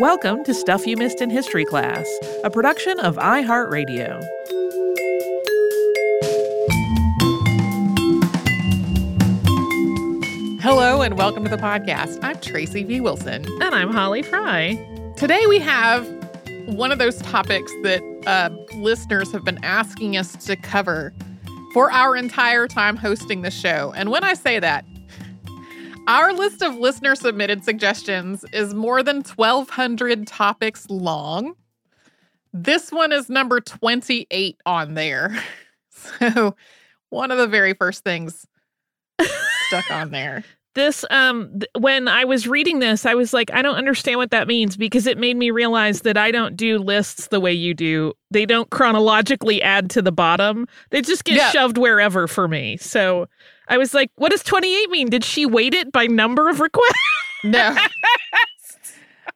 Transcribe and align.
Welcome 0.00 0.44
to 0.44 0.54
Stuff 0.54 0.86
You 0.86 0.96
Missed 0.96 1.20
in 1.20 1.28
History 1.28 1.64
Class, 1.64 2.06
a 2.44 2.50
production 2.50 3.00
of 3.00 3.16
iHeartRadio. 3.16 4.24
Hello 10.60 11.02
and 11.02 11.18
welcome 11.18 11.42
to 11.42 11.50
the 11.50 11.56
podcast. 11.56 12.22
I'm 12.22 12.38
Tracy 12.38 12.84
V. 12.84 13.00
Wilson. 13.00 13.44
And 13.60 13.74
I'm 13.74 13.90
Holly 13.90 14.22
Fry. 14.22 14.78
Today 15.16 15.44
we 15.48 15.58
have 15.58 16.06
one 16.66 16.92
of 16.92 17.00
those 17.00 17.20
topics 17.22 17.72
that 17.82 18.00
uh, 18.24 18.50
listeners 18.76 19.32
have 19.32 19.44
been 19.44 19.58
asking 19.64 20.16
us 20.16 20.36
to 20.46 20.54
cover 20.54 21.12
for 21.74 21.90
our 21.90 22.14
entire 22.14 22.68
time 22.68 22.96
hosting 22.96 23.42
the 23.42 23.50
show. 23.50 23.92
And 23.96 24.12
when 24.12 24.22
I 24.22 24.34
say 24.34 24.60
that, 24.60 24.84
our 26.08 26.32
list 26.32 26.62
of 26.62 26.76
listener 26.76 27.14
submitted 27.14 27.64
suggestions 27.64 28.44
is 28.52 28.74
more 28.74 29.02
than 29.02 29.22
1,200 29.22 30.26
topics 30.26 30.86
long. 30.88 31.54
This 32.52 32.90
one 32.90 33.12
is 33.12 33.28
number 33.28 33.60
28 33.60 34.56
on 34.66 34.94
there. 34.94 35.40
So, 36.20 36.54
one 37.10 37.32
of 37.32 37.38
the 37.38 37.48
very 37.48 37.74
first 37.74 38.04
things 38.04 38.46
stuck 39.66 39.90
on 39.90 40.10
there. 40.12 40.44
This 40.76 41.04
um 41.10 41.50
th- 41.58 41.64
when 41.76 42.06
I 42.06 42.24
was 42.24 42.46
reading 42.46 42.78
this, 42.78 43.04
I 43.04 43.14
was 43.16 43.32
like, 43.34 43.50
I 43.52 43.62
don't 43.62 43.74
understand 43.74 44.18
what 44.18 44.30
that 44.30 44.46
means 44.46 44.76
because 44.76 45.08
it 45.08 45.18
made 45.18 45.36
me 45.36 45.50
realize 45.50 46.02
that 46.02 46.16
I 46.16 46.30
don't 46.30 46.56
do 46.56 46.78
lists 46.78 47.28
the 47.28 47.40
way 47.40 47.52
you 47.52 47.74
do. 47.74 48.12
They 48.30 48.46
don't 48.46 48.70
chronologically 48.70 49.60
add 49.60 49.90
to 49.90 50.02
the 50.02 50.12
bottom. 50.12 50.68
They 50.90 51.02
just 51.02 51.24
get 51.24 51.36
Yeah. 51.38 51.50
shoved 51.50 51.78
wherever 51.78 52.28
for 52.28 52.46
me. 52.46 52.76
So 52.76 53.26
I 53.68 53.78
was 53.78 53.94
like, 53.94 54.10
what 54.16 54.30
does 54.30 54.42
28 54.42 54.90
mean? 54.90 55.10
Did 55.10 55.24
she 55.24 55.46
weight 55.46 55.74
it 55.74 55.92
by 55.92 56.06
number 56.06 56.48
of 56.48 56.60
requests? 56.60 56.98
No. 57.44 57.76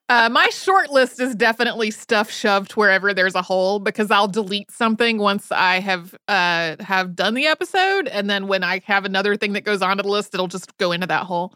Uh, 0.08 0.28
my 0.28 0.46
short 0.48 0.90
list 0.90 1.20
is 1.20 1.34
definitely 1.34 1.90
stuff 1.90 2.30
shoved 2.30 2.72
wherever 2.72 3.14
there's 3.14 3.34
a 3.34 3.40
hole 3.40 3.78
because 3.78 4.10
I'll 4.10 4.28
delete 4.28 4.70
something 4.70 5.16
once 5.16 5.50
I 5.50 5.80
have 5.80 6.14
uh, 6.28 6.76
have 6.80 7.16
done 7.16 7.32
the 7.32 7.46
episode, 7.46 8.08
and 8.08 8.28
then 8.28 8.46
when 8.46 8.62
I 8.62 8.82
have 8.84 9.06
another 9.06 9.36
thing 9.36 9.54
that 9.54 9.64
goes 9.64 9.80
onto 9.80 10.02
the 10.02 10.10
list, 10.10 10.34
it'll 10.34 10.48
just 10.48 10.76
go 10.76 10.92
into 10.92 11.06
that 11.06 11.22
hole. 11.22 11.54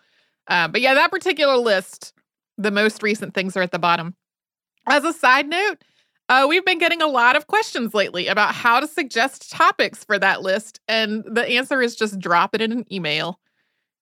Uh, 0.48 0.69
but 0.69 0.80
yeah, 0.80 0.94
that 0.94 1.10
particular 1.10 1.56
list, 1.56 2.14
the 2.56 2.70
most 2.70 3.02
recent 3.02 3.34
things 3.34 3.58
are 3.58 3.62
at 3.62 3.72
the 3.72 3.78
bottom. 3.78 4.14
As 4.86 5.04
a 5.04 5.12
side 5.12 5.48
note, 5.48 5.82
uh, 6.28 6.46
we've 6.48 6.64
been 6.64 6.78
getting 6.78 7.02
a 7.02 7.06
lot 7.06 7.36
of 7.36 7.46
questions 7.46 7.94
lately 7.94 8.27
about 8.27 8.55
how 8.55 8.80
to 8.80 8.86
suggest 8.86 9.50
topics 9.50 10.05
for 10.05 10.19
that 10.19 10.42
list, 10.42 10.80
and 10.88 11.24
the 11.24 11.46
answer 11.46 11.80
is 11.80 11.94
just 11.94 12.19
drop 12.19 12.55
it 12.55 12.60
in 12.60 12.72
an 12.72 12.84
email. 12.92 13.38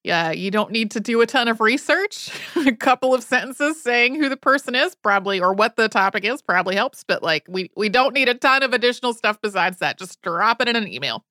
Yeah, 0.05 0.33
you 0.33 0.51
don't 0.51 0.71
need 0.71 0.91
to 0.93 1.01
do 1.01 1.23
a 1.23 1.27
ton 1.27 1.49
of 1.49 1.61
research. 1.61 2.31
a 2.57 2.73
couple 2.73 3.15
of 3.15 3.23
sentences 3.23 3.83
saying 3.83 4.17
who 4.17 4.29
the 4.29 4.37
person 4.37 4.75
is 4.75 4.95
probably 4.95 5.41
or 5.41 5.55
what 5.55 5.77
the 5.77 5.89
topic 5.89 6.25
is 6.25 6.43
probably 6.43 6.77
helps, 6.77 7.05
but 7.05 7.23
like 7.23 7.45
we 7.49 7.71
we 7.77 7.89
don't 7.89 8.15
need 8.15 8.29
a 8.29 8.35
ton 8.35 8.63
of 8.63 8.75
additional 8.75 9.15
stuff 9.15 9.41
besides 9.41 9.79
that. 9.79 9.99
Just 9.99 10.21
drop 10.23 10.61
it 10.61 10.69
in 10.69 10.77
an 10.77 10.87
email. 10.87 11.25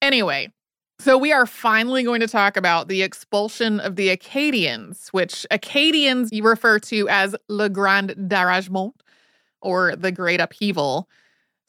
Anyway, 0.00 0.50
so 0.98 1.18
we 1.18 1.30
are 1.32 1.46
finally 1.46 2.02
going 2.02 2.20
to 2.20 2.26
talk 2.26 2.56
about 2.56 2.88
the 2.88 3.02
expulsion 3.02 3.80
of 3.80 3.96
the 3.96 4.08
Acadians, 4.08 5.08
which 5.10 5.46
Acadians 5.50 6.30
you 6.32 6.42
refer 6.42 6.78
to 6.80 7.08
as 7.08 7.36
Le 7.48 7.68
Grand 7.68 8.10
Dérangement 8.10 8.92
or 9.60 9.96
the 9.96 10.12
Great 10.12 10.40
Upheaval. 10.40 11.08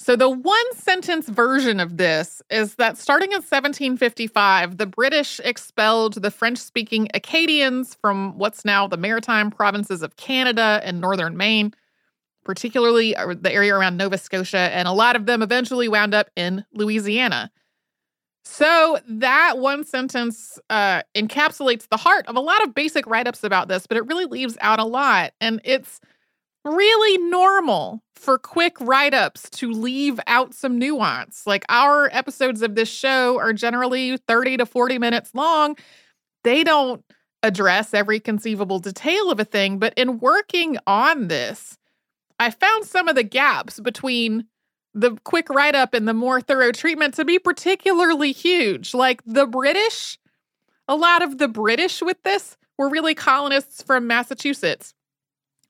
So, 0.02 0.16
the 0.16 0.30
one 0.30 0.74
sentence 0.76 1.28
version 1.28 1.82
of 1.82 1.98
this 1.98 2.42
is 2.50 2.76
that 2.76 2.98
starting 2.98 3.32
in 3.32 3.40
1755, 3.40 4.78
the 4.78 4.86
British 4.86 5.42
expelled 5.44 6.22
the 6.22 6.32
French 6.32 6.58
speaking 6.58 7.10
Acadians 7.14 7.96
from 7.96 8.38
what's 8.38 8.64
now 8.64 8.88
the 8.88 8.96
maritime 8.96 9.52
provinces 9.52 10.02
of 10.02 10.16
Canada 10.16 10.80
and 10.86 11.02
northern 11.02 11.36
Maine, 11.36 11.74
particularly 12.46 13.14
the 13.14 13.52
area 13.52 13.76
around 13.76 13.98
Nova 13.98 14.18
Scotia, 14.18 14.70
and 14.74 14.88
a 14.88 14.94
lot 14.94 15.18
of 15.18 15.26
them 15.26 15.42
eventually 15.42 15.90
wound 15.90 16.14
up 16.14 16.30
in 16.38 16.64
Louisiana. 16.74 17.52
So, 18.46 19.00
that 19.06 19.58
one 19.58 19.84
sentence 19.84 20.58
uh, 20.70 21.02
encapsulates 21.14 21.90
the 21.90 21.98
heart 21.98 22.26
of 22.28 22.38
a 22.38 22.40
lot 22.40 22.64
of 22.64 22.74
basic 22.74 23.06
write 23.06 23.28
ups 23.28 23.44
about 23.44 23.68
this, 23.68 23.86
but 23.86 23.98
it 23.98 24.08
really 24.08 24.26
leaves 24.26 24.58
out 24.62 24.80
a 24.80 24.86
lot. 24.86 25.34
And 25.42 25.60
it's 25.66 26.00
really 26.66 27.18
normal 27.30 28.04
for 28.16 28.38
quick 28.38 28.80
write 28.82 29.14
ups 29.14 29.50
to 29.50 29.72
leave 29.72 30.20
out 30.28 30.54
some 30.54 30.78
nuance. 30.78 31.44
Like 31.48 31.64
our 31.70 32.10
episodes 32.12 32.62
of 32.62 32.76
this 32.76 32.90
show 32.90 33.40
are 33.40 33.54
generally 33.54 34.18
30 34.18 34.58
to 34.58 34.66
40 34.66 35.00
minutes 35.00 35.34
long. 35.34 35.78
They 36.44 36.64
don't 36.64 37.04
address 37.44 37.94
every 37.94 38.20
conceivable 38.20 38.80
detail 38.80 39.32
of 39.32 39.40
a 39.40 39.46
thing, 39.46 39.80
but 39.80 39.94
in 39.96 40.20
working 40.20 40.78
on 40.86 41.30
this, 41.30 41.78
I 42.40 42.52
found 42.52 42.86
some 42.86 43.08
of 43.08 43.16
the 43.16 43.24
gaps 43.24 43.80
between 43.80 44.46
the 44.94 45.18
quick 45.24 45.50
write 45.50 45.76
up 45.76 45.94
and 45.94 46.08
the 46.08 46.14
more 46.14 46.42
thorough 46.42 46.72
treatment 46.72 47.14
to 47.14 47.26
be 47.26 47.40
particularly 47.40 48.32
huge. 48.32 48.94
Like 48.94 49.22
the 49.26 49.46
British, 49.46 50.18
a 50.88 50.96
lot 50.96 51.22
of 51.22 51.38
the 51.38 51.48
British 51.48 52.02
with 52.02 52.22
this 52.24 52.58
were 52.78 52.90
really 52.90 53.16
colonists 53.16 53.82
from 53.84 54.08
Massachusetts. 54.08 54.94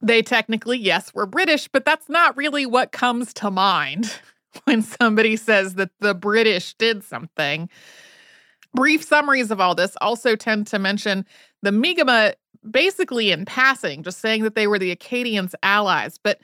They 0.01 0.21
technically, 0.21 0.77
yes, 0.77 1.13
were 1.13 1.25
British, 1.25 1.67
but 1.67 1.85
that's 1.85 2.07
not 2.09 2.37
really 2.37 2.65
what 2.65 2.91
comes 2.91 3.33
to 3.35 3.51
mind 3.51 4.13
when 4.63 4.81
somebody 4.81 5.35
says 5.35 5.75
that 5.75 5.91
the 5.99 6.13
British 6.13 6.73
did 6.75 7.03
something. 7.03 7.69
Brief 8.73 9.03
summaries 9.03 9.51
of 9.51 9.59
all 9.59 9.75
this 9.75 9.97
also 9.99 10.35
tend 10.35 10.67
to 10.67 10.79
mention 10.79 11.25
the 11.61 11.71
Mi'kmaq 11.71 12.35
basically 12.69 13.31
in 13.31 13.45
passing, 13.45 14.03
just 14.03 14.19
saying 14.19 14.43
that 14.43 14.55
they 14.55 14.67
were 14.67 14.79
the 14.79 14.91
Acadians' 14.91 15.55
allies. 15.63 16.17
But 16.21 16.39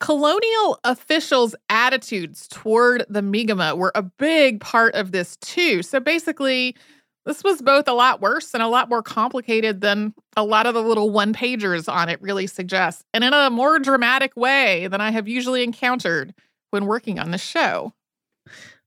colonial 0.00 0.78
officials' 0.84 1.54
attitudes 1.68 2.48
toward 2.48 3.04
the 3.08 3.22
Mi'kmaq 3.22 3.76
were 3.76 3.92
a 3.94 4.02
big 4.02 4.60
part 4.60 4.94
of 4.94 5.12
this 5.12 5.36
too. 5.36 5.82
So 5.82 6.00
basically, 6.00 6.76
this 7.26 7.42
was 7.44 7.60
both 7.62 7.88
a 7.88 7.92
lot 7.92 8.20
worse 8.20 8.54
and 8.54 8.62
a 8.62 8.68
lot 8.68 8.88
more 8.88 9.02
complicated 9.02 9.80
than 9.80 10.14
a 10.36 10.44
lot 10.44 10.66
of 10.66 10.74
the 10.74 10.82
little 10.82 11.10
one 11.10 11.34
pagers 11.34 11.92
on 11.92 12.08
it 12.08 12.20
really 12.22 12.46
suggest, 12.46 13.04
and 13.14 13.24
in 13.24 13.32
a 13.34 13.50
more 13.50 13.78
dramatic 13.78 14.32
way 14.36 14.86
than 14.88 15.00
I 15.00 15.10
have 15.10 15.28
usually 15.28 15.62
encountered 15.62 16.34
when 16.70 16.86
working 16.86 17.18
on 17.18 17.30
the 17.30 17.38
show. 17.38 17.92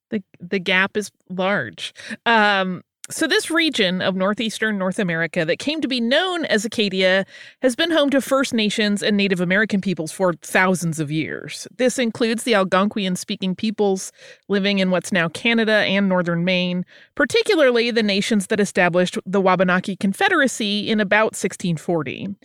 The 0.10 0.24
the 0.40 0.60
gap 0.60 0.98
is 0.98 1.12
large. 1.30 1.94
Um 2.26 2.84
so 3.12 3.28
this 3.28 3.52
region 3.52 4.02
of 4.02 4.16
northeastern 4.16 4.78
North 4.78 4.98
America 4.98 5.46
that 5.46 5.60
came 5.60 5.82
to 5.82 5.88
be 5.88 6.00
known 6.00 6.46
as 6.46 6.66
Acadia 6.66 7.26
has 7.62 7.76
been 7.76 7.92
home 7.92 8.10
to 8.10 8.22
First 8.22 8.54
Nations 8.54 9.04
and 9.04 9.18
Native 9.18 9.42
American 9.42 9.82
peoples 9.82 10.12
for 10.12 10.34
thousands 10.34 11.00
of 11.00 11.12
years. 11.12 11.68
This 11.78 12.00
includes 12.00 12.44
the 12.44 12.54
Algonquian 12.54 13.18
speaking 13.18 13.56
peoples 13.56 14.12
living 14.48 14.80
in 14.80 14.92
what's 14.92 15.12
now 15.12 15.28
Canada 15.30 15.74
and 15.74 16.08
northern 16.08 16.46
Maine, 16.46 16.86
particularly 17.16 17.92
the 17.92 18.04
nations 18.04 18.48
that 18.48 18.60
established 18.60 19.18
the 19.26 19.42
Wabanaki 19.42 19.96
Confederacy 19.98 20.90
in 20.90 21.00
about 21.00 21.34
1640. 21.34 22.36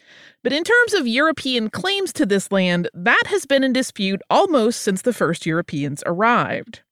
But 0.46 0.52
in 0.52 0.62
terms 0.62 0.94
of 0.94 1.08
European 1.08 1.70
claims 1.70 2.12
to 2.12 2.24
this 2.24 2.52
land, 2.52 2.88
that 2.94 3.24
has 3.26 3.46
been 3.46 3.64
in 3.64 3.72
dispute 3.72 4.22
almost 4.30 4.80
since 4.80 5.02
the 5.02 5.12
first 5.12 5.44
Europeans 5.44 6.04
arrived. 6.06 6.82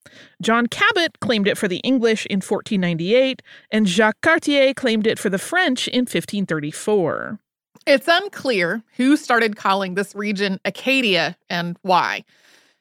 John 0.43 0.67
Cabot 0.67 1.21
claimed 1.21 1.47
it 1.47 1.57
for 1.57 1.69
the 1.69 1.79
English 1.85 2.27
in 2.27 2.39
1498, 2.39 3.43
and 3.71 3.87
Jacques 3.87 4.21
Cartier 4.23 4.75
claimed 4.75 5.07
it 5.07 5.21
for 5.21 5.31
the 5.31 5.39
French 5.39 5.87
in 5.87 6.01
1534. 6.01 7.39
It's 7.87 8.09
unclear 8.09 8.83
who 8.97 9.17
started 9.17 9.55
calling 9.55 9.95
this 9.95 10.17
region 10.17 10.59
Acadia 10.65 11.37
and 11.49 11.79
why. 11.83 12.25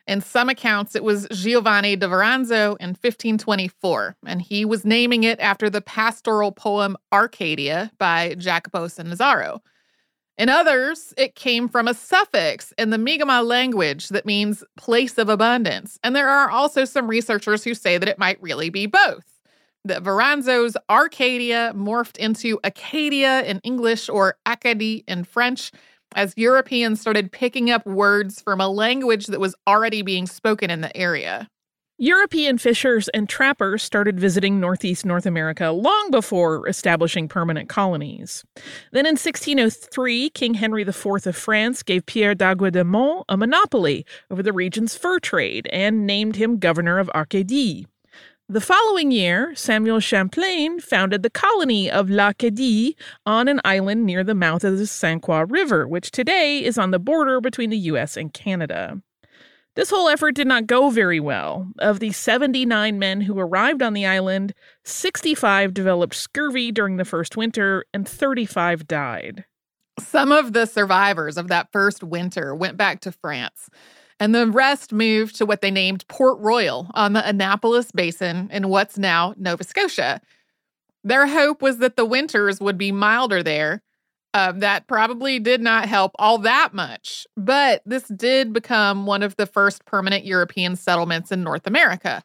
In 0.07 0.22
some 0.22 0.50
accounts, 0.50 0.95
it 0.95 1.03
was 1.03 1.28
Giovanni 1.31 1.95
de 1.97 2.07
Verrazzano 2.07 2.78
in 2.79 2.95
1524, 2.95 4.16
and 4.25 4.41
he 4.41 4.66
was 4.66 4.85
naming 4.85 5.23
it 5.23 5.40
after 5.40 5.69
the 5.69 5.81
pastoral 5.81 6.51
poem 6.51 6.97
Arcadia 7.11 7.91
by 8.00 8.34
Jacopo 8.40 8.88
Sannazaro. 8.88 9.59
In 10.38 10.50
others, 10.50 11.14
it 11.16 11.36
came 11.36 11.70
from 11.70 11.88
a 11.88 11.94
suffix 11.94 12.74
in 12.78 12.90
the 12.90 12.97
Mi'kmaq 12.97 13.46
language 13.46 14.09
that 14.09 14.26
means 14.26 14.64
place 14.78 15.18
of 15.20 15.30
abundance. 15.30 16.00
And 16.03 16.16
there 16.16 16.30
are 16.30 16.50
also 16.50 16.85
some 16.85 17.08
researchers 17.08 17.64
who 17.64 17.76
say 17.76 17.97
that 18.00 18.09
it 18.09 18.18
might 18.18 18.41
really 18.41 18.70
be 18.70 18.88
both. 18.88 19.26
That 19.85 20.02
Verrazzano's 20.02 20.76
Arcadia 20.90 21.74
morphed 21.76 22.18
into 22.18 22.59
Acadia 22.64 23.44
in 23.44 23.59
English 23.64 24.09
or 24.09 24.38
Acadie 24.46 25.03
in 25.08 25.24
French 25.24 25.72
as 26.16 26.34
Europeans 26.36 27.00
started 27.00 27.32
picking 27.32 27.70
up 27.70 27.86
words 27.86 28.41
from 28.41 28.59
a 28.59 28.68
language 28.68 29.28
that 29.28 29.40
was 29.40 29.56
already 29.68 30.02
being 30.02 30.26
spoken 30.26 30.70
in 30.70 30.82
the 30.82 30.96
area. 30.96 31.47
European 31.99 32.57
fishers 32.57 33.07
and 33.09 33.29
trappers 33.29 33.84
started 33.84 34.19
visiting 34.19 34.59
northeast 34.59 35.05
North 35.05 35.28
America 35.28 35.69
long 35.69 36.09
before 36.09 36.67
establishing 36.67 37.28
permanent 37.28 37.69
colonies. 37.69 38.43
Then 38.91 39.05
in 39.05 39.11
1603, 39.11 40.31
King 40.31 40.55
Henry 40.55 40.81
IV 40.81 41.28
of 41.28 41.35
France 41.35 41.84
gave 41.84 42.07
Pierre 42.07 42.34
Dugua 42.34 42.72
de 42.72 42.84
Mons 42.84 43.23
a 43.29 43.37
monopoly 43.37 44.07
over 44.31 44.41
the 44.41 44.51
region's 44.51 44.97
fur 44.97 45.19
trade 45.19 45.67
and 45.72 46.07
named 46.07 46.35
him 46.35 46.57
governor 46.57 46.97
of 46.97 47.11
Arcadie. 47.13 47.85
The 48.49 48.59
following 48.59 49.11
year, 49.11 49.53
Samuel 49.55 49.99
Champlain 49.99 50.79
founded 50.79 51.22
the 51.22 51.29
colony 51.29 51.91
of 51.91 52.09
l'Acadie 52.09 52.95
on 53.28 53.47
an 53.47 53.61
island 53.63 54.03
near 54.03 54.23
the 54.23 54.35
mouth 54.35 54.63
of 54.63 54.79
the 54.79 54.87
St. 54.87 55.22
Croix 55.22 55.43
River, 55.43 55.87
which 55.87 56.09
today 56.09 56.63
is 56.63 56.79
on 56.79 56.90
the 56.90 56.99
border 56.99 57.40
between 57.40 57.69
the 57.69 57.78
US 57.78 58.17
and 58.17 58.34
Canada. 58.34 58.99
This 59.75 59.90
whole 59.90 60.08
effort 60.08 60.34
did 60.34 60.47
not 60.47 60.67
go 60.67 60.91
very 60.91 61.20
well. 61.20 61.67
Of 61.79 61.99
the 61.99 62.11
79 62.11 62.99
men 62.99 63.22
who 63.22 63.40
arrived 63.40 63.81
on 63.81 63.93
the 63.93 64.05
island, 64.05 64.53
65 64.84 65.73
developed 65.73 66.14
scurvy 66.14 66.72
during 66.72 66.97
the 66.97 67.05
first 67.05 67.35
winter 67.35 67.85
and 67.93 68.08
35 68.08 68.87
died. 68.87 69.46
Some 69.99 70.31
of 70.31 70.53
the 70.53 70.66
survivors 70.66 71.37
of 71.37 71.47
that 71.47 71.72
first 71.72 72.03
winter 72.03 72.53
went 72.53 72.78
back 72.78 73.02
to 73.02 73.11
France, 73.11 73.70
and 74.20 74.34
the 74.34 74.47
rest 74.47 74.93
moved 74.93 75.35
to 75.37 75.46
what 75.46 75.61
they 75.61 75.72
named 75.72 76.08
Port 76.08 76.40
Royal 76.40 76.90
on 76.93 77.14
the 77.14 77.28
Annapolis 77.28 77.91
Basin 77.91 78.49
in 78.52 78.69
what's 78.69 78.97
now 78.97 79.34
Nova 79.37 79.64
Scotia. 79.64 80.22
Their 81.03 81.28
hope 81.28 81.61
was 81.61 81.79
that 81.79 81.96
the 81.96 82.05
winters 82.05 82.61
would 82.61 82.78
be 82.78 82.91
milder 82.91 83.43
there 83.43 83.81
uh, 84.34 84.52
that 84.53 84.88
probably 84.88 85.40
did 85.40 85.62
not 85.62 85.88
help 85.88 86.12
all 86.18 86.40
that 86.40 86.74
much, 86.74 87.28
but 87.38 87.82
this 87.85 88.08
did 88.08 88.52
become 88.52 89.06
one 89.06 89.22
of 89.22 89.35
the 89.35 89.46
first 89.46 89.85
permanent 89.85 90.26
European 90.26 90.76
settlements 90.76 91.32
in 91.32 91.44
North 91.44 91.68
America. 91.68 92.24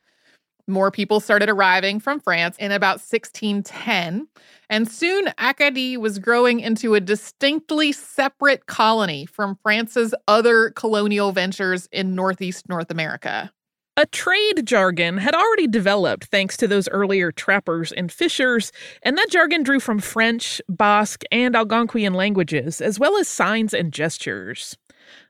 More 0.66 0.90
people 0.90 1.20
started 1.20 1.48
arriving 1.48 1.98
from 1.98 2.20
France 2.20 2.56
in 2.58 2.72
about 2.72 3.00
1610, 3.00 4.28
and 4.68 4.90
soon 4.90 5.32
Acadie 5.38 5.96
was 5.96 6.18
growing 6.18 6.60
into 6.60 6.94
a 6.94 7.00
distinctly 7.00 7.90
separate 7.92 8.66
colony 8.66 9.24
from 9.24 9.58
France's 9.62 10.14
other 10.26 10.70
colonial 10.70 11.32
ventures 11.32 11.88
in 11.90 12.14
Northeast 12.14 12.68
North 12.68 12.90
America. 12.90 13.50
A 13.98 14.06
trade 14.06 14.64
jargon 14.64 15.16
had 15.18 15.34
already 15.34 15.66
developed 15.66 16.26
thanks 16.26 16.56
to 16.58 16.68
those 16.68 16.88
earlier 16.90 17.32
trappers 17.32 17.90
and 17.90 18.12
fishers, 18.12 18.70
and 19.02 19.18
that 19.18 19.28
jargon 19.28 19.64
drew 19.64 19.80
from 19.80 19.98
French, 19.98 20.62
Basque, 20.68 21.24
and 21.32 21.56
Algonquian 21.56 22.14
languages, 22.14 22.80
as 22.80 23.00
well 23.00 23.16
as 23.16 23.26
signs 23.26 23.74
and 23.74 23.92
gestures. 23.92 24.76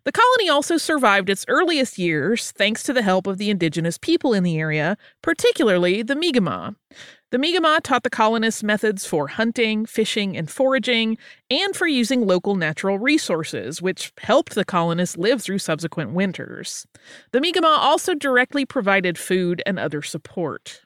The 0.05 0.13
colony 0.13 0.49
also 0.49 0.77
survived 0.77 1.31
its 1.31 1.45
earliest 1.49 1.99
years 1.99 2.51
thanks 2.53 2.83
to 2.85 2.93
the 2.93 3.03
help 3.03 3.27
of 3.27 3.39
the 3.39 3.51
indigenous 3.51 3.99
people 3.99 4.33
in 4.33 4.43
the 4.43 4.59
area, 4.59 4.97
particularly 5.23 6.03
the 6.03 6.15
Mi'kmaq. 6.15 6.77
The 7.31 7.39
Mi'kmaq 7.39 7.83
taught 7.83 8.05
the 8.05 8.11
colonists 8.11 8.63
methods 8.63 9.05
for 9.05 9.29
hunting, 9.29 9.85
fishing, 9.85 10.37
and 10.37 10.51
foraging, 10.51 11.19
and 11.51 11.77
for 11.77 11.87
using 11.87 12.27
local 12.27 12.55
natural 12.55 12.99
resources, 12.99 13.83
which 13.83 14.13
helped 14.19 14.55
the 14.55 14.65
colonists 14.65 15.19
live 15.19 15.43
through 15.43 15.59
subsequent 15.59 16.13
winters. 16.13 16.87
The 17.33 17.41
Mi'kmaq 17.41 17.79
also 17.79 18.15
directly 18.15 18.65
provided 18.65 19.19
food 19.19 19.63
and 19.67 19.79
other 19.79 20.01
support. 20.01 20.81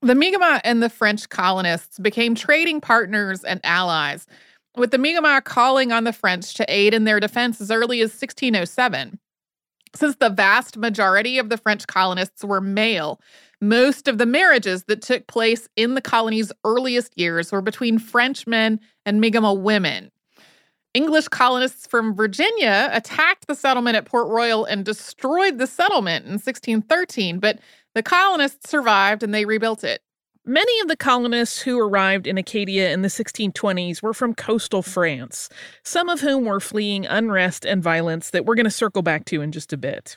The 0.00 0.14
Mi'kmaq 0.14 0.62
and 0.64 0.82
the 0.82 0.88
French 0.88 1.28
colonists 1.28 1.98
became 1.98 2.34
trading 2.34 2.80
partners 2.80 3.44
and 3.44 3.60
allies, 3.62 4.26
with 4.76 4.90
the 4.90 4.98
Mi'kmaq 4.98 5.44
calling 5.44 5.92
on 5.92 6.04
the 6.04 6.12
French 6.12 6.54
to 6.54 6.64
aid 6.68 6.94
in 6.94 7.04
their 7.04 7.20
defense 7.20 7.60
as 7.60 7.70
early 7.70 8.00
as 8.00 8.10
1607. 8.10 9.18
Since 9.94 10.16
the 10.16 10.30
vast 10.30 10.78
majority 10.78 11.38
of 11.38 11.50
the 11.50 11.58
French 11.58 11.86
colonists 11.86 12.42
were 12.42 12.62
male, 12.62 13.20
most 13.60 14.08
of 14.08 14.18
the 14.18 14.26
marriages 14.26 14.84
that 14.84 15.02
took 15.02 15.26
place 15.26 15.68
in 15.76 15.94
the 15.94 16.00
colony's 16.00 16.50
earliest 16.64 17.16
years 17.18 17.52
were 17.52 17.60
between 17.60 17.98
French 17.98 18.46
men 18.46 18.80
and 19.04 19.20
Mi'kmaq 19.20 19.60
women. 19.60 20.10
English 20.94 21.28
colonists 21.28 21.86
from 21.86 22.14
Virginia 22.14 22.90
attacked 22.92 23.46
the 23.46 23.54
settlement 23.54 23.96
at 23.96 24.04
Port 24.04 24.28
Royal 24.28 24.64
and 24.64 24.84
destroyed 24.84 25.58
the 25.58 25.66
settlement 25.66 26.26
in 26.26 26.32
1613, 26.32 27.38
but 27.38 27.58
the 27.94 28.02
colonists 28.02 28.68
survived 28.68 29.22
and 29.22 29.32
they 29.34 29.44
rebuilt 29.44 29.84
it. 29.84 30.02
Many 30.44 30.80
of 30.80 30.88
the 30.88 30.96
colonists 30.96 31.60
who 31.60 31.78
arrived 31.78 32.26
in 32.26 32.36
Acadia 32.36 32.92
in 32.92 33.02
the 33.02 33.08
1620s 33.08 34.02
were 34.02 34.12
from 34.12 34.34
coastal 34.34 34.82
France, 34.82 35.48
some 35.84 36.08
of 36.08 36.20
whom 36.20 36.46
were 36.46 36.58
fleeing 36.58 37.06
unrest 37.06 37.64
and 37.64 37.80
violence 37.80 38.30
that 38.30 38.44
we're 38.44 38.56
going 38.56 38.64
to 38.64 38.70
circle 38.70 39.02
back 39.02 39.24
to 39.26 39.40
in 39.40 39.52
just 39.52 39.72
a 39.72 39.76
bit. 39.76 40.16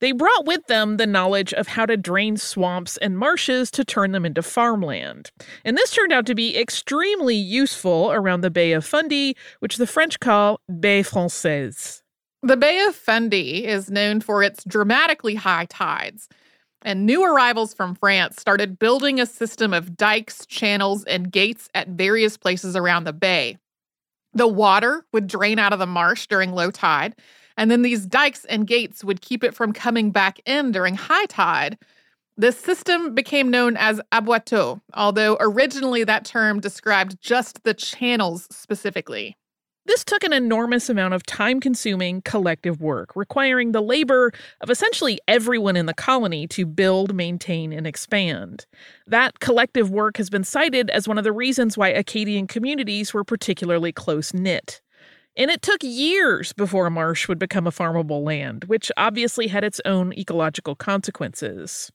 They 0.00 0.12
brought 0.12 0.44
with 0.44 0.66
them 0.66 0.98
the 0.98 1.06
knowledge 1.06 1.54
of 1.54 1.68
how 1.68 1.86
to 1.86 1.96
drain 1.96 2.36
swamps 2.36 2.98
and 2.98 3.16
marshes 3.16 3.70
to 3.70 3.84
turn 3.84 4.12
them 4.12 4.26
into 4.26 4.42
farmland. 4.42 5.30
And 5.64 5.74
this 5.74 5.90
turned 5.92 6.12
out 6.12 6.26
to 6.26 6.34
be 6.34 6.54
extremely 6.58 7.34
useful 7.34 8.12
around 8.12 8.42
the 8.42 8.50
Bay 8.50 8.72
of 8.72 8.84
Fundy, 8.84 9.38
which 9.60 9.78
the 9.78 9.86
French 9.86 10.20
call 10.20 10.60
Baie 10.68 11.02
Francaise. 11.02 12.02
The 12.42 12.58
Bay 12.58 12.84
of 12.86 12.94
Fundy 12.94 13.64
is 13.64 13.90
known 13.90 14.20
for 14.20 14.42
its 14.42 14.62
dramatically 14.64 15.34
high 15.34 15.64
tides. 15.64 16.28
And 16.82 17.06
new 17.06 17.24
arrivals 17.24 17.74
from 17.74 17.94
France 17.94 18.36
started 18.38 18.78
building 18.78 19.20
a 19.20 19.26
system 19.26 19.72
of 19.72 19.96
dikes, 19.96 20.46
channels, 20.46 21.04
and 21.04 21.32
gates 21.32 21.68
at 21.74 21.88
various 21.88 22.36
places 22.36 22.76
around 22.76 23.04
the 23.04 23.12
bay. 23.12 23.58
The 24.34 24.46
water 24.46 25.04
would 25.12 25.26
drain 25.26 25.58
out 25.58 25.72
of 25.72 25.78
the 25.78 25.86
marsh 25.86 26.26
during 26.26 26.52
low 26.52 26.70
tide, 26.70 27.16
and 27.56 27.70
then 27.70 27.82
these 27.82 28.04
dikes 28.06 28.44
and 28.44 28.66
gates 28.66 29.02
would 29.02 29.22
keep 29.22 29.42
it 29.42 29.54
from 29.54 29.72
coming 29.72 30.10
back 30.10 30.38
in 30.44 30.72
during 30.72 30.94
high 30.94 31.24
tide. 31.26 31.78
This 32.36 32.58
system 32.58 33.14
became 33.14 33.50
known 33.50 33.78
as 33.78 34.00
aboiteaux, 34.12 34.80
although 34.92 35.38
originally 35.40 36.04
that 36.04 36.26
term 36.26 36.60
described 36.60 37.16
just 37.22 37.64
the 37.64 37.72
channels 37.72 38.46
specifically. 38.50 39.38
This 39.86 40.04
took 40.04 40.24
an 40.24 40.32
enormous 40.32 40.88
amount 40.88 41.14
of 41.14 41.24
time 41.24 41.60
consuming 41.60 42.20
collective 42.22 42.80
work, 42.80 43.14
requiring 43.14 43.70
the 43.70 43.80
labor 43.80 44.32
of 44.60 44.68
essentially 44.68 45.20
everyone 45.28 45.76
in 45.76 45.86
the 45.86 45.94
colony 45.94 46.48
to 46.48 46.66
build, 46.66 47.14
maintain, 47.14 47.72
and 47.72 47.86
expand. 47.86 48.66
That 49.06 49.38
collective 49.38 49.88
work 49.88 50.16
has 50.16 50.28
been 50.28 50.42
cited 50.42 50.90
as 50.90 51.06
one 51.06 51.18
of 51.18 51.24
the 51.24 51.30
reasons 51.30 51.78
why 51.78 51.90
Acadian 51.90 52.48
communities 52.48 53.14
were 53.14 53.22
particularly 53.22 53.92
close 53.92 54.34
knit. 54.34 54.82
And 55.38 55.50
it 55.50 55.60
took 55.60 55.82
years 55.82 56.54
before 56.54 56.88
marsh 56.88 57.28
would 57.28 57.38
become 57.38 57.66
a 57.66 57.70
farmable 57.70 58.24
land, 58.24 58.64
which 58.64 58.90
obviously 58.96 59.48
had 59.48 59.64
its 59.64 59.82
own 59.84 60.14
ecological 60.14 60.74
consequences. 60.74 61.92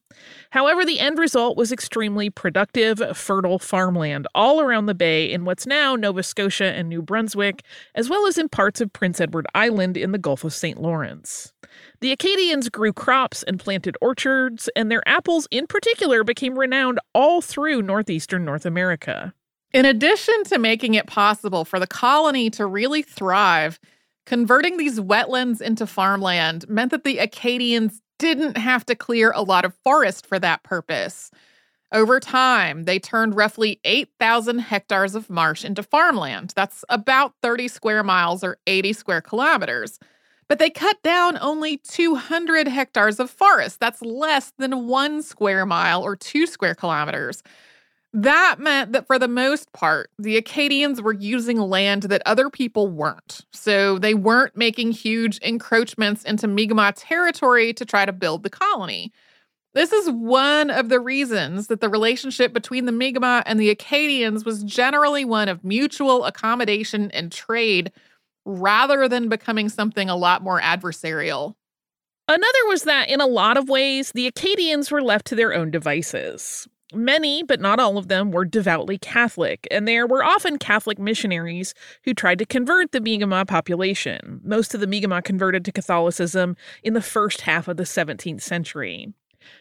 However, 0.52 0.86
the 0.86 1.00
end 1.00 1.18
result 1.18 1.58
was 1.58 1.72
extremely 1.72 2.30
productive, 2.30 3.02
fertile 3.18 3.58
farmland 3.58 4.28
all 4.36 4.62
around 4.62 4.86
the 4.86 4.94
bay 4.94 5.32
in 5.32 5.44
what's 5.44 5.66
now 5.66 5.96
Nova 5.96 6.22
Scotia 6.22 6.66
and 6.66 6.88
New 6.88 7.02
Brunswick, 7.02 7.64
as 7.96 8.10
well 8.10 8.28
as 8.28 8.38
in 8.38 8.48
parts 8.48 8.80
of 8.80 8.94
Prince 8.94 9.20
Edward 9.20 9.48
Island 9.56 9.98
in 9.98 10.12
the 10.12 10.20
Gulf 10.20 10.44
of 10.44 10.54
St. 10.54 10.80
Lawrence. 10.80 11.52
The 12.02 12.12
Acadians 12.12 12.70
grew 12.70 12.94
crops 12.94 13.42
and 13.44 13.60
planted 13.60 13.96
orchards, 14.02 14.70
and 14.76 14.92
their 14.92 15.08
apples 15.08 15.48
in 15.50 15.66
particular 15.66 16.24
became 16.24 16.60
renowned 16.60 17.00
all 17.16 17.42
through 17.42 17.82
northeastern 17.82 18.46
North 18.46 18.68
America. 18.68 19.34
In 19.74 19.86
addition 19.86 20.44
to 20.46 20.60
making 20.60 20.96
it 20.96 21.08
possible 21.08 21.64
for 21.64 21.80
the 21.80 21.88
colony 21.88 22.50
to 22.52 22.66
really 22.66 23.02
thrive, 23.02 23.80
converting 24.26 24.78
these 24.78 25.00
wetlands 25.00 25.62
into 25.62 25.88
farmland 25.88 26.68
meant 26.68 26.92
that 26.92 27.06
the 27.06 27.20
Acadians 27.20 28.02
didn't 28.20 28.58
have 28.58 28.86
to 28.86 28.96
clear 28.96 29.32
a 29.32 29.42
lot 29.42 29.64
of 29.66 29.74
forest 29.84 30.26
for 30.26 30.40
that 30.40 30.64
purpose. 30.64 31.32
Over 31.94 32.20
time, 32.20 32.84
they 32.84 33.00
turned 33.00 33.36
roughly 33.36 33.80
8,000 33.84 34.60
hectares 34.60 35.16
of 35.16 35.30
marsh 35.30 35.66
into 35.66 35.84
farmland. 35.84 36.54
That's 36.56 36.86
about 36.90 37.34
30 37.42 37.68
square 37.68 38.04
miles 38.04 38.44
or 38.44 38.58
80 38.68 38.94
square 38.94 39.22
kilometers. 39.22 40.00
But 40.48 40.60
they 40.60 40.70
cut 40.70 41.02
down 41.02 41.38
only 41.40 41.78
200 41.78 42.68
hectares 42.68 43.20
of 43.20 43.30
forest. 43.30 43.80
That's 43.80 44.02
less 44.02 44.52
than 44.58 44.88
one 44.88 45.24
square 45.24 45.66
mile 45.66 46.04
or 46.04 46.16
two 46.16 46.46
square 46.46 46.76
kilometers. 46.76 47.42
That 48.14 48.58
meant 48.60 48.92
that 48.92 49.08
for 49.08 49.18
the 49.18 49.30
most 49.30 49.72
part, 49.72 50.10
the 50.20 50.36
Acadians 50.36 51.02
were 51.02 51.14
using 51.14 51.58
land 51.58 52.04
that 52.04 52.22
other 52.26 52.50
people 52.50 52.90
weren't. 52.90 53.46
So 53.54 54.00
they 54.00 54.14
weren't 54.14 54.58
making 54.58 54.92
huge 54.92 55.38
encroachments 55.40 56.24
into 56.24 56.48
Mi'kmaq 56.48 56.96
territory 56.98 57.72
to 57.74 57.86
try 57.86 58.06
to 58.06 58.12
build 58.12 58.44
the 58.44 58.50
colony. 58.50 59.14
This 59.74 59.94
is 59.94 60.10
one 60.10 60.70
of 60.70 60.90
the 60.90 61.00
reasons 61.00 61.68
that 61.68 61.80
the 61.80 61.88
relationship 61.88 62.52
between 62.52 62.86
the 62.86 62.92
Mi'kmaq 62.92 63.44
and 63.46 63.58
the 63.58 63.70
Acadians 63.70 64.44
was 64.44 64.64
generally 64.64 65.24
one 65.24 65.48
of 65.48 65.64
mutual 65.64 66.26
accommodation 66.26 67.10
and 67.12 67.32
trade 67.32 67.94
rather 68.44 69.08
than 69.08 69.30
becoming 69.30 69.70
something 69.70 70.10
a 70.10 70.18
lot 70.18 70.44
more 70.44 70.60
adversarial. 70.60 71.56
Another 72.28 72.68
was 72.68 72.84
that, 72.84 73.10
in 73.10 73.22
a 73.22 73.26
lot 73.26 73.56
of 73.56 73.70
ways, 73.70 74.12
the 74.12 74.28
Acadians 74.28 74.92
were 74.92 75.02
left 75.02 75.28
to 75.28 75.36
their 75.36 75.54
own 75.54 75.72
devices. 75.72 76.68
Many, 76.94 77.44
but 77.44 77.62
not 77.62 77.80
all 77.80 77.98
of 77.98 78.10
them, 78.10 78.32
were 78.32 78.44
devoutly 78.44 78.98
Catholic, 78.98 79.68
and 79.72 79.88
there 79.88 80.06
were 80.06 80.24
often 80.24 80.58
Catholic 80.58 81.00
missionaries 81.00 81.74
who 82.04 82.14
tried 82.14 82.40
to 82.40 82.46
convert 82.46 82.92
the 82.92 83.00
Mi'kmaq 83.00 83.48
population. 83.48 84.42
Most 84.44 84.74
of 84.74 84.82
the 84.82 84.88
Mi'kmaq 84.88 85.24
converted 85.24 85.64
to 85.66 85.72
Catholicism 85.72 86.58
in 86.84 86.94
the 86.94 87.02
first 87.02 87.42
half 87.42 87.68
of 87.68 87.78
the 87.78 87.84
17th 87.84 88.42
century. 88.42 89.14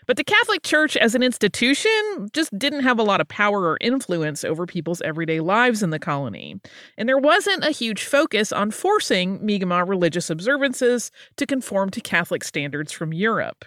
But 0.07 0.17
the 0.17 0.25
Catholic 0.25 0.63
Church 0.63 0.97
as 0.97 1.15
an 1.15 1.23
institution 1.23 2.29
just 2.33 2.57
didn't 2.59 2.83
have 2.83 2.99
a 2.99 3.05
lot 3.05 3.21
of 3.21 3.29
power 3.29 3.61
or 3.63 3.79
influence 3.81 4.45
over 4.45 4.67
people's 4.67 5.01
everyday 5.03 5.41
lives 5.41 5.83
in 5.83 5.91
the 5.91 5.99
colony. 5.99 6.61
And 6.99 7.09
there 7.09 7.19
wasn't 7.19 7.65
a 7.65 7.71
huge 7.71 8.05
focus 8.05 8.53
on 8.53 8.73
forcing 8.73 9.45
Mi'kmaq 9.45 9.89
religious 9.89 10.31
observances 10.31 11.11
to 11.37 11.47
conform 11.47 11.91
to 11.91 12.01
Catholic 12.01 12.45
standards 12.45 12.93
from 12.93 13.13
Europe. 13.13 13.65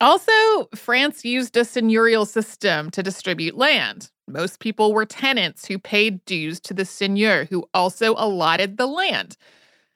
Also, 0.00 0.66
France 0.74 1.24
used 1.24 1.56
a 1.56 1.60
seigneurial 1.60 2.26
system 2.26 2.90
to 2.90 3.02
distribute 3.02 3.56
land. 3.56 4.10
Most 4.26 4.58
people 4.58 4.92
were 4.92 5.06
tenants 5.06 5.66
who 5.66 5.78
paid 5.78 6.24
dues 6.24 6.58
to 6.60 6.74
the 6.74 6.84
seigneur, 6.84 7.44
who 7.44 7.68
also 7.72 8.14
allotted 8.16 8.76
the 8.76 8.86
land. 8.86 9.36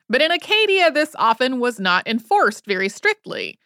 But 0.08 0.22
in 0.22 0.30
Acadia, 0.30 0.90
this 0.90 1.14
often 1.18 1.60
was 1.60 1.80
not 1.80 2.06
enforced 2.06 2.64
very 2.64 2.88
strictly. 2.88 3.58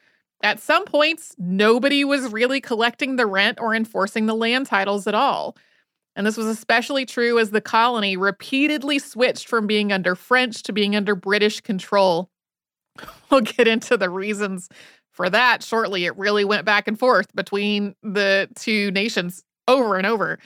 At 0.43 0.59
some 0.59 0.85
points, 0.85 1.37
nobody 1.39 2.05
was 2.05 2.33
really 2.33 2.61
collecting 2.61 3.17
the 3.17 3.27
rent 3.27 3.61
or 3.61 3.75
enforcing 3.75 4.27
the 4.27 4.35
land 4.35 4.67
titles 4.67 5.07
at 5.07 5.15
all. 5.15 5.57
And 6.17 6.27
this 6.27 6.37
was 6.37 6.47
especially 6.47 7.07
true 7.07 7.39
as 7.39 7.51
the 7.51 7.61
colony 7.61 8.17
repeatedly 8.17 8.99
switched 8.99 9.49
from 9.49 9.67
being 9.67 9.93
under 9.93 10.15
French 10.15 10.63
to 10.65 10.73
being 10.73 10.97
under 10.97 11.15
British 11.15 11.61
control. 11.61 12.31
We'll 13.31 13.41
get 13.41 13.67
into 13.67 13.97
the 13.97 14.11
reasons 14.11 14.69
for 15.13 15.31
that 15.31 15.63
shortly. 15.63 16.05
It 16.05 16.17
really 16.17 16.45
went 16.45 16.65
back 16.65 16.89
and 16.89 16.99
forth 16.99 17.35
between 17.35 17.95
the 18.03 18.49
two 18.57 18.91
nations 18.91 19.45
over 19.69 19.97
and 19.97 20.07
over. 20.07 20.39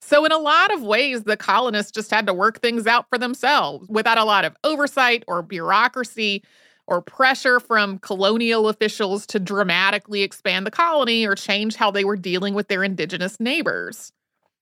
So, 0.00 0.24
in 0.24 0.32
a 0.32 0.38
lot 0.38 0.72
of 0.72 0.82
ways, 0.82 1.24
the 1.24 1.36
colonists 1.36 1.92
just 1.92 2.10
had 2.10 2.26
to 2.26 2.34
work 2.34 2.60
things 2.60 2.86
out 2.86 3.06
for 3.08 3.18
themselves 3.18 3.88
without 3.88 4.18
a 4.18 4.24
lot 4.24 4.44
of 4.44 4.56
oversight 4.62 5.24
or 5.26 5.42
bureaucracy 5.42 6.42
or 6.86 7.02
pressure 7.02 7.58
from 7.58 7.98
colonial 7.98 8.68
officials 8.68 9.26
to 9.26 9.40
dramatically 9.40 10.22
expand 10.22 10.66
the 10.66 10.70
colony 10.70 11.26
or 11.26 11.34
change 11.34 11.74
how 11.74 11.90
they 11.90 12.04
were 12.04 12.16
dealing 12.16 12.54
with 12.54 12.68
their 12.68 12.84
indigenous 12.84 13.40
neighbors. 13.40 14.12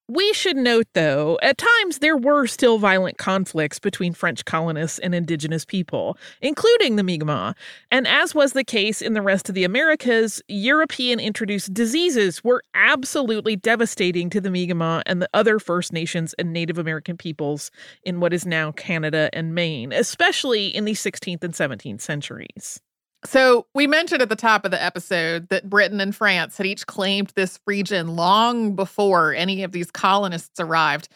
We 0.06 0.34
should 0.34 0.58
note, 0.58 0.87
though, 0.92 1.38
at 1.40 1.56
times 1.56 2.00
there 2.00 2.16
were 2.18 2.46
still 2.46 2.76
violent 2.76 3.16
conflicts 3.16 3.78
between 3.78 4.12
French 4.12 4.44
colonists 4.44 4.99
and 4.99 5.14
indigenous 5.14 5.64
people, 5.64 6.18
including 6.42 6.96
the 6.96 7.02
Mi'kmaq. 7.02 7.54
And 7.90 8.06
as 8.06 8.34
was 8.34 8.52
the 8.52 8.64
case 8.64 9.00
in 9.00 9.14
the 9.14 9.23
rest 9.23 9.49
of 9.49 9.54
the 9.54 9.64
Americas, 9.64 10.42
European 10.46 11.20
introduced 11.20 11.73
diseases 11.73 12.44
were 12.44 12.62
absolutely 12.75 13.56
devastating 13.56 14.28
to 14.28 14.42
the 14.42 14.50
Mi'kmaq 14.50 15.04
and 15.06 15.23
the 15.23 15.30
other 15.32 15.58
First 15.58 15.90
Nations 15.90 16.34
and 16.38 16.52
Native 16.52 16.76
American 16.76 17.16
peoples 17.16 17.70
in 18.02 18.20
what 18.20 18.34
is 18.34 18.44
now 18.44 18.73
Canada 18.73 19.30
and 19.32 19.54
Maine, 19.54 19.90
especially 19.90 20.66
in 20.66 20.84
the 20.84 20.92
16th 20.92 21.42
and 21.42 21.54
17th 21.54 22.02
centuries. 22.02 22.82
So, 23.26 23.66
we 23.75 23.87
mentioned 23.87 24.21
at 24.21 24.28
the 24.28 24.37
top 24.37 24.64
of 24.64 24.71
the 24.71 24.83
episode 24.83 25.49
that 25.49 25.71
Britain 25.71 26.00
and 26.00 26.14
France 26.14 26.59
had 26.59 26.66
each 26.66 26.87
claimed 26.87 27.33
this 27.35 27.59
region 27.66 28.16
long 28.16 28.76
before 28.76 29.33
any 29.33 29.62
of 29.62 29.73
these 29.73 29.90
colonists 29.90 30.61
arrived. 30.61 31.09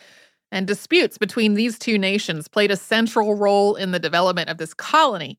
And 0.51 0.67
disputes 0.67 1.19
between 1.19 1.55
these 1.55 1.79
two 1.79 1.99
nations 1.99 2.49
played 2.49 2.71
a 2.71 2.77
central 2.77 3.35
role 3.35 3.75
in 3.75 3.91
the 3.91 3.99
development 3.99 4.49
of 4.49 4.57
this 4.57 4.73
colony. 4.73 5.39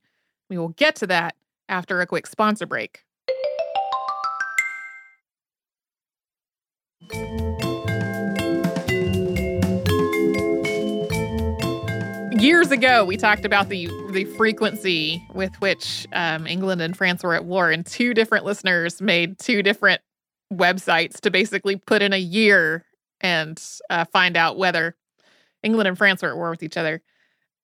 We 0.49 0.57
will 0.59 0.69
get 0.69 0.95
to 0.97 1.07
that 1.07 1.35
after 1.67 2.01
a 2.01 2.07
quick 2.07 2.27
sponsor 2.27 2.67
break. 2.67 3.03
Years 12.49 12.71
ago, 12.71 13.05
we 13.05 13.15
talked 13.15 13.45
about 13.45 13.69
the 13.69 13.87
the 14.09 14.25
frequency 14.25 15.23
with 15.35 15.53
which 15.61 16.07
um, 16.13 16.47
England 16.47 16.81
and 16.81 16.97
France 16.97 17.21
were 17.21 17.35
at 17.35 17.45
war, 17.45 17.69
and 17.69 17.85
two 17.85 18.15
different 18.15 18.43
listeners 18.43 18.99
made 19.03 19.37
two 19.37 19.61
different 19.61 20.01
websites 20.51 21.19
to 21.19 21.29
basically 21.29 21.75
put 21.75 22.01
in 22.01 22.11
a 22.11 22.17
year 22.17 22.83
and 23.21 23.63
uh, 23.91 24.03
find 24.05 24.35
out 24.35 24.57
whether 24.57 24.95
England 25.61 25.87
and 25.87 25.95
France 25.95 26.23
were 26.23 26.29
at 26.29 26.37
war 26.37 26.49
with 26.49 26.63
each 26.63 26.75
other. 26.75 27.03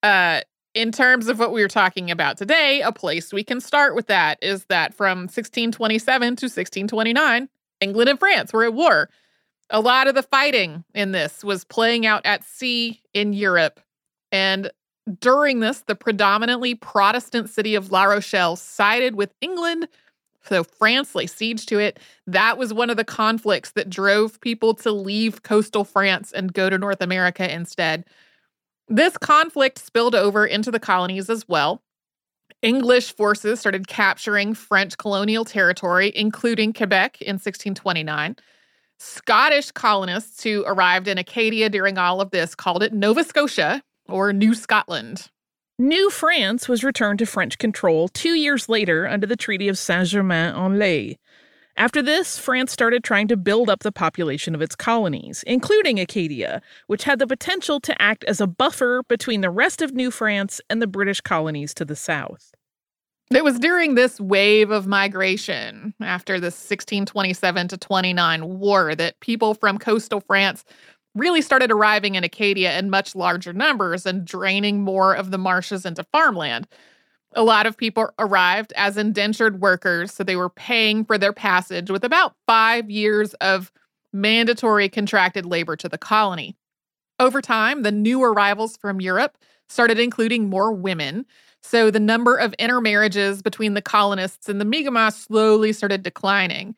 Uh, 0.04 0.42
in 0.72 0.92
terms 0.92 1.26
of 1.26 1.40
what 1.40 1.52
we 1.52 1.62
were 1.62 1.68
talking 1.68 2.08
about 2.12 2.38
today, 2.38 2.80
a 2.80 2.92
place 2.92 3.32
we 3.32 3.42
can 3.42 3.60
start 3.60 3.96
with 3.96 4.06
that 4.06 4.38
is 4.40 4.66
that 4.66 4.94
from 4.94 5.22
1627 5.22 6.36
to 6.36 6.46
1629, 6.46 7.48
England 7.80 8.08
and 8.08 8.20
France 8.20 8.52
were 8.52 8.62
at 8.62 8.72
war. 8.72 9.10
A 9.68 9.80
lot 9.80 10.06
of 10.06 10.14
the 10.14 10.22
fighting 10.22 10.84
in 10.94 11.10
this 11.10 11.42
was 11.42 11.64
playing 11.64 12.06
out 12.06 12.24
at 12.24 12.44
sea 12.44 13.02
in 13.12 13.32
Europe 13.32 13.80
and 14.32 14.70
during 15.20 15.60
this, 15.60 15.80
the 15.80 15.94
predominantly 15.94 16.74
Protestant 16.74 17.48
city 17.48 17.74
of 17.74 17.92
La 17.92 18.04
Rochelle 18.04 18.56
sided 18.56 19.14
with 19.14 19.32
England. 19.40 19.88
So 20.42 20.64
France 20.64 21.14
lay 21.14 21.26
siege 21.26 21.66
to 21.66 21.78
it. 21.78 21.98
That 22.26 22.58
was 22.58 22.74
one 22.74 22.90
of 22.90 22.96
the 22.96 23.04
conflicts 23.04 23.72
that 23.72 23.90
drove 23.90 24.40
people 24.40 24.74
to 24.74 24.92
leave 24.92 25.42
coastal 25.42 25.84
France 25.84 26.32
and 26.32 26.52
go 26.52 26.70
to 26.70 26.78
North 26.78 27.00
America 27.00 27.52
instead. 27.52 28.04
This 28.88 29.16
conflict 29.18 29.78
spilled 29.78 30.14
over 30.14 30.46
into 30.46 30.70
the 30.70 30.80
colonies 30.80 31.28
as 31.28 31.48
well. 31.48 31.82
English 32.62 33.12
forces 33.12 33.60
started 33.60 33.86
capturing 33.86 34.54
French 34.54 34.96
colonial 34.96 35.44
territory, 35.44 36.12
including 36.14 36.72
Quebec 36.72 37.20
in 37.20 37.34
1629. 37.34 38.36
Scottish 38.98 39.70
colonists 39.72 40.42
who 40.42 40.64
arrived 40.66 41.06
in 41.06 41.18
Acadia 41.18 41.68
during 41.68 41.98
all 41.98 42.20
of 42.20 42.30
this 42.30 42.54
called 42.54 42.82
it 42.82 42.92
Nova 42.92 43.24
Scotia, 43.24 43.82
or 44.08 44.32
New 44.32 44.54
Scotland. 44.54 45.30
New 45.78 46.08
France 46.08 46.68
was 46.68 46.82
returned 46.82 47.18
to 47.18 47.26
French 47.26 47.58
control 47.58 48.08
two 48.08 48.34
years 48.34 48.68
later 48.68 49.06
under 49.06 49.26
the 49.26 49.36
Treaty 49.36 49.68
of 49.68 49.78
Saint 49.78 50.08
Germain 50.08 50.54
en 50.54 50.78
Laye. 50.78 51.18
After 51.76 52.00
this, 52.00 52.38
France 52.38 52.72
started 52.72 53.04
trying 53.04 53.28
to 53.28 53.36
build 53.36 53.68
up 53.68 53.80
the 53.80 53.92
population 53.92 54.54
of 54.54 54.62
its 54.62 54.74
colonies, 54.74 55.44
including 55.46 56.00
Acadia, 56.00 56.62
which 56.86 57.04
had 57.04 57.18
the 57.18 57.26
potential 57.26 57.80
to 57.80 58.00
act 58.00 58.24
as 58.24 58.40
a 58.40 58.46
buffer 58.46 59.02
between 59.08 59.42
the 59.42 59.50
rest 59.50 59.82
of 59.82 59.92
New 59.92 60.10
France 60.10 60.58
and 60.70 60.80
the 60.80 60.86
British 60.86 61.20
colonies 61.20 61.74
to 61.74 61.84
the 61.84 61.96
south. 61.96 62.52
It 63.30 63.44
was 63.44 63.58
during 63.58 63.96
this 63.96 64.20
wave 64.20 64.70
of 64.70 64.86
migration 64.86 65.94
after 66.00 66.38
the 66.38 66.46
1627 66.46 67.68
to 67.68 67.76
29 67.76 68.58
war 68.60 68.94
that 68.94 69.18
people 69.20 69.52
from 69.54 69.78
coastal 69.78 70.20
France 70.20 70.64
really 71.16 71.42
started 71.42 71.72
arriving 71.72 72.14
in 72.14 72.22
Acadia 72.22 72.78
in 72.78 72.90
much 72.90 73.16
larger 73.16 73.52
numbers 73.52 74.06
and 74.06 74.24
draining 74.24 74.82
more 74.82 75.14
of 75.14 75.30
the 75.30 75.38
marshes 75.38 75.84
into 75.84 76.04
farmland. 76.04 76.68
A 77.32 77.42
lot 77.42 77.66
of 77.66 77.76
people 77.76 78.10
arrived 78.18 78.72
as 78.76 78.96
indentured 78.96 79.60
workers, 79.60 80.12
so 80.12 80.22
they 80.22 80.36
were 80.36 80.50
paying 80.50 81.04
for 81.04 81.18
their 81.18 81.32
passage 81.32 81.90
with 81.90 82.04
about 82.04 82.34
five 82.46 82.90
years 82.90 83.34
of 83.34 83.72
mandatory 84.12 84.88
contracted 84.88 85.44
labor 85.44 85.76
to 85.76 85.88
the 85.88 85.98
colony. 85.98 86.56
Over 87.18 87.40
time, 87.42 87.82
the 87.82 87.92
new 87.92 88.22
arrivals 88.22 88.76
from 88.76 89.00
Europe 89.00 89.38
started 89.68 89.98
including 89.98 90.48
more 90.48 90.72
women, 90.72 91.26
so 91.62 91.90
the 91.90 91.98
number 91.98 92.36
of 92.36 92.54
intermarriages 92.54 93.42
between 93.42 93.74
the 93.74 93.82
colonists 93.82 94.48
and 94.48 94.60
the 94.60 94.64
Mi'kmaq 94.64 95.12
slowly 95.12 95.72
started 95.72 96.02
declining. 96.02 96.76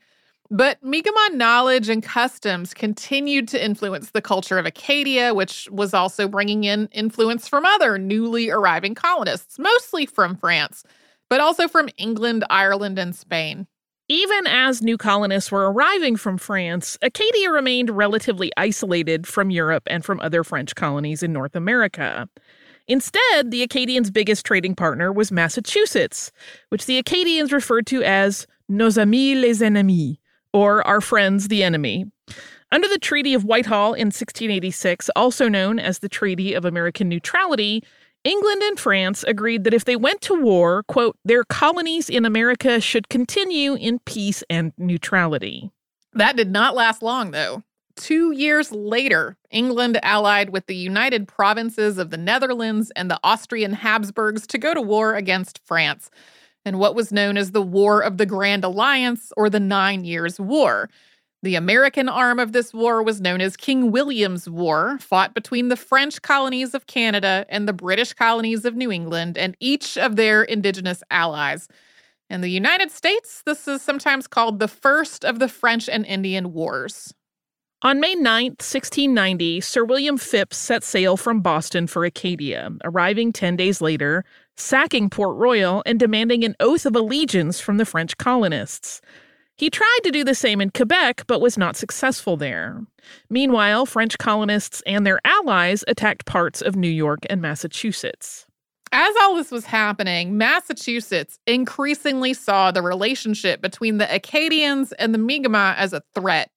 But 0.51 0.83
Mi'kmaq 0.83 1.35
knowledge 1.35 1.91
and 1.91 2.03
customs 2.03 2.73
continued 2.73 3.49
to 3.49 3.63
influence 3.63 4.11
the 4.11 4.23
culture 4.23 4.59
of 4.59 4.65
Acadia, 4.65 5.35
which 5.35 5.69
was 5.71 5.93
also 5.93 6.27
bringing 6.27 6.65
in 6.65 6.89
influence 6.93 7.47
from 7.47 7.67
other 7.67 7.99
newly 7.99 8.49
arriving 8.49 8.95
colonists, 8.95 9.59
mostly 9.59 10.07
from 10.07 10.37
France, 10.37 10.85
but 11.29 11.41
also 11.41 11.69
from 11.69 11.91
England, 11.99 12.45
Ireland, 12.49 12.99
and 12.99 13.15
Spain. 13.15 13.67
Even 14.09 14.47
as 14.47 14.81
new 14.81 14.97
colonists 14.97 15.53
were 15.53 15.71
arriving 15.71 16.17
from 16.17 16.39
France, 16.39 16.97
Acadia 17.03 17.51
remained 17.51 17.91
relatively 17.91 18.51
isolated 18.57 19.27
from 19.27 19.51
Europe 19.51 19.83
and 19.87 20.03
from 20.03 20.19
other 20.21 20.43
French 20.43 20.75
colonies 20.75 21.23
in 21.23 21.31
North 21.31 21.55
America. 21.55 22.27
Instead, 22.87 23.51
the 23.51 23.63
Acadians' 23.63 24.11
biggest 24.11 24.47
trading 24.47 24.75
partner 24.75 25.13
was 25.13 25.31
Massachusetts, 25.31 26.33
which 26.71 26.87
the 26.87 26.97
Acadians 26.97 27.53
referred 27.53 27.87
to 27.89 28.03
as 28.03 28.47
nos 28.67 28.97
amis 28.97 29.37
les 29.37 29.61
ennemis, 29.61 30.17
or 30.53 30.87
Our 30.87 31.01
Friends 31.01 31.49
the 31.49 31.63
Enemy. 31.63 32.07
Under 32.71 32.89
the 32.89 32.99
Treaty 32.99 33.33
of 33.35 33.45
Whitehall 33.45 33.95
in 33.95 34.09
1686, 34.09 35.09
also 35.17 35.49
known 35.49 35.79
as 35.79 36.01
the 36.01 36.09
Treaty 36.09 36.53
of 36.53 36.65
American 36.65 37.09
Neutrality, 37.09 37.83
England 38.25 38.63
and 38.63 38.79
France 38.79 39.25
agreed 39.27 39.65
that 39.65 39.73
if 39.73 39.85
they 39.85 39.97
went 39.97 40.21
to 40.23 40.35
war, 40.35 40.83
quote, 40.83 41.17
their 41.25 41.45
colonies 41.45 42.11
in 42.11 42.27
America 42.27 42.81
should 42.81 43.09
continue 43.09 43.75
in 43.75 44.01
peace 44.01 44.43
and 44.51 44.73
neutrality. 44.77 45.71
That 46.13 46.37
did 46.37 46.51
not 46.51 46.75
last 46.75 47.03
long, 47.03 47.31
though. 47.31 47.63
Two 47.97 48.33
years 48.33 48.71
later, 48.71 49.37
England 49.51 49.99
allied 50.05 50.51
with 50.51 50.67
the 50.67 50.77
United 50.77 51.27
Provinces 51.27 51.99
of 51.99 52.11
the 52.11 52.17
Netherlands 52.17 52.93
and 52.95 53.11
the 53.11 53.19
Austrian 53.25 53.73
Habsburgs 53.73 54.47
to 54.49 54.59
go 54.59 54.75
to 54.75 54.81
war 54.81 55.15
against 55.15 55.61
France 55.65 56.11
in 56.69 56.79
what 56.79 56.95
was 56.95 57.11
known 57.11 57.37
as 57.37 57.51
the 57.51 57.63
War 57.63 58.01
of 58.01 58.19
the 58.19 58.27
Grand 58.27 58.63
Alliance 58.63 59.33
or 59.37 59.51
the 59.51 59.59
Nine 59.59 60.05
Years' 60.05 60.39
War. 60.39 60.89
The 61.43 61.55
American 61.55 62.09
arm 62.09 62.39
of 62.39 62.53
this 62.53 62.75
war 62.75 63.03
was 63.03 63.21
known 63.21 63.41
as 63.41 63.57
King 63.57 63.91
William's 63.91 64.51
War, 64.51 64.99
fought 65.01 65.35
between 65.35 65.69
the 65.69 65.77
French 65.77 66.21
colonies 66.21 66.75
of 66.75 66.87
Canada 66.87 67.47
and 67.49 67.67
the 67.67 67.73
British 67.73 68.13
colonies 68.13 68.65
of 68.65 68.77
New 68.77 68.93
England 68.93 69.39
and 69.39 69.57
each 69.61 69.97
of 69.97 70.17
their 70.17 70.43
indigenous 70.43 71.03
allies. 71.11 71.69
In 72.29 72.43
the 72.43 72.51
United 72.51 72.91
States, 72.91 73.43
this 73.47 73.67
is 73.67 73.81
sometimes 73.81 74.27
called 74.27 74.59
the 74.59 74.69
first 74.69 75.25
of 75.25 75.39
the 75.39 75.49
French 75.49 75.89
and 75.89 76.05
Indian 76.05 76.53
Wars. 76.53 77.15
On 77.83 78.01
May 78.01 78.17
9, 78.17 78.47
1690, 78.47 79.61
Sir 79.61 79.85
William 79.85 80.19
Phips 80.19 80.57
set 80.57 80.83
sail 80.83 81.17
from 81.17 81.41
Boston 81.41 81.87
for 81.87 82.05
Acadia, 82.05 82.73
arriving 82.83 83.33
10 83.33 83.55
days 83.55 83.81
later, 83.81 84.25
sacking 84.59 85.09
Port 85.09 85.37
Royal 85.37 85.83
and 85.87 85.99
demanding 85.99 86.45
an 86.45 86.57
oath 86.61 86.85
of 86.85 86.97
allegiance 86.97 87.61
from 87.61 87.77
the 87.77 87.85
French 87.85 88.19
colonists. 88.19 89.01
He 89.57 89.71
tried 89.71 90.01
to 90.05 90.11
do 90.11 90.23
the 90.23 90.35
same 90.35 90.61
in 90.61 90.71
Quebec, 90.71 91.25
but 91.27 91.41
was 91.41 91.59
not 91.59 91.77
successful 91.77 92.37
there. 92.37 92.81
Meanwhile, 93.29 93.87
French 93.87 94.17
colonists 94.19 94.83
and 94.87 95.05
their 95.05 95.21
allies 95.25 95.85
attacked 95.89 96.27
parts 96.27 96.63
of 96.63 96.77
New 96.77 96.91
York 96.91 97.21
and 97.29 97.41
Massachusetts. 97.43 98.47
As 98.93 99.15
all 99.21 99.37
this 99.37 99.51
was 99.51 99.67
happening, 99.67 100.39
Massachusetts 100.39 101.39
increasingly 101.47 102.35
saw 102.35 102.71
the 102.71 102.83
relationship 102.83 103.61
between 103.61 103.99
the 103.99 104.13
Acadians 104.15 104.93
and 104.93 105.13
the 105.13 105.19
Mi'kmaq 105.19 105.77
as 105.77 105.93
a 105.93 106.03
threat. 106.15 106.51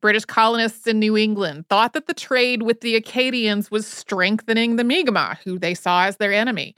British 0.00 0.26
colonists 0.26 0.86
in 0.86 0.98
New 0.98 1.16
England 1.16 1.66
thought 1.68 1.92
that 1.94 2.06
the 2.06 2.14
trade 2.14 2.62
with 2.62 2.80
the 2.82 2.96
Acadians 2.96 3.70
was 3.70 3.86
strengthening 3.86 4.76
the 4.76 4.84
Mi'kmaq, 4.84 5.38
who 5.44 5.58
they 5.58 5.74
saw 5.74 6.04
as 6.04 6.18
their 6.18 6.32
enemy 6.32 6.76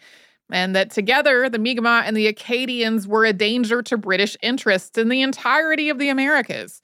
and 0.50 0.74
that 0.74 0.90
together 0.90 1.48
the 1.48 1.58
Mi'kmaq 1.58 2.04
and 2.06 2.16
the 2.16 2.26
Acadians 2.26 3.06
were 3.06 3.24
a 3.24 3.32
danger 3.32 3.82
to 3.82 3.96
British 3.96 4.36
interests 4.42 4.98
in 4.98 5.08
the 5.08 5.22
entirety 5.22 5.88
of 5.88 5.98
the 5.98 6.08
Americas. 6.08 6.80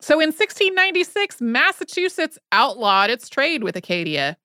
So 0.00 0.14
in 0.14 0.28
1696, 0.28 1.40
Massachusetts 1.40 2.38
outlawed 2.52 3.10
its 3.10 3.28
trade 3.28 3.62
with 3.62 3.76
Acadia. 3.76 4.36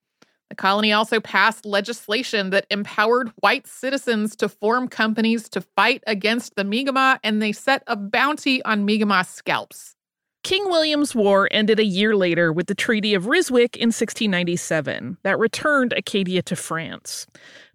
The 0.48 0.56
colony 0.56 0.92
also 0.92 1.18
passed 1.18 1.64
legislation 1.64 2.50
that 2.50 2.66
empowered 2.70 3.32
white 3.40 3.66
citizens 3.66 4.36
to 4.36 4.48
form 4.48 4.86
companies 4.86 5.48
to 5.50 5.62
fight 5.62 6.02
against 6.06 6.56
the 6.56 6.64
Mi'kmaq, 6.64 7.20
and 7.24 7.40
they 7.40 7.52
set 7.52 7.82
a 7.86 7.96
bounty 7.96 8.62
on 8.64 8.84
Mi'kmaq 8.84 9.26
scalps. 9.26 9.96
King 10.42 10.64
William's 10.66 11.14
War 11.14 11.48
ended 11.52 11.78
a 11.78 11.84
year 11.84 12.16
later 12.16 12.52
with 12.52 12.66
the 12.66 12.74
Treaty 12.74 13.14
of 13.14 13.24
Ryswick 13.24 13.76
in 13.76 13.88
1697 13.88 15.16
that 15.22 15.38
returned 15.38 15.92
Acadia 15.92 16.42
to 16.42 16.56
France. 16.56 17.26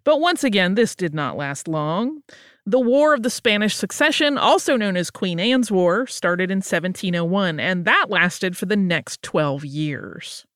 But 0.08 0.20
once 0.22 0.42
again, 0.42 0.74
this 0.74 0.94
did 0.94 1.12
not 1.12 1.36
last 1.36 1.68
long. 1.68 2.22
The 2.64 2.80
War 2.80 3.12
of 3.12 3.22
the 3.22 3.28
Spanish 3.28 3.76
Succession, 3.76 4.38
also 4.38 4.74
known 4.74 4.96
as 4.96 5.10
Queen 5.10 5.38
Anne's 5.38 5.70
War, 5.70 6.06
started 6.06 6.50
in 6.50 6.60
1701, 6.60 7.60
and 7.60 7.84
that 7.84 8.06
lasted 8.08 8.56
for 8.56 8.64
the 8.64 8.74
next 8.74 9.20
12 9.20 9.66
years. 9.66 10.46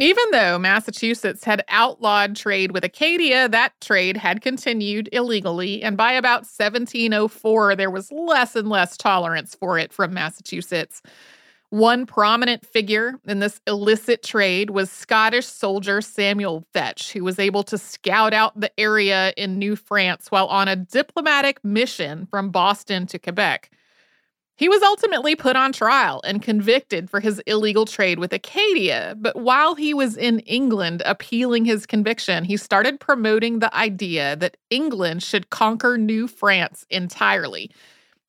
Even 0.00 0.24
though 0.32 0.58
Massachusetts 0.58 1.44
had 1.44 1.64
outlawed 1.68 2.34
trade 2.34 2.72
with 2.72 2.82
Acadia, 2.82 3.48
that 3.48 3.80
trade 3.80 4.16
had 4.16 4.42
continued 4.42 5.08
illegally, 5.12 5.84
and 5.84 5.96
by 5.96 6.10
about 6.10 6.40
1704, 6.40 7.76
there 7.76 7.92
was 7.92 8.10
less 8.10 8.56
and 8.56 8.68
less 8.68 8.96
tolerance 8.96 9.54
for 9.54 9.78
it 9.78 9.92
from 9.92 10.12
Massachusetts. 10.12 11.00
One 11.70 12.04
prominent 12.04 12.66
figure 12.66 13.14
in 13.28 13.38
this 13.38 13.60
illicit 13.64 14.24
trade 14.24 14.70
was 14.70 14.90
Scottish 14.90 15.46
soldier 15.46 16.00
Samuel 16.00 16.66
Vetch, 16.74 17.12
who 17.12 17.22
was 17.22 17.38
able 17.38 17.62
to 17.62 17.78
scout 17.78 18.34
out 18.34 18.58
the 18.58 18.72
area 18.78 19.32
in 19.36 19.56
New 19.56 19.76
France 19.76 20.32
while 20.32 20.48
on 20.48 20.66
a 20.66 20.74
diplomatic 20.74 21.64
mission 21.64 22.26
from 22.26 22.50
Boston 22.50 23.06
to 23.06 23.20
Quebec. 23.20 23.70
He 24.56 24.68
was 24.68 24.82
ultimately 24.82 25.36
put 25.36 25.54
on 25.54 25.72
trial 25.72 26.20
and 26.24 26.42
convicted 26.42 27.08
for 27.08 27.20
his 27.20 27.38
illegal 27.46 27.86
trade 27.86 28.18
with 28.18 28.32
Acadia, 28.32 29.14
but 29.16 29.36
while 29.36 29.76
he 29.76 29.94
was 29.94 30.16
in 30.16 30.40
England 30.40 31.04
appealing 31.06 31.64
his 31.64 31.86
conviction, 31.86 32.44
he 32.44 32.56
started 32.56 32.98
promoting 32.98 33.60
the 33.60 33.74
idea 33.74 34.34
that 34.36 34.56
England 34.70 35.22
should 35.22 35.50
conquer 35.50 35.96
New 35.96 36.26
France 36.26 36.84
entirely 36.90 37.70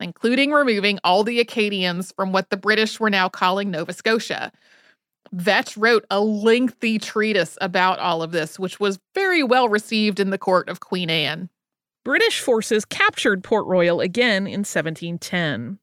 including 0.01 0.51
removing 0.51 0.99
all 1.03 1.23
the 1.23 1.39
Acadians 1.39 2.11
from 2.11 2.31
what 2.31 2.49
the 2.49 2.57
British 2.57 2.99
were 2.99 3.09
now 3.09 3.29
calling 3.29 3.71
Nova 3.71 3.93
Scotia. 3.93 4.51
Vetch 5.31 5.77
wrote 5.77 6.05
a 6.09 6.19
lengthy 6.19 6.99
treatise 6.99 7.57
about 7.61 7.99
all 7.99 8.21
of 8.21 8.31
this, 8.31 8.59
which 8.59 8.79
was 8.79 8.99
very 9.15 9.43
well 9.43 9.69
received 9.69 10.19
in 10.19 10.29
the 10.29 10.37
court 10.37 10.67
of 10.67 10.81
Queen 10.81 11.09
Anne. 11.09 11.49
British 12.03 12.39
forces 12.41 12.83
captured 12.83 13.43
Port 13.43 13.65
Royal 13.67 14.01
again 14.01 14.47
in 14.47 14.61
1710. 14.61 15.77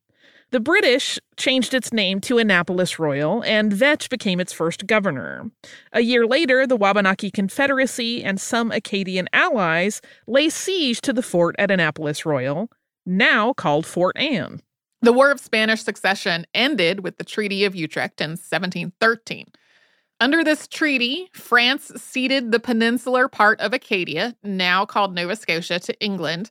The 0.50 0.60
British 0.60 1.18
changed 1.36 1.74
its 1.74 1.92
name 1.92 2.20
to 2.22 2.38
Annapolis 2.38 2.98
Royal, 2.98 3.44
and 3.44 3.70
Vetch 3.70 4.08
became 4.08 4.40
its 4.40 4.52
first 4.52 4.86
governor. 4.86 5.50
A 5.92 6.00
year 6.00 6.26
later, 6.26 6.66
the 6.66 6.76
Wabanaki 6.76 7.30
Confederacy 7.30 8.24
and 8.24 8.40
some 8.40 8.72
Acadian 8.72 9.28
allies 9.34 10.00
lay 10.26 10.48
siege 10.48 11.02
to 11.02 11.12
the 11.12 11.22
fort 11.22 11.54
at 11.58 11.70
Annapolis 11.70 12.24
Royal, 12.24 12.70
now 13.08 13.52
called 13.54 13.86
Fort 13.86 14.16
Anne. 14.16 14.60
The 15.00 15.12
War 15.12 15.30
of 15.30 15.40
Spanish 15.40 15.82
Succession 15.82 16.46
ended 16.54 17.00
with 17.00 17.18
the 17.18 17.24
Treaty 17.24 17.64
of 17.64 17.74
Utrecht 17.74 18.20
in 18.20 18.30
1713. 18.30 19.46
Under 20.20 20.42
this 20.42 20.66
treaty, 20.66 21.30
France 21.32 21.92
ceded 21.96 22.50
the 22.50 22.58
peninsular 22.58 23.28
part 23.28 23.60
of 23.60 23.72
Acadia, 23.72 24.34
now 24.42 24.84
called 24.84 25.14
Nova 25.14 25.36
Scotia, 25.36 25.78
to 25.78 26.00
England. 26.00 26.50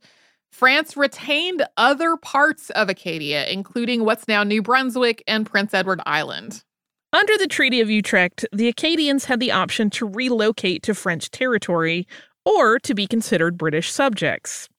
France 0.52 0.96
retained 0.96 1.66
other 1.76 2.16
parts 2.16 2.70
of 2.70 2.90
Acadia, 2.90 3.48
including 3.50 4.06
what's 4.06 4.28
now 4.30 4.44
New 4.44 4.62
Brunswick 4.62 5.22
and 5.28 5.46
Prince 5.46 5.74
Edward 5.74 6.00
Island. 6.06 6.64
Under 7.12 7.38
the 7.38 7.48
Treaty 7.48 7.82
of 7.82 7.90
Utrecht, 7.90 8.46
the 8.54 8.70
Acadians 8.70 9.26
had 9.26 9.42
the 9.42 9.52
option 9.52 9.90
to 9.92 10.08
relocate 10.08 10.84
to 10.84 10.94
French 10.94 11.30
territory 11.30 12.08
or 12.46 12.80
to 12.80 12.96
be 12.96 13.08
considered 13.08 13.58
British 13.58 13.92
subjects. 13.92 14.70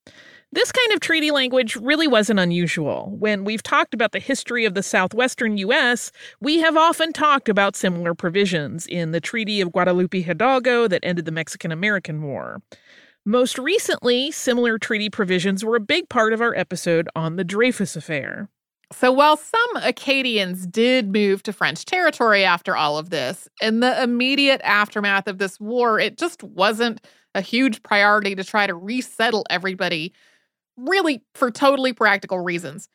This 0.50 0.72
kind 0.72 0.92
of 0.92 1.00
treaty 1.00 1.30
language 1.30 1.76
really 1.76 2.08
wasn't 2.08 2.40
unusual. 2.40 3.14
When 3.18 3.44
we've 3.44 3.62
talked 3.62 3.92
about 3.92 4.12
the 4.12 4.18
history 4.18 4.64
of 4.64 4.72
the 4.72 4.82
southwestern 4.82 5.58
U.S., 5.58 6.10
we 6.40 6.60
have 6.60 6.74
often 6.74 7.12
talked 7.12 7.50
about 7.50 7.76
similar 7.76 8.14
provisions 8.14 8.86
in 8.86 9.10
the 9.10 9.20
Treaty 9.20 9.60
of 9.60 9.72
Guadalupe 9.72 10.22
Hidalgo 10.22 10.88
that 10.88 11.04
ended 11.04 11.26
the 11.26 11.32
Mexican 11.32 11.70
American 11.70 12.22
War. 12.22 12.62
Most 13.26 13.58
recently, 13.58 14.30
similar 14.30 14.78
treaty 14.78 15.10
provisions 15.10 15.62
were 15.62 15.76
a 15.76 15.80
big 15.80 16.08
part 16.08 16.32
of 16.32 16.40
our 16.40 16.54
episode 16.54 17.10
on 17.14 17.36
the 17.36 17.44
Dreyfus 17.44 17.94
Affair. 17.94 18.48
So, 18.90 19.12
while 19.12 19.36
some 19.36 19.76
Acadians 19.82 20.66
did 20.66 21.12
move 21.12 21.42
to 21.42 21.52
French 21.52 21.84
territory 21.84 22.42
after 22.42 22.74
all 22.74 22.96
of 22.96 23.10
this, 23.10 23.50
in 23.60 23.80
the 23.80 24.02
immediate 24.02 24.62
aftermath 24.64 25.28
of 25.28 25.36
this 25.36 25.60
war, 25.60 26.00
it 26.00 26.16
just 26.16 26.42
wasn't 26.42 27.04
a 27.34 27.42
huge 27.42 27.82
priority 27.82 28.34
to 28.34 28.42
try 28.42 28.66
to 28.66 28.74
resettle 28.74 29.44
everybody 29.50 30.14
really 30.78 31.22
for 31.34 31.50
totally 31.50 31.92
practical 31.92 32.38
reasons. 32.38 32.88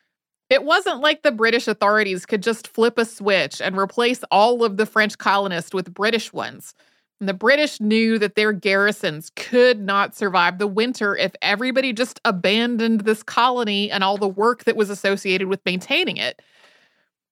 It 0.49 0.63
wasn't 0.63 1.01
like 1.01 1.23
the 1.23 1.31
British 1.31 1.67
authorities 1.67 2.25
could 2.25 2.43
just 2.43 2.67
flip 2.67 2.97
a 2.97 3.05
switch 3.05 3.61
and 3.61 3.77
replace 3.77 4.23
all 4.31 4.63
of 4.63 4.77
the 4.77 4.85
French 4.85 5.17
colonists 5.17 5.73
with 5.73 5.93
British 5.93 6.31
ones. 6.31 6.73
And 7.19 7.29
the 7.29 7.33
British 7.33 7.79
knew 7.79 8.19
that 8.19 8.35
their 8.35 8.51
garrisons 8.51 9.31
could 9.35 9.79
not 9.79 10.15
survive 10.15 10.57
the 10.57 10.67
winter 10.67 11.15
if 11.15 11.33
everybody 11.41 11.93
just 11.93 12.19
abandoned 12.25 13.01
this 13.01 13.23
colony 13.23 13.89
and 13.89 14.03
all 14.03 14.17
the 14.17 14.27
work 14.27 14.65
that 14.65 14.75
was 14.75 14.89
associated 14.89 15.47
with 15.47 15.65
maintaining 15.65 16.17
it. 16.17 16.41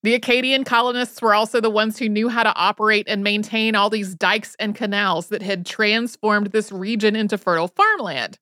The 0.04 0.16
Acadian 0.16 0.64
colonists 0.64 1.22
were 1.22 1.36
also 1.36 1.62
the 1.62 1.70
ones 1.70 2.00
who 2.00 2.10
knew 2.10 2.28
how 2.28 2.42
to 2.42 2.56
operate 2.56 3.06
and 3.08 3.24
maintain 3.24 3.76
all 3.76 3.90
these 3.90 4.16
dikes 4.16 4.56
and 4.60 4.74
canals 4.74 5.28
that 5.28 5.44
had 5.44 5.66
transformed 5.66 6.48
this 6.48 6.72
region 6.72 7.16
into 7.16 7.38
fertile 7.38 7.68
farmland. 7.68 8.40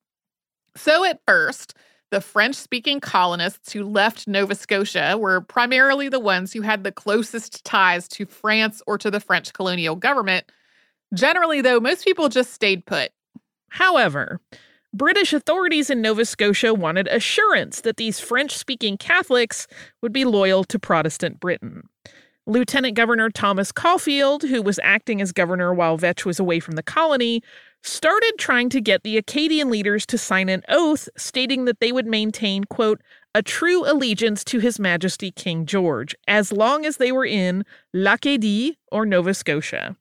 So, 0.76 1.04
at 1.04 1.20
first, 1.26 1.74
the 2.10 2.20
French 2.20 2.56
speaking 2.56 3.00
colonists 3.00 3.72
who 3.72 3.84
left 3.84 4.26
Nova 4.26 4.54
Scotia 4.54 5.16
were 5.16 5.40
primarily 5.40 6.08
the 6.08 6.20
ones 6.20 6.52
who 6.52 6.62
had 6.62 6.82
the 6.82 6.92
closest 6.92 7.64
ties 7.64 8.08
to 8.08 8.26
France 8.26 8.82
or 8.86 8.98
to 8.98 9.10
the 9.10 9.20
French 9.20 9.52
colonial 9.52 9.96
government. 9.96 10.50
Generally, 11.14 11.62
though, 11.62 11.80
most 11.80 12.04
people 12.04 12.28
just 12.28 12.52
stayed 12.52 12.84
put. 12.84 13.10
However, 13.68 14.40
British 14.92 15.32
authorities 15.32 15.88
in 15.88 16.02
Nova 16.02 16.24
Scotia 16.24 16.74
wanted 16.74 17.06
assurance 17.06 17.82
that 17.82 17.96
these 17.96 18.18
French 18.18 18.56
speaking 18.56 18.96
Catholics 18.96 19.68
would 20.02 20.12
be 20.12 20.24
loyal 20.24 20.64
to 20.64 20.78
Protestant 20.80 21.38
Britain. 21.38 21.88
Lieutenant 22.46 22.96
Governor 22.96 23.30
Thomas 23.30 23.70
Caulfield, 23.70 24.42
who 24.42 24.60
was 24.60 24.80
acting 24.82 25.20
as 25.20 25.30
governor 25.30 25.72
while 25.72 25.96
Vetch 25.96 26.24
was 26.24 26.40
away 26.40 26.58
from 26.58 26.74
the 26.74 26.82
colony, 26.82 27.42
started 27.82 28.32
trying 28.38 28.68
to 28.70 28.80
get 28.80 29.02
the 29.02 29.16
Acadian 29.16 29.70
leaders 29.70 30.06
to 30.06 30.18
sign 30.18 30.48
an 30.48 30.62
oath 30.68 31.08
stating 31.16 31.64
that 31.64 31.80
they 31.80 31.92
would 31.92 32.06
maintain, 32.06 32.64
quote, 32.64 33.00
a 33.34 33.42
true 33.42 33.84
allegiance 33.90 34.42
to 34.44 34.58
His 34.58 34.78
Majesty 34.80 35.30
King 35.30 35.66
George 35.66 36.14
as 36.26 36.52
long 36.52 36.84
as 36.84 36.96
they 36.96 37.12
were 37.12 37.24
in 37.24 37.64
l'Acadie 37.92 38.76
or 38.90 39.06
Nova 39.06 39.34
Scotia. 39.34 39.96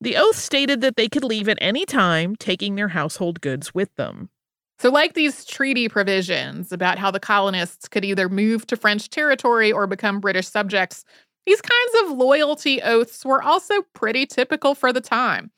The 0.00 0.16
oath 0.16 0.36
stated 0.36 0.80
that 0.80 0.96
they 0.96 1.08
could 1.08 1.24
leave 1.24 1.48
at 1.48 1.58
any 1.60 1.86
time, 1.86 2.36
taking 2.36 2.74
their 2.74 2.88
household 2.88 3.40
goods 3.40 3.74
with 3.74 3.94
them. 3.96 4.28
So, 4.78 4.90
like 4.90 5.14
these 5.14 5.44
treaty 5.44 5.88
provisions 5.88 6.72
about 6.72 6.98
how 6.98 7.10
the 7.10 7.20
colonists 7.20 7.88
could 7.88 8.04
either 8.04 8.28
move 8.28 8.66
to 8.66 8.76
French 8.76 9.08
territory 9.08 9.70
or 9.70 9.86
become 9.86 10.20
British 10.20 10.48
subjects, 10.48 11.04
these 11.46 11.60
kinds 11.60 11.94
of 12.04 12.18
loyalty 12.18 12.82
oaths 12.82 13.24
were 13.24 13.42
also 13.42 13.82
pretty 13.94 14.26
typical 14.26 14.74
for 14.74 14.92
the 14.92 15.00
time. 15.00 15.50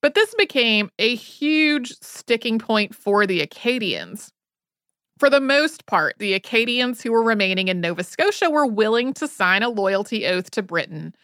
But 0.00 0.14
this 0.14 0.34
became 0.36 0.90
a 0.98 1.14
huge 1.14 1.92
sticking 2.00 2.58
point 2.58 2.94
for 2.94 3.26
the 3.26 3.40
Acadians. 3.40 4.32
For 5.18 5.28
the 5.28 5.40
most 5.40 5.86
part, 5.86 6.14
the 6.18 6.34
Acadians 6.34 7.02
who 7.02 7.10
were 7.10 7.22
remaining 7.22 7.66
in 7.66 7.80
Nova 7.80 8.04
Scotia 8.04 8.50
were 8.50 8.66
willing 8.66 9.12
to 9.14 9.26
sign 9.26 9.64
a 9.64 9.68
loyalty 9.68 10.26
oath 10.26 10.50
to 10.52 10.62
Britain. 10.62 11.14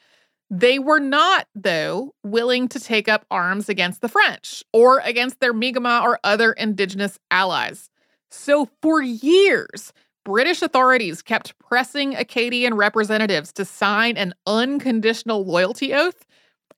They 0.50 0.80
were 0.80 0.98
not, 0.98 1.46
though, 1.54 2.12
willing 2.24 2.68
to 2.68 2.80
take 2.80 3.08
up 3.08 3.24
arms 3.30 3.68
against 3.68 4.00
the 4.00 4.08
French 4.08 4.64
or 4.72 4.98
against 4.98 5.40
their 5.40 5.52
Mi'kmaq 5.52 6.02
or 6.02 6.18
other 6.24 6.52
indigenous 6.52 7.18
allies. 7.30 7.88
So, 8.30 8.68
for 8.82 9.00
years, 9.00 9.92
British 10.24 10.62
authorities 10.62 11.22
kept 11.22 11.58
pressing 11.58 12.16
Acadian 12.16 12.74
representatives 12.74 13.52
to 13.52 13.64
sign 13.64 14.16
an 14.16 14.34
unconditional 14.46 15.44
loyalty 15.44 15.94
oath, 15.94 16.24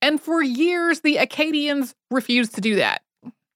and 0.02 0.20
for 0.20 0.42
years 0.42 1.00
the 1.00 1.16
Acadians 1.16 1.94
refused 2.10 2.54
to 2.54 2.60
do 2.60 2.76
that. 2.76 3.02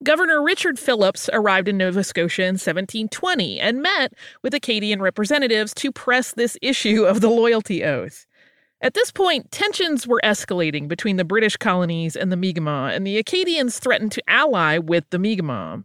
Governor 0.02 0.42
Richard 0.42 0.78
Phillips 0.78 1.28
arrived 1.30 1.68
in 1.68 1.76
Nova 1.76 2.02
Scotia 2.02 2.42
in 2.42 2.54
1720 2.54 3.60
and 3.60 3.82
met 3.82 4.14
with 4.42 4.54
Acadian 4.54 5.02
representatives 5.02 5.74
to 5.74 5.92
press 5.92 6.32
this 6.32 6.56
issue 6.62 7.04
of 7.04 7.20
the 7.20 7.28
loyalty 7.28 7.84
oath. 7.84 8.26
At 8.80 8.94
this 8.94 9.10
point, 9.10 9.50
tensions 9.50 10.06
were 10.06 10.20
escalating 10.24 10.88
between 10.88 11.16
the 11.16 11.24
British 11.24 11.58
colonies 11.58 12.16
and 12.16 12.32
the 12.32 12.36
Mi'kmaq, 12.36 12.96
and 12.96 13.06
the 13.06 13.18
Acadians 13.18 13.78
threatened 13.78 14.12
to 14.12 14.22
ally 14.26 14.78
with 14.78 15.04
the 15.10 15.18
Mi'kmaq. 15.18 15.84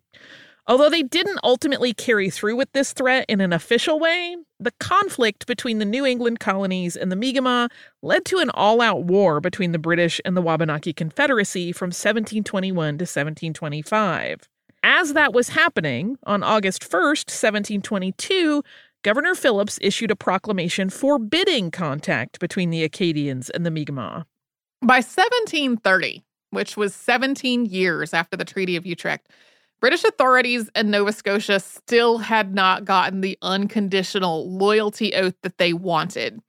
Although 0.67 0.89
they 0.89 1.03
didn't 1.03 1.39
ultimately 1.43 1.93
carry 1.93 2.31
through 2.31 2.55
with 2.55 2.71
this 2.71 2.91
threat 2.91 3.25
in 3.29 3.39
an 3.39 3.53
official 3.53 3.99
way, 3.99 4.35
the 4.59 4.73
conflict 4.79 5.45
between 5.45 5.77
the 5.77 5.85
New 5.85 6.05
England 6.05 6.39
colonies 6.39 6.95
and 6.95 7.11
the 7.11 7.15
Mi'kmaq 7.15 7.69
led 8.01 8.25
to 8.25 8.39
an 8.39 8.49
all 8.51 8.81
out 8.81 9.03
war 9.03 9.39
between 9.39 9.73
the 9.73 9.79
British 9.79 10.19
and 10.25 10.35
the 10.35 10.41
Wabanaki 10.41 10.91
Confederacy 10.91 11.71
from 11.71 11.87
1721 11.87 12.97
to 12.97 13.03
1725. 13.03 14.49
As 14.81 15.13
that 15.13 15.33
was 15.33 15.49
happening, 15.49 16.17
on 16.23 16.41
August 16.41 16.81
1st, 16.81 17.29
1722, 17.29 18.63
Governor 19.03 19.35
Phillips 19.35 19.77
issued 19.81 20.09
a 20.09 20.15
proclamation 20.15 20.89
forbidding 20.89 21.69
contact 21.69 22.39
between 22.39 22.71
the 22.71 22.83
Acadians 22.83 23.51
and 23.51 23.63
the 23.63 23.71
Mi'kmaq. 23.71 24.25
By 24.81 24.97
1730, 24.97 26.23
which 26.49 26.75
was 26.75 26.95
17 26.95 27.67
years 27.67 28.15
after 28.15 28.35
the 28.35 28.45
Treaty 28.45 28.75
of 28.75 28.85
Utrecht, 28.85 29.29
British 29.85 30.03
authorities 30.03 30.67
in 30.75 30.89
Nova 30.89 31.13
Scotia 31.13 31.59
still 31.59 32.17
had 32.17 32.55
not 32.55 32.85
gotten 32.85 33.21
the 33.21 33.37
unconditional 33.43 34.51
loyalty 34.51 35.13
oath 35.13 35.35
that 35.43 35.59
they 35.59 35.73
wanted. 35.73 36.39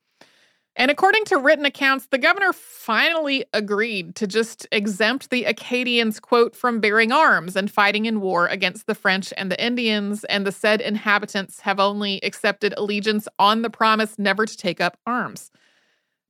And 0.75 0.91
according 0.91 1.27
to 1.27 1.37
written 1.37 1.67
accounts, 1.67 2.07
the 2.07 2.17
governor 2.17 2.55
finally 2.55 3.45
agreed 3.53 4.15
to 4.15 4.27
just 4.27 4.67
exempt 4.73 5.29
the 5.29 5.45
Acadians, 5.45 6.19
quote, 6.19 6.57
from 6.57 6.81
bearing 6.81 7.13
arms 7.13 7.57
and 7.57 7.71
fighting 7.71 8.07
in 8.07 8.23
war 8.23 8.47
against 8.47 8.87
the 8.87 8.95
French 8.95 9.35
and 9.37 9.53
the 9.53 9.63
Indians, 9.63 10.25
and 10.25 10.47
the 10.47 10.51
said 10.51 10.81
inhabitants 10.81 11.61
have 11.61 11.79
only 11.79 12.25
accepted 12.25 12.73
allegiance 12.79 13.29
on 13.39 13.61
the 13.61 13.69
promise 13.69 14.19
never 14.19 14.47
to 14.47 14.57
take 14.57 14.81
up 14.81 14.97
arms. 15.07 15.51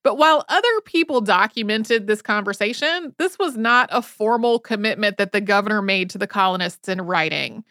But 0.07 0.19
while 0.19 0.45
other 0.49 0.81
people 0.85 1.21
documented 1.21 2.07
this 2.07 2.23
conversation, 2.23 3.13
this 3.19 3.41
was 3.41 3.57
not 3.57 3.89
a 3.91 4.01
formal 4.01 4.61
commitment 4.61 5.17
that 5.17 5.33
the 5.33 5.41
governor 5.41 5.83
made 5.83 6.11
to 6.11 6.19
the 6.19 6.29
colonists 6.29 6.89
in 6.89 7.03
writing. 7.03 7.65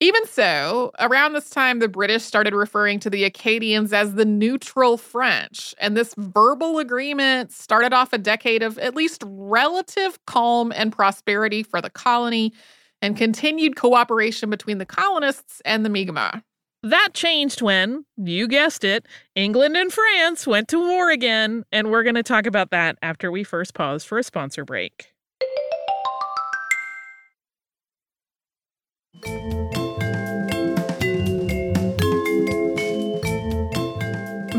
Even 0.00 0.26
so, 0.26 0.90
around 0.98 1.34
this 1.34 1.48
time, 1.48 1.78
the 1.78 1.86
British 1.86 2.24
started 2.24 2.54
referring 2.54 2.98
to 2.98 3.08
the 3.08 3.22
Acadians 3.22 3.92
as 3.92 4.14
the 4.14 4.24
neutral 4.24 4.96
French, 4.96 5.72
and 5.78 5.96
this 5.96 6.12
verbal 6.18 6.80
agreement 6.80 7.52
started 7.52 7.92
off 7.92 8.12
a 8.12 8.18
decade 8.18 8.64
of 8.64 8.76
at 8.78 8.96
least 8.96 9.22
relative 9.24 10.18
calm 10.26 10.72
and 10.72 10.90
prosperity 10.90 11.62
for 11.62 11.80
the 11.80 11.88
colony 11.88 12.52
and 13.00 13.16
continued 13.16 13.76
cooperation 13.76 14.50
between 14.50 14.78
the 14.78 14.86
colonists 14.86 15.62
and 15.64 15.86
the 15.86 15.88
Mi'kmaq. 15.88 16.42
That 16.82 17.10
changed 17.12 17.60
when, 17.60 18.06
you 18.16 18.48
guessed 18.48 18.84
it, 18.84 19.04
England 19.34 19.76
and 19.76 19.92
France 19.92 20.46
went 20.46 20.68
to 20.68 20.78
war 20.78 21.10
again, 21.10 21.64
and 21.70 21.90
we're 21.90 22.02
going 22.02 22.14
to 22.14 22.22
talk 22.22 22.46
about 22.46 22.70
that 22.70 22.96
after 23.02 23.30
we 23.30 23.44
first 23.44 23.74
pause 23.74 24.02
for 24.02 24.18
a 24.18 24.22
sponsor 24.22 24.64
break. 24.64 25.12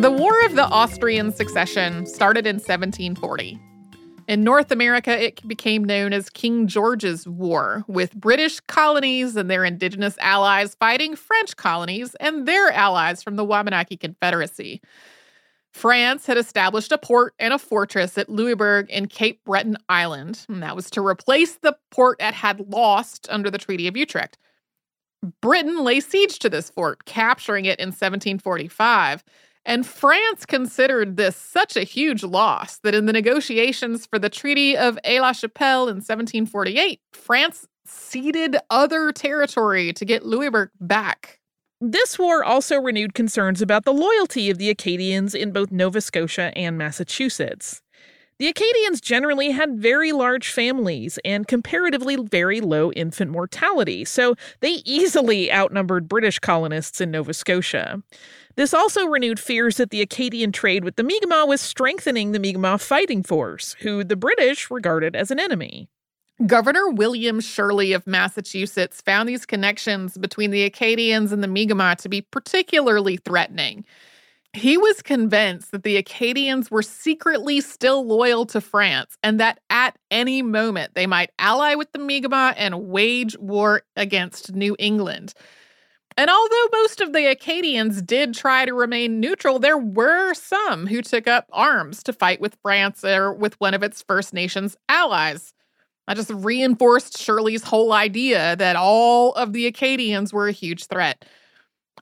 The 0.02 0.16
War 0.16 0.46
of 0.46 0.56
the 0.56 0.68
Austrian 0.72 1.32
Succession 1.32 2.06
started 2.06 2.46
in 2.46 2.58
1740. 2.58 3.60
In 4.32 4.46
North 4.46 4.72
America, 4.72 5.12
it 5.12 5.46
became 5.46 5.84
known 5.84 6.13
as 6.13 6.30
King 6.30 6.65
George's 6.65 7.28
War, 7.28 7.84
with 7.89 8.15
British 8.15 8.62
colonies 8.62 9.36
and 9.36 9.52
their 9.52 9.65
indigenous 9.65 10.17
allies 10.20 10.74
fighting 10.76 11.17
French 11.17 11.58
colonies 11.58 12.15
and 12.15 12.48
their 12.48 12.72
allies 12.72 13.22
from 13.22 13.36
the 13.36 13.44
Wabanaki 13.44 13.98
Confederacy. 13.98 14.82
France 15.74 16.28
had 16.28 16.38
established 16.38 16.94
a 16.94 16.98
port 16.98 17.34
and 17.39 17.54
a 17.54 17.60
fortress 17.60 18.17
at 18.17 18.30
Louisbourg 18.30 18.89
in 18.89 19.10
Cape 19.10 19.44
Breton 19.44 19.76
Island, 19.89 20.46
and 20.48 20.63
that 20.63 20.78
was 20.78 20.89
to 20.91 21.06
replace 21.06 21.56
the 21.56 21.76
port 21.89 22.15
it 22.22 22.34
had 22.34 22.72
lost 22.72 23.28
under 23.30 23.52
the 23.52 23.58
Treaty 23.58 23.86
of 23.89 23.98
Utrecht. 23.98 24.38
Britain 25.41 25.84
lay 25.84 26.00
siege 26.00 26.39
to 26.39 26.50
this 26.50 26.70
fort, 26.70 27.04
capturing 27.04 27.65
it 27.65 27.82
in 27.82 27.88
1745. 27.88 29.26
And 29.65 29.86
France 29.86 30.45
considered 30.45 31.17
this 31.17 31.36
such 31.36 31.78
a 31.78 31.84
huge 31.84 32.24
loss 32.24 32.80
that 32.80 32.95
in 32.95 33.06
the 33.06 33.13
negotiations 33.13 34.06
for 34.06 34.17
the 34.17 34.30
Treaty 34.30 34.76
of 34.76 34.97
Aix-la-Chapelle 35.04 35.84
in 35.84 35.97
1748, 35.97 37.00
France 37.13 37.67
ceded 37.86 38.58
other 38.69 39.12
territory 39.12 39.93
to 39.93 40.06
get 40.06 40.26
Louisbourg 40.26 40.69
back. 40.80 41.39
This 41.80 42.17
war 42.17 42.43
also 42.43 42.78
renewed 42.78 43.13
concerns 43.13 43.62
about 43.62 43.86
the 43.86 43.93
loyalty 43.93 44.50
of 44.50 44.58
the 44.58 44.69
Acadians 44.69 45.34
in 45.34 45.52
both 45.52 45.71
Nova 45.71 46.02
Scotia 46.02 46.52
and 46.56 46.78
Massachusetts. 46.78 47.82
The 48.38 48.47
Acadians 48.47 49.02
generally 49.02 49.52
had 49.52 49.80
very 49.80 50.12
large 50.12 50.50
families 50.50 51.19
and 51.24 51.47
comparatively 51.47 52.15
very 52.15 52.60
low 52.60 52.91
infant 52.93 53.30
mortality, 53.30 54.04
so 54.04 54.36
they 54.62 54.82
easily 54.84 55.52
outnumbered 55.52 56.08
British 56.08 56.39
colonists 56.39 57.02
in 57.02 57.12
Nova 57.12 57.36
Scotia. 57.36 58.02
This 58.56 58.74
also 58.74 59.06
renewed 59.06 59.40
fears 59.40 59.78
that 59.78 59.92
the 59.92 60.02
Acadian 60.02 60.52
trade 60.52 60.84
with 60.84 60.96
the 60.96 61.04
Mi'kmaq 61.04 61.48
was 61.48 61.62
strengthening 61.62 62.32
the 62.32 62.40
Mi'kmaq 62.40 62.82
fighting 62.82 63.24
force, 63.24 63.76
who 63.80 64.04
the 64.04 64.16
British 64.16 64.70
regarded 64.70 65.16
as 65.16 65.32
an 65.32 65.40
enemy. 65.40 65.90
Governor 66.46 66.90
William 66.90 67.40
Shirley 67.40 67.94
of 67.94 68.08
Massachusetts 68.08 69.02
found 69.02 69.30
these 69.30 69.46
connections 69.46 70.18
between 70.18 70.52
the 70.52 70.64
Acadians 70.64 71.32
and 71.32 71.44
the 71.44 71.48
Mi'kmaq 71.48 71.98
to 72.00 72.10
be 72.10 72.22
particularly 72.22 73.18
threatening. 73.18 73.86
He 74.54 74.76
was 74.76 75.02
convinced 75.02 75.72
that 75.72 75.84
the 75.84 75.96
Acadians 75.96 76.70
were 76.70 76.82
secretly 76.82 77.62
still 77.62 78.06
loyal 78.06 78.46
to 78.48 78.60
France 78.60 79.18
and 79.24 79.40
that 79.40 79.60
at 79.70 79.98
any 80.10 80.42
moment 80.42 80.94
they 80.94 81.08
might 81.08 81.30
ally 81.40 81.76
with 81.76 81.92
the 81.94 82.00
Mi'kmaq 82.00 82.56
and 82.58 82.90
wage 82.90 83.38
war 83.38 83.84
against 83.96 84.54
New 84.54 84.76
England. 84.78 85.34
And 86.17 86.30
although 86.30 86.67
most 86.74 87.02
of 87.02 87.13
the 87.13 87.28
Acadians 87.28 88.02
did 88.02 88.34
try 88.34 88.65
to 88.65 88.74
remain 88.74 89.19
neutral, 89.19 89.60
there 89.60 89.78
were 89.78 90.34
some 90.34 90.88
who 90.88 91.02
took 91.02 91.28
up 91.28 91.47
arms 91.52 92.04
to 92.04 92.13
fight 92.13 92.41
with 92.41 92.58
France 92.62 93.04
or 93.04 93.34
with 93.34 93.60
one 93.60 93.74
of 93.74 93.84
its 93.84 94.04
First 94.04 94.34
Nations 94.34 94.76
allies. 94.89 95.54
That 96.08 96.17
just 96.17 96.32
reinforced 96.32 97.17
Shirley's 97.17 97.63
whole 97.63 97.93
idea 97.93 98.56
that 98.58 98.76
all 98.76 99.34
of 99.34 99.54
the 99.54 99.67
Acadians 99.67 100.34
were 100.34 100.47
a 100.47 100.54
huge 100.54 100.88
threat. 100.88 101.26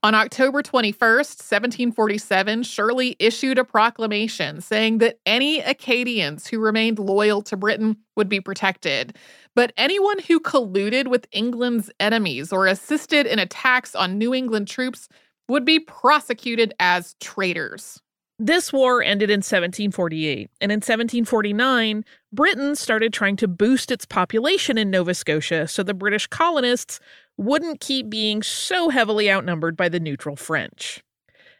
On 0.02 0.16
October 0.16 0.64
21st, 0.64 1.42
1747, 1.42 2.64
Shirley 2.64 3.18
issued 3.20 3.58
a 3.58 3.66
proclamation 3.66 4.62
saying 4.62 5.00
that 5.00 5.20
any 5.26 5.60
Acadians 5.60 6.48
who 6.48 6.60
remained 6.60 7.00
loyal 7.00 7.42
to 7.42 7.58
Britain 7.58 7.98
would 8.16 8.30
be 8.30 8.40
protected. 8.40 9.18
But 9.60 9.74
anyone 9.76 10.20
who 10.20 10.40
colluded 10.40 11.10
with 11.10 11.28
England's 11.34 11.92
enemies 12.00 12.54
or 12.54 12.66
assisted 12.66 13.26
in 13.26 13.40
attacks 13.40 13.94
on 13.94 14.18
New 14.18 14.34
England 14.34 14.70
troops 14.70 15.10
would 15.50 15.66
be 15.66 15.82
prosecuted 15.82 16.74
as 16.80 17.18
traitors. 17.20 18.02
This 18.40 18.72
war 18.72 19.04
ended 19.04 19.30
in 19.30 19.40
1748, 19.40 20.50
and 20.62 20.72
in 20.72 20.78
1749, 20.78 22.06
Britain 22.32 22.74
started 22.74 23.12
trying 23.12 23.36
to 23.36 23.50
boost 23.50 23.92
its 23.92 24.06
population 24.06 24.78
in 24.78 24.90
Nova 24.90 25.14
Scotia 25.14 25.68
so 25.68 25.84
the 25.84 25.94
British 25.94 26.28
colonists 26.28 27.02
wouldn't 27.36 27.82
keep 27.82 28.10
being 28.10 28.42
so 28.42 28.88
heavily 28.88 29.30
outnumbered 29.30 29.76
by 29.76 29.90
the 29.90 30.00
neutral 30.00 30.38
French. 30.38 31.04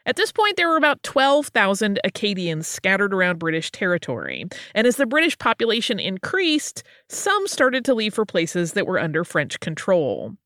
At 0.06 0.16
this 0.16 0.32
point, 0.32 0.56
there 0.56 0.68
were 0.68 0.76
about 0.76 1.02
12,000 1.02 2.00
Acadians 2.04 2.66
scattered 2.66 3.12
around 3.12 3.38
British 3.38 3.70
territory, 3.70 4.46
and 4.74 4.86
as 4.86 4.96
the 4.96 5.06
British 5.06 5.36
population 5.38 6.00
increased, 6.00 6.82
some 7.08 7.46
started 7.46 7.84
to 7.84 7.94
leave 7.94 8.14
for 8.14 8.24
places 8.24 8.72
that 8.72 8.86
were 8.86 8.98
under 8.98 9.24
French 9.24 9.60
control. 9.60 10.36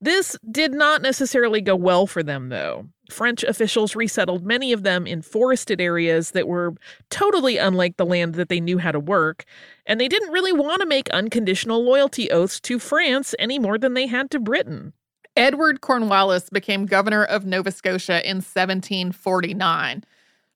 This 0.00 0.36
did 0.50 0.72
not 0.72 1.00
necessarily 1.00 1.60
go 1.60 1.76
well 1.76 2.08
for 2.08 2.24
them, 2.24 2.48
though. 2.48 2.86
French 3.10 3.44
officials 3.44 3.94
resettled 3.94 4.44
many 4.44 4.72
of 4.72 4.82
them 4.82 5.06
in 5.06 5.22
forested 5.22 5.80
areas 5.80 6.32
that 6.32 6.48
were 6.48 6.74
totally 7.10 7.56
unlike 7.56 7.96
the 7.96 8.06
land 8.06 8.34
that 8.34 8.48
they 8.48 8.60
knew 8.60 8.78
how 8.78 8.90
to 8.90 8.98
work, 8.98 9.44
and 9.86 10.00
they 10.00 10.08
didn't 10.08 10.32
really 10.32 10.52
want 10.52 10.80
to 10.80 10.86
make 10.86 11.08
unconditional 11.10 11.84
loyalty 11.84 12.30
oaths 12.30 12.60
to 12.60 12.78
France 12.78 13.34
any 13.38 13.58
more 13.58 13.78
than 13.78 13.94
they 13.94 14.06
had 14.06 14.30
to 14.30 14.40
Britain. 14.40 14.92
Edward 15.36 15.80
Cornwallis 15.80 16.50
became 16.50 16.86
governor 16.86 17.24
of 17.24 17.46
Nova 17.46 17.70
Scotia 17.70 18.28
in 18.28 18.36
1749. 18.36 20.04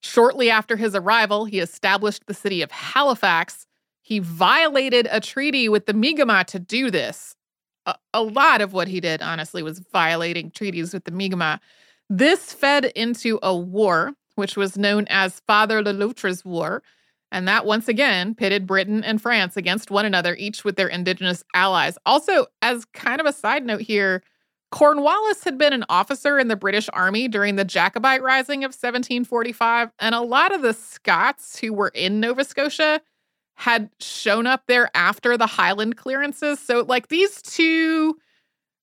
Shortly 0.01 0.51
after 0.51 0.77
his 0.77 0.95
arrival, 0.95 1.47
he 1.47 1.61
established 1.61 2.27
the 2.27 2.35
city 2.35 2.63
of 2.63 2.71
Halifax. 2.71 3.67
He 4.03 4.19
violated 4.19 5.09
a 5.11 5.21
treaty 5.21 5.69
with 5.69 5.87
the 5.87 5.95
Mi'kmaq 5.95 6.47
to 6.49 6.59
do 6.59 6.91
this, 6.91 7.37
a, 7.87 7.95
a 8.13 8.23
lot 8.23 8.61
of 8.61 8.73
what 8.73 8.89
he 8.89 9.01
did, 9.01 9.23
honestly, 9.23 9.63
was 9.63 9.83
violating 9.93 10.51
treaties 10.51 10.93
with 10.93 11.05
the 11.05 11.11
Mi'kmaq. 11.11 11.61
This 12.11 12.53
fed 12.53 12.87
into 12.97 13.39
a 13.43 13.57
war, 13.57 14.13
which 14.35 14.57
was 14.57 14.77
known 14.77 15.07
as 15.09 15.41
Father 15.47 15.83
Le 15.83 15.91
Loutre's 15.91 16.45
War, 16.45 16.83
and 17.33 17.49
that 17.49 17.67
once 17.67 17.89
again 17.89 18.35
pitted 18.35 18.67
Britain 18.67 19.03
and 19.03 19.21
France 19.21 19.57
against 19.57 19.91
one 19.91 20.05
another, 20.05 20.37
each 20.37 20.65
with 20.65 20.77
their 20.77 20.89
indigenous 20.89 21.43
allies. 21.55 21.99
Also, 22.07 22.47
as 22.63 22.85
kind 22.85 23.21
of 23.21 23.27
a 23.27 23.33
side 23.33 23.65
note 23.65 23.81
here, 23.81 24.23
Cornwallis 24.73 25.45
had 25.45 25.59
been 25.59 25.73
an 25.73 25.85
officer 25.89 26.39
in 26.39 26.49
the 26.49 26.57
British 26.57 26.89
Army 26.93 27.29
during 27.29 27.57
the 27.57 27.65
Jacobite 27.65 28.23
Rising 28.23 28.65
of 28.65 28.71
1745, 28.71 29.91
and 29.99 30.15
a 30.15 30.21
lot 30.21 30.55
of 30.55 30.63
the 30.63 30.73
Scots 30.75 31.59
who 31.59 31.73
were 31.73 31.89
in 31.89 32.21
Nova 32.21 32.45
Scotia 32.45 33.01
had 33.55 33.91
shown 34.01 34.47
up 34.47 34.65
there 34.67 34.91
after 34.95 35.37
the 35.37 35.47
Highland 35.47 35.97
clearances. 35.97 36.59
So, 36.59 36.85
like, 36.87 37.09
these 37.09 37.41
two 37.43 38.17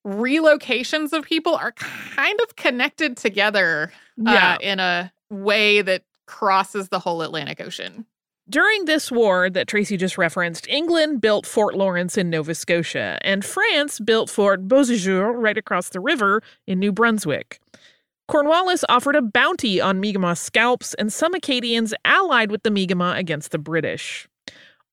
relocations 0.05 1.13
of 1.13 1.23
people 1.23 1.55
are 1.55 1.73
kind 1.73 2.39
of 2.41 2.55
connected 2.55 3.15
together 3.17 3.91
uh, 4.25 4.57
in 4.61 4.79
a 4.79 5.11
way 5.29 5.81
that 5.81 6.03
crosses 6.27 6.89
the 6.89 6.99
whole 6.99 7.21
Atlantic 7.21 7.61
Ocean. 7.61 8.05
During 8.53 8.85
this 8.85 9.11
war 9.11 9.49
that 9.49 9.67
Tracy 9.67 9.97
just 9.97 10.15
referenced, 10.15 10.67
England 10.67 11.21
built 11.21 11.47
Fort 11.47 11.73
Lawrence 11.73 12.19
in 12.19 12.29
Nova 12.29 12.53
Scotia, 12.53 13.17
and 13.23 13.43
France 13.43 13.99
built 13.99 14.29
Fort 14.29 14.67
Beausejour 14.67 15.33
right 15.35 15.57
across 15.57 15.89
the 15.89 15.99
river 15.99 16.43
in 16.67 16.77
New 16.77 16.91
Brunswick. 16.91 17.59
Cornwallis 18.27 18.85
offered 18.87 19.15
a 19.15 19.23
bounty 19.23 19.81
on 19.81 19.99
Mi'kmaq 19.99 20.37
scalps, 20.37 20.93
and 20.99 21.11
some 21.11 21.33
Acadians 21.33 21.95
allied 22.05 22.51
with 22.51 22.61
the 22.61 22.69
Mi'kmaq 22.69 23.17
against 23.17 23.49
the 23.49 23.57
British. 23.57 24.27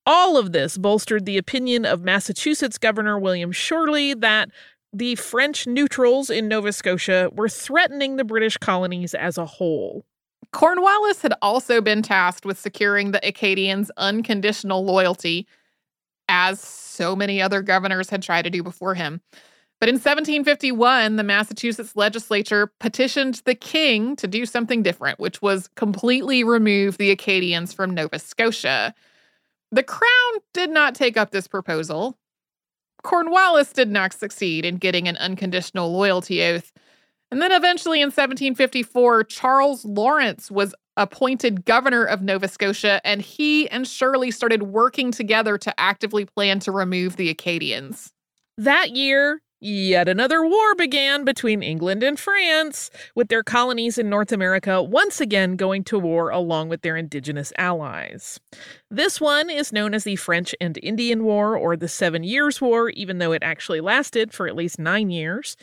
All 0.07 0.37
of 0.37 0.53
this 0.53 0.79
bolstered 0.79 1.27
the 1.27 1.37
opinion 1.37 1.85
of 1.85 2.01
Massachusetts 2.01 2.79
Governor 2.79 3.19
William 3.19 3.51
Shirley 3.51 4.15
that 4.15 4.49
the 4.91 5.13
French 5.17 5.67
neutrals 5.67 6.31
in 6.31 6.47
Nova 6.47 6.73
Scotia 6.73 7.29
were 7.31 7.47
threatening 7.47 8.15
the 8.15 8.23
British 8.23 8.57
colonies 8.57 9.13
as 9.13 9.37
a 9.37 9.45
whole. 9.45 10.03
Cornwallis 10.51 11.21
had 11.21 11.33
also 11.41 11.81
been 11.81 12.01
tasked 12.01 12.45
with 12.45 12.59
securing 12.59 13.11
the 13.11 13.25
Acadians' 13.25 13.91
unconditional 13.97 14.83
loyalty, 14.83 15.47
as 16.27 16.59
so 16.59 17.15
many 17.15 17.41
other 17.41 17.61
governors 17.61 18.09
had 18.09 18.21
tried 18.21 18.43
to 18.43 18.49
do 18.49 18.63
before 18.63 18.95
him. 18.95 19.21
But 19.79 19.89
in 19.89 19.95
1751, 19.95 21.15
the 21.15 21.23
Massachusetts 21.23 21.95
legislature 21.95 22.71
petitioned 22.79 23.41
the 23.45 23.55
king 23.55 24.15
to 24.17 24.27
do 24.27 24.45
something 24.45 24.83
different, 24.83 25.19
which 25.19 25.41
was 25.41 25.69
completely 25.69 26.43
remove 26.43 26.97
the 26.97 27.09
Acadians 27.09 27.73
from 27.73 27.95
Nova 27.95 28.19
Scotia. 28.19 28.93
The 29.71 29.81
crown 29.81 30.41
did 30.53 30.69
not 30.69 30.93
take 30.93 31.17
up 31.17 31.31
this 31.31 31.47
proposal. 31.47 32.17
Cornwallis 33.01 33.73
did 33.73 33.89
not 33.89 34.13
succeed 34.13 34.65
in 34.65 34.75
getting 34.77 35.07
an 35.07 35.17
unconditional 35.17 35.91
loyalty 35.91 36.43
oath. 36.43 36.71
And 37.31 37.41
then 37.41 37.51
eventually 37.51 38.01
in 38.01 38.07
1754, 38.07 39.23
Charles 39.23 39.85
Lawrence 39.85 40.51
was 40.51 40.75
appointed 40.97 41.65
governor 41.65 42.03
of 42.03 42.21
Nova 42.21 42.47
Scotia, 42.47 42.99
and 43.05 43.21
he 43.21 43.69
and 43.69 43.87
Shirley 43.87 44.31
started 44.31 44.63
working 44.63 45.11
together 45.11 45.57
to 45.57 45.79
actively 45.79 46.25
plan 46.25 46.59
to 46.59 46.71
remove 46.71 47.15
the 47.15 47.29
Acadians. 47.29 48.11
That 48.57 48.91
year, 48.91 49.41
Yet 49.63 50.09
another 50.09 50.43
war 50.43 50.73
began 50.73 51.23
between 51.23 51.61
England 51.61 52.01
and 52.01 52.19
France, 52.19 52.89
with 53.13 53.27
their 53.27 53.43
colonies 53.43 53.99
in 53.99 54.09
North 54.09 54.31
America 54.31 54.81
once 54.81 55.21
again 55.21 55.55
going 55.55 55.83
to 55.83 55.99
war 55.99 56.31
along 56.31 56.69
with 56.69 56.81
their 56.81 56.97
indigenous 56.97 57.53
allies. 57.59 58.39
This 58.89 59.21
one 59.21 59.51
is 59.51 59.71
known 59.71 59.93
as 59.93 60.03
the 60.03 60.15
French 60.15 60.55
and 60.59 60.79
Indian 60.81 61.23
War 61.23 61.55
or 61.55 61.77
the 61.77 61.87
Seven 61.87 62.23
Years' 62.23 62.59
War, 62.59 62.89
even 62.89 63.19
though 63.19 63.33
it 63.33 63.43
actually 63.43 63.81
lasted 63.81 64.33
for 64.33 64.47
at 64.47 64.55
least 64.55 64.79
nine 64.79 65.11
years. 65.11 65.55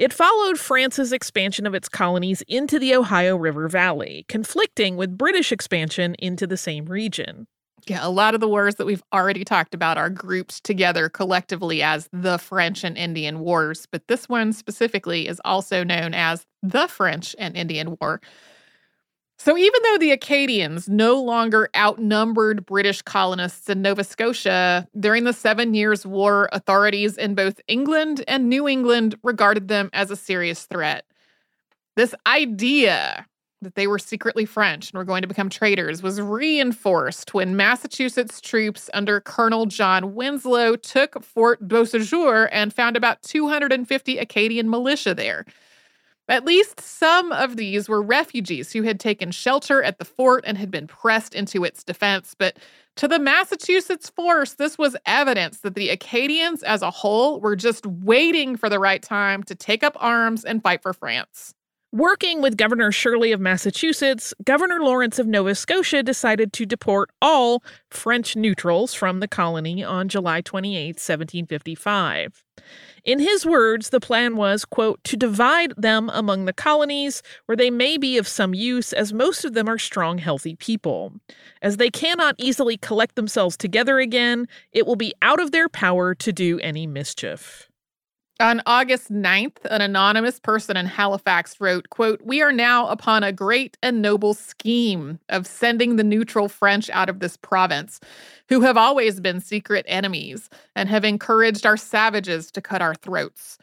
It 0.00 0.14
followed 0.14 0.58
France's 0.58 1.12
expansion 1.12 1.66
of 1.66 1.74
its 1.74 1.86
colonies 1.86 2.42
into 2.48 2.78
the 2.78 2.94
Ohio 2.94 3.36
River 3.36 3.68
Valley, 3.68 4.24
conflicting 4.28 4.96
with 4.96 5.18
British 5.18 5.52
expansion 5.52 6.16
into 6.18 6.46
the 6.46 6.56
same 6.56 6.86
region. 6.86 7.46
Yeah, 7.86 8.00
a 8.02 8.08
lot 8.08 8.32
of 8.32 8.40
the 8.40 8.48
wars 8.48 8.76
that 8.76 8.86
we've 8.86 9.02
already 9.12 9.44
talked 9.44 9.74
about 9.74 9.98
are 9.98 10.08
grouped 10.08 10.64
together 10.64 11.10
collectively 11.10 11.82
as 11.82 12.08
the 12.14 12.38
French 12.38 12.82
and 12.82 12.96
Indian 12.96 13.40
Wars, 13.40 13.86
but 13.92 14.08
this 14.08 14.26
one 14.26 14.54
specifically 14.54 15.28
is 15.28 15.38
also 15.44 15.84
known 15.84 16.14
as 16.14 16.46
the 16.62 16.88
French 16.88 17.36
and 17.38 17.54
Indian 17.54 17.98
War. 18.00 18.22
So, 19.42 19.56
even 19.56 19.80
though 19.82 19.96
the 19.96 20.10
Acadians 20.10 20.86
no 20.86 21.18
longer 21.18 21.70
outnumbered 21.74 22.66
British 22.66 23.00
colonists 23.00 23.70
in 23.70 23.80
Nova 23.80 24.04
Scotia, 24.04 24.86
during 24.98 25.24
the 25.24 25.32
Seven 25.32 25.72
Years' 25.72 26.04
War, 26.04 26.50
authorities 26.52 27.16
in 27.16 27.34
both 27.34 27.58
England 27.66 28.22
and 28.28 28.50
New 28.50 28.68
England 28.68 29.14
regarded 29.22 29.68
them 29.68 29.88
as 29.94 30.10
a 30.10 30.16
serious 30.16 30.66
threat. 30.66 31.06
This 31.96 32.14
idea 32.26 33.24
that 33.62 33.76
they 33.76 33.86
were 33.86 33.98
secretly 33.98 34.44
French 34.44 34.90
and 34.90 34.98
were 34.98 35.06
going 35.06 35.22
to 35.22 35.28
become 35.28 35.48
traitors 35.48 36.02
was 36.02 36.20
reinforced 36.20 37.32
when 37.32 37.56
Massachusetts 37.56 38.42
troops 38.42 38.90
under 38.92 39.22
Colonel 39.22 39.64
John 39.64 40.14
Winslow 40.14 40.76
took 40.76 41.24
Fort 41.24 41.66
Beausejour 41.66 42.50
and 42.52 42.74
found 42.74 42.94
about 42.94 43.22
250 43.22 44.18
Acadian 44.18 44.68
militia 44.68 45.14
there. 45.14 45.46
At 46.30 46.44
least 46.44 46.78
some 46.78 47.32
of 47.32 47.56
these 47.56 47.88
were 47.88 48.00
refugees 48.00 48.72
who 48.72 48.82
had 48.82 49.00
taken 49.00 49.32
shelter 49.32 49.82
at 49.82 49.98
the 49.98 50.04
fort 50.04 50.44
and 50.46 50.56
had 50.56 50.70
been 50.70 50.86
pressed 50.86 51.34
into 51.34 51.64
its 51.64 51.82
defense. 51.82 52.36
But 52.38 52.56
to 52.96 53.08
the 53.08 53.18
Massachusetts 53.18 54.08
force, 54.08 54.54
this 54.54 54.78
was 54.78 54.96
evidence 55.06 55.58
that 55.62 55.74
the 55.74 55.88
Acadians 55.88 56.62
as 56.62 56.82
a 56.82 56.90
whole 56.90 57.40
were 57.40 57.56
just 57.56 57.84
waiting 57.84 58.56
for 58.56 58.68
the 58.68 58.78
right 58.78 59.02
time 59.02 59.42
to 59.44 59.56
take 59.56 59.82
up 59.82 59.96
arms 59.98 60.44
and 60.44 60.62
fight 60.62 60.82
for 60.82 60.92
France. 60.92 61.52
Working 61.92 62.40
with 62.40 62.56
Governor 62.56 62.92
Shirley 62.92 63.32
of 63.32 63.40
Massachusetts, 63.40 64.32
Governor 64.44 64.78
Lawrence 64.78 65.18
of 65.18 65.26
Nova 65.26 65.56
Scotia 65.56 66.04
decided 66.04 66.52
to 66.52 66.64
deport 66.64 67.10
all 67.20 67.64
French 67.90 68.36
neutrals 68.36 68.94
from 68.94 69.18
the 69.18 69.26
colony 69.26 69.82
on 69.82 70.08
July 70.08 70.40
28, 70.40 71.00
1755. 71.00 72.44
In 73.04 73.18
his 73.18 73.44
words, 73.44 73.90
the 73.90 73.98
plan 73.98 74.36
was, 74.36 74.64
quote, 74.64 75.02
to 75.02 75.16
divide 75.16 75.74
them 75.76 76.12
among 76.12 76.44
the 76.44 76.52
colonies 76.52 77.24
where 77.46 77.56
they 77.56 77.70
may 77.70 77.98
be 77.98 78.18
of 78.18 78.28
some 78.28 78.54
use, 78.54 78.92
as 78.92 79.12
most 79.12 79.44
of 79.44 79.54
them 79.54 79.68
are 79.68 79.78
strong, 79.78 80.18
healthy 80.18 80.54
people. 80.54 81.12
As 81.60 81.78
they 81.78 81.90
cannot 81.90 82.36
easily 82.38 82.76
collect 82.76 83.16
themselves 83.16 83.56
together 83.56 83.98
again, 83.98 84.46
it 84.70 84.86
will 84.86 84.94
be 84.94 85.12
out 85.22 85.40
of 85.40 85.50
their 85.50 85.68
power 85.68 86.14
to 86.14 86.32
do 86.32 86.60
any 86.60 86.86
mischief. 86.86 87.69
On 88.40 88.62
August 88.64 89.12
9th, 89.12 89.58
an 89.70 89.82
anonymous 89.82 90.40
person 90.40 90.74
in 90.74 90.86
Halifax 90.86 91.60
wrote, 91.60 91.90
quote, 91.90 92.22
"We 92.24 92.40
are 92.40 92.52
now 92.52 92.88
upon 92.88 93.22
a 93.22 93.32
great 93.32 93.76
and 93.82 94.00
noble 94.00 94.32
scheme 94.32 95.18
of 95.28 95.46
sending 95.46 95.96
the 95.96 96.04
neutral 96.04 96.48
French 96.48 96.88
out 96.88 97.10
of 97.10 97.20
this 97.20 97.36
province, 97.36 98.00
who 98.48 98.62
have 98.62 98.78
always 98.78 99.20
been 99.20 99.40
secret 99.40 99.84
enemies 99.86 100.48
and 100.74 100.88
have 100.88 101.04
encouraged 101.04 101.66
our 101.66 101.76
savages 101.76 102.50
to 102.52 102.62
cut 102.62 102.80
our 102.80 102.94
throats. 102.94 103.58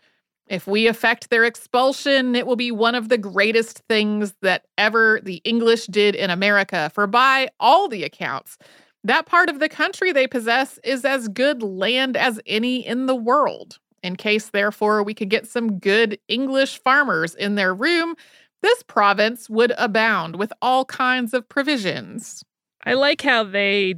If 0.47 0.67
we 0.67 0.85
effect 0.85 1.31
their 1.31 1.43
expulsion, 1.43 2.35
it 2.35 2.45
will 2.45 2.55
be 2.55 2.71
one 2.71 2.93
of 2.93 3.09
the 3.09 3.17
greatest 3.17 3.79
things 3.89 4.35
that 4.43 4.65
ever 4.77 5.19
the 5.23 5.41
English 5.43 5.87
did 5.87 6.13
in 6.13 6.29
America, 6.29 6.91
for 6.93 7.07
by 7.07 7.49
all 7.59 7.87
the 7.87 8.03
accounts, 8.03 8.59
that 9.03 9.25
part 9.25 9.49
of 9.49 9.57
the 9.57 9.69
country 9.69 10.11
they 10.11 10.27
possess 10.27 10.77
is 10.83 11.03
as 11.03 11.29
good 11.29 11.63
land 11.63 12.15
as 12.15 12.39
any 12.45 12.85
in 12.85 13.07
the 13.07 13.15
world." 13.15 13.79
In 14.03 14.15
case, 14.15 14.49
therefore, 14.49 15.03
we 15.03 15.13
could 15.13 15.29
get 15.29 15.47
some 15.47 15.79
good 15.79 16.19
English 16.27 16.81
farmers 16.81 17.35
in 17.35 17.55
their 17.55 17.73
room, 17.73 18.15
this 18.61 18.83
province 18.83 19.49
would 19.49 19.73
abound 19.77 20.35
with 20.35 20.51
all 20.61 20.85
kinds 20.85 21.33
of 21.33 21.47
provisions. 21.47 22.43
I 22.85 22.93
like 22.93 23.21
how 23.21 23.43
they 23.43 23.95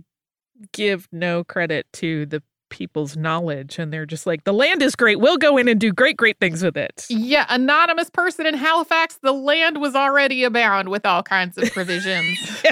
give 0.73 1.07
no 1.11 1.43
credit 1.43 1.87
to 1.93 2.25
the 2.25 2.43
people's 2.69 3.17
knowledge 3.17 3.79
and 3.79 3.91
they're 3.91 4.05
just 4.05 4.27
like 4.27 4.43
the 4.43 4.53
land 4.53 4.81
is 4.81 4.95
great. 4.95 5.19
We'll 5.19 5.37
go 5.37 5.57
in 5.57 5.67
and 5.67 5.79
do 5.79 5.91
great 5.91 6.17
great 6.17 6.37
things 6.39 6.61
with 6.61 6.77
it. 6.77 7.05
Yeah 7.09 7.45
anonymous 7.49 8.11
person 8.11 8.45
in 8.45 8.53
halifax 8.53 9.17
the 9.23 9.31
land 9.31 9.81
was 9.81 9.95
already 9.95 10.43
abound 10.43 10.89
with 10.89 11.03
all 11.03 11.23
kinds 11.23 11.57
of 11.57 11.69
provisions 11.73 12.63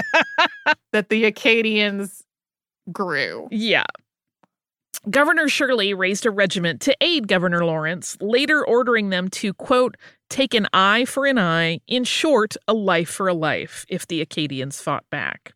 that 0.92 1.08
the 1.08 1.24
acadians 1.24 2.22
grew. 2.92 3.48
Yeah 3.50 3.84
Governor 5.10 5.48
Shirley 5.48 5.94
raised 5.94 6.26
a 6.26 6.30
regiment 6.30 6.82
to 6.82 6.96
aid 7.00 7.28
Governor 7.28 7.64
Lawrence, 7.64 8.18
later 8.20 8.66
ordering 8.66 9.08
them 9.08 9.28
to, 9.28 9.54
quote, 9.54 9.96
take 10.28 10.52
an 10.52 10.66
eye 10.72 11.06
for 11.06 11.24
an 11.24 11.38
eye, 11.38 11.80
in 11.86 12.04
short, 12.04 12.56
a 12.66 12.74
life 12.74 13.08
for 13.08 13.26
a 13.26 13.32
life, 13.32 13.86
if 13.88 14.06
the 14.06 14.20
Acadians 14.20 14.82
fought 14.82 15.08
back. 15.08 15.54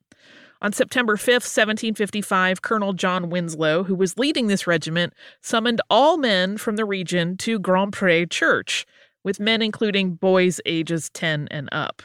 On 0.63 0.73
September 0.73 1.17
5th, 1.17 1.45
1755, 1.45 2.63
Colonel 2.63 2.95
John 2.95 3.29
Winslow, 3.29 3.83
who 3.83 3.95
was 3.95 4.17
leading 4.17 4.47
this 4.47 4.67
regiment, 4.67 5.13
summoned 5.43 5.83
all 5.91 6.17
men 6.17 6.57
from 6.57 6.77
the 6.77 6.87
region 6.87 7.37
to 7.39 7.59
Grand 7.59 7.93
Pre 7.93 8.25
Church, 8.27 8.87
with 9.23 9.41
men 9.41 9.61
including 9.61 10.15
boys 10.15 10.61
ages 10.65 11.11
10 11.11 11.49
and 11.51 11.69
up. 11.73 12.01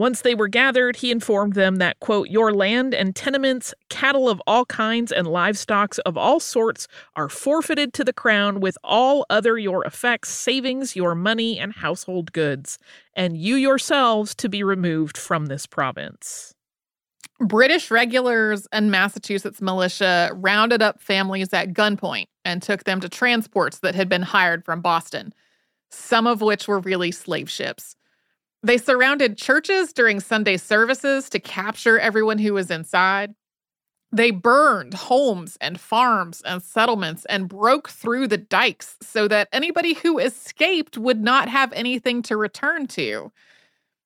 Once 0.00 0.22
they 0.22 0.34
were 0.34 0.48
gathered, 0.48 0.96
he 0.96 1.10
informed 1.10 1.52
them 1.52 1.76
that, 1.76 2.00
quote, 2.00 2.30
your 2.30 2.54
land 2.54 2.94
and 2.94 3.14
tenements, 3.14 3.74
cattle 3.90 4.30
of 4.30 4.40
all 4.46 4.64
kinds, 4.64 5.12
and 5.12 5.26
livestock 5.26 5.94
of 6.06 6.16
all 6.16 6.40
sorts 6.40 6.88
are 7.16 7.28
forfeited 7.28 7.92
to 7.92 8.02
the 8.02 8.10
crown 8.10 8.60
with 8.60 8.78
all 8.82 9.26
other 9.28 9.58
your 9.58 9.84
effects, 9.84 10.30
savings, 10.30 10.96
your 10.96 11.14
money, 11.14 11.58
and 11.58 11.74
household 11.74 12.32
goods, 12.32 12.78
and 13.12 13.36
you 13.36 13.56
yourselves 13.56 14.34
to 14.34 14.48
be 14.48 14.62
removed 14.62 15.18
from 15.18 15.46
this 15.46 15.66
province. 15.66 16.54
British 17.38 17.90
regulars 17.90 18.66
and 18.72 18.90
Massachusetts 18.90 19.60
militia 19.60 20.30
rounded 20.32 20.80
up 20.80 20.98
families 20.98 21.52
at 21.52 21.74
gunpoint 21.74 22.28
and 22.46 22.62
took 22.62 22.84
them 22.84 23.00
to 23.00 23.10
transports 23.10 23.80
that 23.80 23.94
had 23.94 24.08
been 24.08 24.22
hired 24.22 24.64
from 24.64 24.80
Boston, 24.80 25.34
some 25.90 26.26
of 26.26 26.40
which 26.40 26.66
were 26.66 26.80
really 26.80 27.12
slave 27.12 27.50
ships. 27.50 27.96
They 28.62 28.78
surrounded 28.78 29.38
churches 29.38 29.92
during 29.92 30.20
Sunday 30.20 30.56
services 30.56 31.28
to 31.30 31.40
capture 31.40 31.98
everyone 31.98 32.38
who 32.38 32.54
was 32.54 32.70
inside. 32.70 33.34
They 34.12 34.32
burned 34.32 34.94
homes 34.94 35.56
and 35.60 35.80
farms 35.80 36.42
and 36.44 36.62
settlements 36.62 37.24
and 37.26 37.48
broke 37.48 37.88
through 37.90 38.28
the 38.28 38.38
dikes 38.38 38.96
so 39.02 39.28
that 39.28 39.48
anybody 39.52 39.94
who 39.94 40.18
escaped 40.18 40.98
would 40.98 41.20
not 41.22 41.48
have 41.48 41.72
anything 41.72 42.22
to 42.22 42.36
return 42.36 42.86
to. 42.88 43.32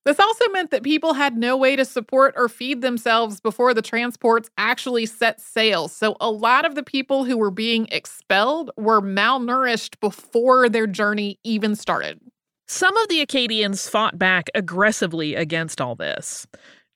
This 0.05 0.21
also 0.21 0.49
meant 0.51 0.71
that 0.71 0.83
people 0.83 1.14
had 1.14 1.37
no 1.38 1.57
way 1.57 1.77
to 1.77 1.85
support 1.85 2.35
or 2.37 2.49
feed 2.49 2.83
themselves 2.83 3.40
before 3.40 3.75
the 3.75 3.83
transports 3.83 4.51
actually 4.59 5.07
set 5.07 5.40
sail. 5.40 5.88
So, 5.88 6.17
a 6.21 6.31
lot 6.31 6.67
of 6.67 6.75
the 6.75 6.83
people 6.83 7.25
who 7.25 7.38
were 7.38 7.51
being 7.51 7.88
expelled 7.90 8.71
were 8.77 9.01
malnourished 9.01 10.01
before 10.01 10.69
their 10.69 10.87
journey 10.87 11.38
even 11.45 11.75
started. 11.75 12.21
Some 12.66 12.96
of 12.96 13.09
the 13.09 13.20
Acadians 13.20 13.88
fought 13.88 14.18
back 14.18 14.48
aggressively 14.55 15.35
against 15.35 15.81
all 15.81 15.94
this. 15.94 16.46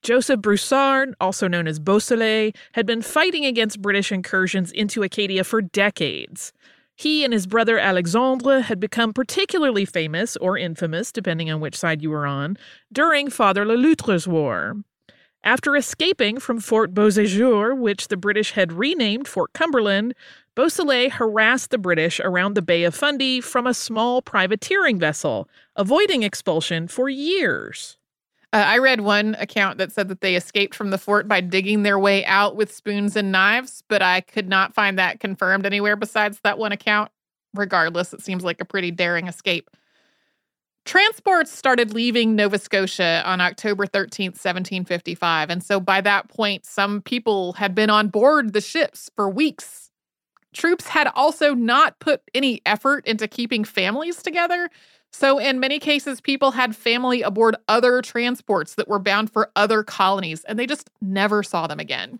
Joseph 0.01 0.41
Broussard, 0.41 1.13
also 1.21 1.47
known 1.47 1.67
as 1.67 1.77
Beausoleil, 1.77 2.51
had 2.73 2.85
been 2.85 3.01
fighting 3.01 3.45
against 3.45 3.81
British 3.81 4.11
incursions 4.11 4.71
into 4.71 5.03
Acadia 5.03 5.43
for 5.43 5.61
decades. 5.61 6.53
He 6.95 7.23
and 7.23 7.31
his 7.31 7.45
brother 7.45 7.77
Alexandre 7.77 8.61
had 8.61 8.79
become 8.79 9.13
particularly 9.13 9.85
famous 9.85 10.35
or 10.37 10.57
infamous, 10.57 11.11
depending 11.11 11.51
on 11.51 11.59
which 11.59 11.77
side 11.77 12.01
you 12.01 12.09
were 12.09 12.25
on, 12.25 12.57
during 12.91 13.29
Father 13.29 13.63
Le 13.63 13.73
Loutre's 13.73 14.27
War. 14.27 14.75
After 15.43 15.75
escaping 15.75 16.39
from 16.39 16.59
Fort 16.59 16.93
Beauséjour, 16.93 17.77
which 17.77 18.09
the 18.09 18.17
British 18.17 18.51
had 18.51 18.73
renamed 18.73 19.27
Fort 19.27 19.53
Cumberland, 19.53 20.13
Beausoleil 20.59 21.09
harassed 21.09 21.71
the 21.71 21.77
British 21.77 22.19
around 22.19 22.53
the 22.53 22.61
Bay 22.61 22.83
of 22.83 22.93
Fundy 22.93 23.39
from 23.39 23.65
a 23.65 23.73
small 23.73 24.21
privateering 24.21 24.99
vessel, 24.99 25.47
avoiding 25.77 26.21
expulsion 26.21 26.89
for 26.89 27.07
years. 27.07 27.95
Uh, 28.51 28.65
I 28.67 28.79
read 28.79 28.99
one 28.99 29.37
account 29.39 29.77
that 29.77 29.93
said 29.93 30.09
that 30.09 30.19
they 30.19 30.35
escaped 30.35 30.75
from 30.75 30.89
the 30.89 30.97
fort 30.97 31.29
by 31.29 31.39
digging 31.39 31.83
their 31.83 31.97
way 31.97 32.25
out 32.25 32.57
with 32.57 32.75
spoons 32.75 33.15
and 33.15 33.31
knives, 33.31 33.85
but 33.87 34.01
I 34.01 34.19
could 34.19 34.49
not 34.49 34.73
find 34.73 34.99
that 34.99 35.21
confirmed 35.21 35.65
anywhere 35.65 35.95
besides 35.95 36.41
that 36.43 36.57
one 36.57 36.73
account. 36.73 37.09
Regardless, 37.53 38.11
it 38.11 38.21
seems 38.21 38.43
like 38.43 38.59
a 38.59 38.65
pretty 38.65 38.91
daring 38.91 39.29
escape. 39.29 39.69
Transports 40.83 41.53
started 41.53 41.93
leaving 41.93 42.35
Nova 42.35 42.59
Scotia 42.59 43.23
on 43.25 43.39
October 43.39 43.85
13th, 43.85 44.35
1755. 44.35 45.51
And 45.51 45.63
so 45.63 45.79
by 45.79 46.01
that 46.01 46.27
point, 46.27 46.65
some 46.65 47.01
people 47.01 47.53
had 47.53 47.73
been 47.73 47.89
on 47.89 48.09
board 48.09 48.51
the 48.51 48.59
ships 48.59 49.09
for 49.15 49.29
weeks. 49.29 49.88
Troops 50.53 50.87
had 50.87 51.07
also 51.15 51.53
not 51.53 51.99
put 51.99 52.21
any 52.33 52.61
effort 52.65 53.05
into 53.05 53.27
keeping 53.27 53.63
families 53.63 54.21
together. 54.21 54.69
So, 55.11 55.39
in 55.39 55.59
many 55.59 55.79
cases, 55.79 56.21
people 56.21 56.51
had 56.51 56.75
family 56.75 57.21
aboard 57.21 57.55
other 57.67 58.01
transports 58.01 58.75
that 58.75 58.87
were 58.87 58.99
bound 58.99 59.31
for 59.31 59.51
other 59.55 59.83
colonies, 59.83 60.43
and 60.43 60.57
they 60.57 60.67
just 60.67 60.89
never 61.01 61.43
saw 61.43 61.67
them 61.67 61.79
again. 61.79 62.19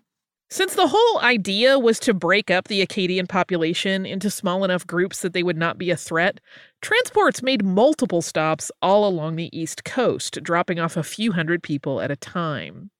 Since 0.52 0.74
the 0.74 0.88
whole 0.88 1.20
idea 1.20 1.78
was 1.78 2.00
to 2.00 2.12
break 2.12 2.50
up 2.50 2.66
the 2.66 2.82
Acadian 2.82 3.28
population 3.28 4.04
into 4.04 4.30
small 4.30 4.64
enough 4.64 4.84
groups 4.84 5.20
that 5.20 5.32
they 5.32 5.44
would 5.44 5.56
not 5.56 5.78
be 5.78 5.92
a 5.92 5.96
threat, 5.96 6.40
transports 6.82 7.40
made 7.40 7.64
multiple 7.64 8.20
stops 8.20 8.72
all 8.82 9.06
along 9.06 9.36
the 9.36 9.56
East 9.56 9.84
Coast, 9.84 10.42
dropping 10.42 10.80
off 10.80 10.96
a 10.96 11.04
few 11.04 11.30
hundred 11.30 11.62
people 11.62 12.00
at 12.00 12.10
a 12.10 12.16
time. 12.16 12.90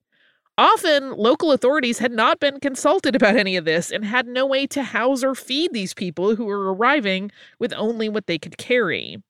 Often, 0.60 1.12
local 1.12 1.52
authorities 1.52 2.00
had 2.00 2.12
not 2.12 2.38
been 2.38 2.60
consulted 2.60 3.16
about 3.16 3.34
any 3.34 3.56
of 3.56 3.64
this 3.64 3.90
and 3.90 4.04
had 4.04 4.26
no 4.26 4.44
way 4.44 4.66
to 4.66 4.82
house 4.82 5.24
or 5.24 5.34
feed 5.34 5.72
these 5.72 5.94
people 5.94 6.36
who 6.36 6.44
were 6.44 6.74
arriving 6.74 7.30
with 7.58 7.72
only 7.72 8.10
what 8.10 8.26
they 8.26 8.38
could 8.38 8.58
carry. 8.58 9.22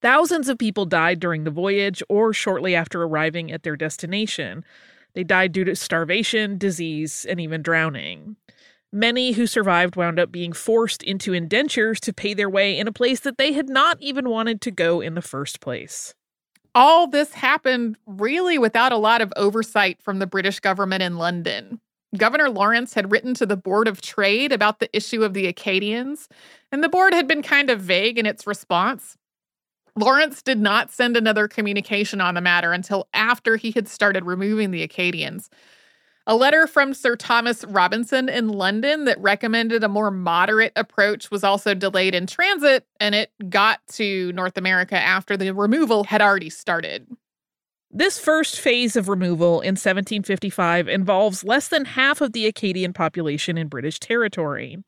Thousands 0.00 0.48
of 0.48 0.58
people 0.58 0.86
died 0.86 1.18
during 1.18 1.42
the 1.42 1.50
voyage 1.50 2.04
or 2.08 2.32
shortly 2.32 2.76
after 2.76 3.02
arriving 3.02 3.50
at 3.50 3.64
their 3.64 3.74
destination. 3.74 4.64
They 5.14 5.24
died 5.24 5.50
due 5.50 5.64
to 5.64 5.74
starvation, 5.74 6.56
disease, 6.56 7.26
and 7.28 7.40
even 7.40 7.62
drowning. 7.62 8.36
Many 8.92 9.32
who 9.32 9.48
survived 9.48 9.96
wound 9.96 10.20
up 10.20 10.30
being 10.30 10.52
forced 10.52 11.02
into 11.02 11.32
indentures 11.32 11.98
to 11.98 12.12
pay 12.12 12.32
their 12.32 12.48
way 12.48 12.78
in 12.78 12.86
a 12.86 12.92
place 12.92 13.18
that 13.18 13.38
they 13.38 13.54
had 13.54 13.68
not 13.68 14.00
even 14.00 14.28
wanted 14.28 14.60
to 14.60 14.70
go 14.70 15.00
in 15.00 15.16
the 15.16 15.20
first 15.20 15.60
place. 15.60 16.14
All 16.74 17.06
this 17.06 17.32
happened 17.34 17.96
really 18.06 18.58
without 18.58 18.92
a 18.92 18.96
lot 18.96 19.20
of 19.22 19.32
oversight 19.36 20.00
from 20.00 20.18
the 20.18 20.26
British 20.26 20.60
government 20.60 21.02
in 21.02 21.18
London. 21.18 21.80
Governor 22.16 22.48
Lawrence 22.48 22.94
had 22.94 23.10
written 23.10 23.34
to 23.34 23.46
the 23.46 23.56
Board 23.56 23.88
of 23.88 24.00
Trade 24.00 24.52
about 24.52 24.78
the 24.78 24.94
issue 24.96 25.22
of 25.22 25.34
the 25.34 25.46
Acadians, 25.46 26.28
and 26.72 26.82
the 26.82 26.88
board 26.88 27.12
had 27.12 27.28
been 27.28 27.42
kind 27.42 27.70
of 27.70 27.80
vague 27.80 28.18
in 28.18 28.26
its 28.26 28.46
response. 28.46 29.16
Lawrence 29.96 30.42
did 30.42 30.60
not 30.60 30.90
send 30.90 31.16
another 31.16 31.48
communication 31.48 32.20
on 32.20 32.34
the 32.34 32.40
matter 32.40 32.72
until 32.72 33.08
after 33.12 33.56
he 33.56 33.72
had 33.72 33.88
started 33.88 34.24
removing 34.24 34.70
the 34.70 34.82
Acadians. 34.82 35.50
A 36.30 36.36
letter 36.36 36.68
from 36.68 36.94
Sir 36.94 37.16
Thomas 37.16 37.64
Robinson 37.64 38.28
in 38.28 38.50
London 38.50 39.04
that 39.06 39.20
recommended 39.20 39.82
a 39.82 39.88
more 39.88 40.12
moderate 40.12 40.72
approach 40.76 41.28
was 41.28 41.42
also 41.42 41.74
delayed 41.74 42.14
in 42.14 42.28
transit, 42.28 42.86
and 43.00 43.16
it 43.16 43.32
got 43.48 43.80
to 43.94 44.32
North 44.32 44.56
America 44.56 44.94
after 44.96 45.36
the 45.36 45.50
removal 45.50 46.04
had 46.04 46.22
already 46.22 46.48
started. 46.48 47.08
This 47.90 48.20
first 48.20 48.60
phase 48.60 48.94
of 48.94 49.08
removal 49.08 49.60
in 49.60 49.72
1755 49.72 50.86
involves 50.86 51.42
less 51.42 51.66
than 51.66 51.84
half 51.84 52.20
of 52.20 52.32
the 52.32 52.46
Acadian 52.46 52.92
population 52.92 53.58
in 53.58 53.66
British 53.66 53.98
territory. 53.98 54.78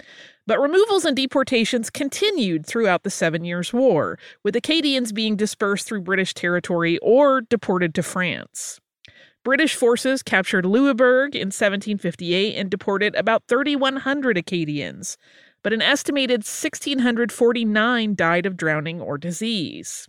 But 0.47 0.61
removals 0.61 1.05
and 1.05 1.17
deportations 1.17 1.91
continued 1.91 2.67
throughout 2.67 3.03
the 3.03 3.11
Seven 3.11 3.45
Years' 3.45 3.73
War, 3.73 4.17
with 4.45 4.55
Acadians 4.55 5.11
being 5.11 5.35
dispersed 5.35 5.89
through 5.89 6.03
British 6.03 6.35
territory 6.35 6.99
or 6.99 7.41
deported 7.41 7.97
to 7.97 8.05
France. 8.05 8.79
British 9.45 9.75
forces 9.75 10.23
captured 10.23 10.65
Louisbourg 10.65 11.35
in 11.35 11.49
1758 11.49 12.55
and 12.55 12.71
deported 12.71 13.15
about 13.17 13.43
3,100 13.49 14.39
Acadians, 14.39 15.19
but 15.63 15.73
an 15.73 15.83
estimated 15.83 16.41
1,649 16.41 18.15
died 18.15 18.47
of 18.47 18.57
drowning 18.57 19.01
or 19.01 19.19
disease. 19.19 20.09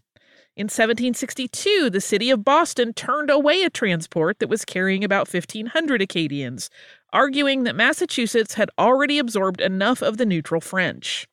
In 0.56 0.66
1762, 0.66 1.90
the 1.90 2.00
city 2.00 2.30
of 2.30 2.44
Boston 2.44 2.94
turned 2.94 3.32
away 3.32 3.64
a 3.64 3.72
transport 3.72 4.38
that 4.38 4.50
was 4.50 4.66
carrying 4.66 5.04
about 5.04 5.34
1,500 5.34 6.00
Acadians, 6.00 6.70
arguing 7.12 7.64
that 7.64 7.76
Massachusetts 7.76 8.54
had 8.54 8.70
already 8.78 9.18
absorbed 9.18 9.62
enough 9.62 10.04
of 10.04 10.18
the 10.18 10.28
neutral 10.28 10.62
French. 10.62 11.28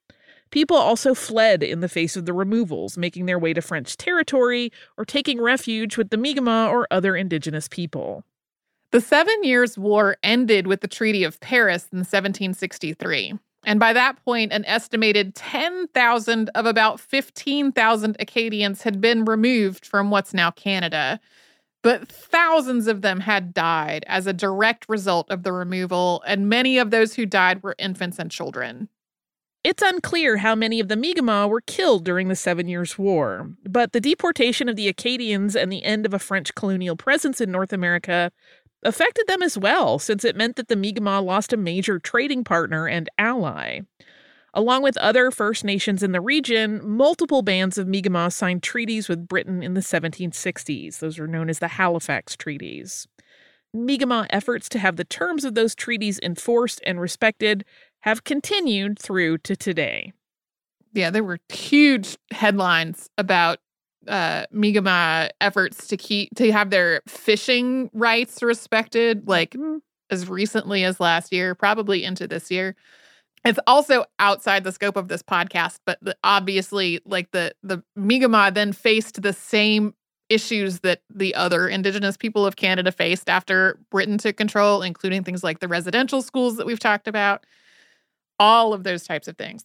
People 0.50 0.76
also 0.76 1.14
fled 1.14 1.62
in 1.62 1.80
the 1.80 1.88
face 1.88 2.16
of 2.16 2.26
the 2.26 2.32
removals, 2.32 2.98
making 2.98 3.26
their 3.26 3.38
way 3.38 3.52
to 3.52 3.62
French 3.62 3.96
territory 3.96 4.72
or 4.96 5.04
taking 5.04 5.40
refuge 5.40 5.96
with 5.96 6.10
the 6.10 6.16
Mi'kmaq 6.16 6.70
or 6.70 6.86
other 6.90 7.16
indigenous 7.16 7.68
people. 7.68 8.24
The 8.90 9.00
Seven 9.00 9.44
Years' 9.44 9.78
War 9.78 10.16
ended 10.22 10.66
with 10.66 10.80
the 10.80 10.88
Treaty 10.88 11.22
of 11.22 11.38
Paris 11.40 11.84
in 11.92 11.98
1763. 11.98 13.34
And 13.64 13.78
by 13.78 13.92
that 13.92 14.24
point, 14.24 14.52
an 14.52 14.64
estimated 14.64 15.34
10,000 15.34 16.50
of 16.54 16.66
about 16.66 16.98
15,000 16.98 18.16
Acadians 18.18 18.82
had 18.82 19.00
been 19.00 19.24
removed 19.24 19.86
from 19.86 20.10
what's 20.10 20.34
now 20.34 20.50
Canada 20.50 21.20
but 21.82 22.08
thousands 22.08 22.86
of 22.86 23.02
them 23.02 23.20
had 23.20 23.54
died 23.54 24.04
as 24.06 24.26
a 24.26 24.32
direct 24.32 24.86
result 24.88 25.30
of 25.30 25.42
the 25.42 25.52
removal, 25.52 26.22
and 26.26 26.48
many 26.48 26.78
of 26.78 26.90
those 26.90 27.14
who 27.14 27.24
died 27.24 27.62
were 27.62 27.74
infants 27.78 28.18
and 28.18 28.30
children. 28.30 28.88
It's 29.62 29.82
unclear 29.82 30.38
how 30.38 30.54
many 30.54 30.80
of 30.80 30.88
the 30.88 30.96
Mi'kmaq 30.96 31.50
were 31.50 31.60
killed 31.60 32.02
during 32.02 32.28
the 32.28 32.36
Seven 32.36 32.66
Years' 32.66 32.96
War, 32.96 33.50
but 33.68 33.92
the 33.92 34.00
deportation 34.00 34.70
of 34.70 34.76
the 34.76 34.88
Acadians 34.88 35.54
and 35.54 35.70
the 35.70 35.84
end 35.84 36.06
of 36.06 36.14
a 36.14 36.18
French 36.18 36.54
colonial 36.54 36.96
presence 36.96 37.42
in 37.42 37.50
North 37.50 37.72
America 37.72 38.32
affected 38.82 39.26
them 39.26 39.42
as 39.42 39.58
well, 39.58 39.98
since 39.98 40.24
it 40.24 40.34
meant 40.34 40.56
that 40.56 40.68
the 40.68 40.76
Mi'kmaq 40.76 41.22
lost 41.22 41.52
a 41.52 41.58
major 41.58 41.98
trading 41.98 42.42
partner 42.42 42.88
and 42.88 43.10
ally. 43.18 43.80
Along 44.54 44.82
with 44.82 44.96
other 44.96 45.30
First 45.30 45.62
Nations 45.62 46.02
in 46.02 46.12
the 46.12 46.22
region, 46.22 46.80
multiple 46.82 47.42
bands 47.42 47.76
of 47.76 47.86
Mi'kmaq 47.86 48.32
signed 48.32 48.62
treaties 48.62 49.10
with 49.10 49.28
Britain 49.28 49.62
in 49.62 49.74
the 49.74 49.82
1760s. 49.82 51.00
Those 51.00 51.18
were 51.18 51.28
known 51.28 51.50
as 51.50 51.58
the 51.58 51.68
Halifax 51.68 52.34
Treaties. 52.34 53.06
Mi'kmaq 53.72 54.26
efforts 54.30 54.68
to 54.70 54.78
have 54.78 54.96
the 54.96 55.04
terms 55.04 55.44
of 55.44 55.54
those 55.54 55.74
treaties 55.74 56.18
enforced 56.22 56.80
and 56.84 57.00
respected 57.00 57.64
have 58.00 58.24
continued 58.24 58.98
through 58.98 59.38
to 59.38 59.56
today. 59.56 60.12
Yeah, 60.92 61.10
there 61.10 61.24
were 61.24 61.38
huge 61.48 62.16
headlines 62.32 63.08
about 63.16 63.58
uh, 64.08 64.46
Mi'kmaq 64.50 65.30
efforts 65.40 65.86
to 65.88 65.96
keep 65.96 66.34
to 66.36 66.50
have 66.52 66.70
their 66.70 67.02
fishing 67.06 67.90
rights 67.92 68.42
respected, 68.42 69.28
like 69.28 69.52
mm-hmm. 69.52 69.78
as 70.10 70.28
recently 70.28 70.84
as 70.84 70.98
last 71.00 71.32
year, 71.32 71.54
probably 71.54 72.02
into 72.04 72.26
this 72.26 72.50
year. 72.50 72.74
It's 73.44 73.58
also 73.66 74.04
outside 74.18 74.64
the 74.64 74.72
scope 74.72 74.96
of 74.96 75.08
this 75.08 75.22
podcast, 75.22 75.78
but 75.86 75.98
the, 76.02 76.16
obviously, 76.24 77.00
like 77.04 77.30
the 77.30 77.52
the 77.62 77.82
Mi'kmaq 77.96 78.54
then 78.54 78.72
faced 78.72 79.22
the 79.22 79.32
same 79.32 79.94
issues 80.28 80.80
that 80.80 81.02
the 81.12 81.34
other 81.34 81.68
Indigenous 81.68 82.16
people 82.16 82.46
of 82.46 82.56
Canada 82.56 82.92
faced 82.92 83.28
after 83.28 83.78
Britain 83.90 84.16
took 84.16 84.36
control, 84.36 84.80
including 84.82 85.24
things 85.24 85.42
like 85.42 85.58
the 85.58 85.68
residential 85.68 86.22
schools 86.22 86.56
that 86.56 86.66
we've 86.66 86.78
talked 86.78 87.08
about, 87.08 87.44
all 88.40 88.72
of 88.72 88.82
those 88.82 89.04
types 89.04 89.28
of 89.28 89.36
things. 89.36 89.64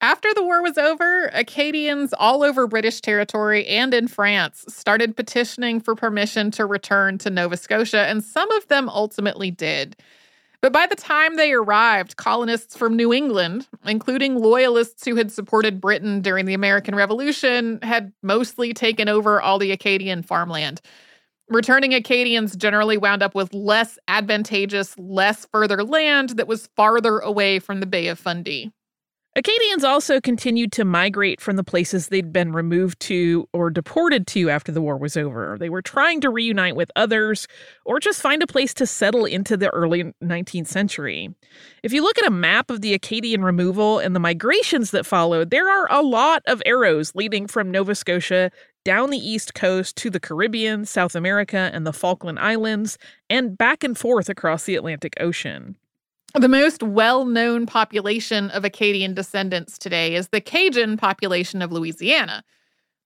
After 0.00 0.34
the 0.34 0.42
war 0.42 0.62
was 0.62 0.76
over, 0.76 1.30
Acadians 1.32 2.12
all 2.12 2.42
over 2.42 2.66
British 2.66 3.00
territory 3.00 3.66
and 3.66 3.94
in 3.94 4.08
France 4.08 4.66
started 4.68 5.16
petitioning 5.16 5.80
for 5.80 5.94
permission 5.94 6.50
to 6.50 6.66
return 6.66 7.16
to 7.18 7.30
Nova 7.30 7.56
Scotia, 7.56 8.00
and 8.00 8.22
some 8.22 8.50
of 8.50 8.68
them 8.68 8.90
ultimately 8.90 9.50
did. 9.50 9.96
But 10.60 10.72
by 10.72 10.86
the 10.86 10.96
time 10.96 11.36
they 11.36 11.52
arrived, 11.52 12.16
colonists 12.16 12.76
from 12.76 12.96
New 12.96 13.12
England, 13.12 13.68
including 13.86 14.36
loyalists 14.36 15.04
who 15.04 15.14
had 15.14 15.30
supported 15.30 15.80
Britain 15.80 16.20
during 16.20 16.46
the 16.46 16.54
American 16.54 16.94
Revolution, 16.94 17.78
had 17.82 18.12
mostly 18.22 18.74
taken 18.74 19.08
over 19.08 19.40
all 19.40 19.58
the 19.58 19.72
Acadian 19.72 20.22
farmland. 20.22 20.80
Returning 21.48 21.92
Acadians 21.92 22.56
generally 22.56 22.96
wound 22.96 23.22
up 23.22 23.34
with 23.34 23.52
less 23.52 23.98
advantageous, 24.08 24.98
less 24.98 25.46
further 25.52 25.84
land 25.84 26.30
that 26.30 26.48
was 26.48 26.68
farther 26.74 27.18
away 27.18 27.58
from 27.58 27.80
the 27.80 27.86
Bay 27.86 28.08
of 28.08 28.18
Fundy. 28.18 28.72
Acadians 29.36 29.82
also 29.82 30.20
continued 30.20 30.70
to 30.72 30.84
migrate 30.84 31.40
from 31.40 31.56
the 31.56 31.64
places 31.64 32.06
they'd 32.06 32.32
been 32.32 32.52
removed 32.52 33.00
to 33.00 33.48
or 33.52 33.68
deported 33.68 34.28
to 34.28 34.48
after 34.48 34.70
the 34.70 34.80
war 34.80 34.96
was 34.96 35.16
over. 35.16 35.56
They 35.58 35.68
were 35.68 35.82
trying 35.82 36.20
to 36.20 36.30
reunite 36.30 36.76
with 36.76 36.92
others 36.94 37.48
or 37.84 37.98
just 37.98 38.22
find 38.22 38.44
a 38.44 38.46
place 38.46 38.72
to 38.74 38.86
settle 38.86 39.24
into 39.24 39.56
the 39.56 39.70
early 39.70 40.14
19th 40.22 40.68
century. 40.68 41.34
If 41.82 41.92
you 41.92 42.00
look 42.02 42.16
at 42.16 42.28
a 42.28 42.30
map 42.30 42.70
of 42.70 42.80
the 42.80 42.94
Acadian 42.94 43.42
removal 43.42 43.98
and 43.98 44.14
the 44.14 44.20
migrations 44.20 44.92
that 44.92 45.04
followed, 45.04 45.50
there 45.50 45.68
are 45.68 45.88
a 45.90 46.00
lot 46.00 46.44
of 46.46 46.62
arrows 46.64 47.12
leading 47.16 47.48
from 47.48 47.72
Nova 47.72 47.96
Scotia 47.96 48.52
down 48.84 49.10
the 49.10 49.18
east 49.18 49.54
coast 49.54 49.96
to 49.96 50.10
the 50.10 50.20
Caribbean, 50.20 50.84
South 50.84 51.14
America, 51.14 51.70
and 51.72 51.86
the 51.86 51.92
Falkland 51.92 52.38
Islands, 52.38 52.98
and 53.30 53.56
back 53.56 53.82
and 53.82 53.96
forth 53.96 54.28
across 54.28 54.64
the 54.64 54.76
Atlantic 54.76 55.14
Ocean. 55.18 55.76
The 56.34 56.48
most 56.48 56.82
well 56.82 57.24
known 57.24 57.64
population 57.64 58.50
of 58.50 58.64
Acadian 58.64 59.14
descendants 59.14 59.78
today 59.78 60.16
is 60.16 60.28
the 60.28 60.40
Cajun 60.40 60.96
population 60.96 61.62
of 61.62 61.70
Louisiana. 61.70 62.42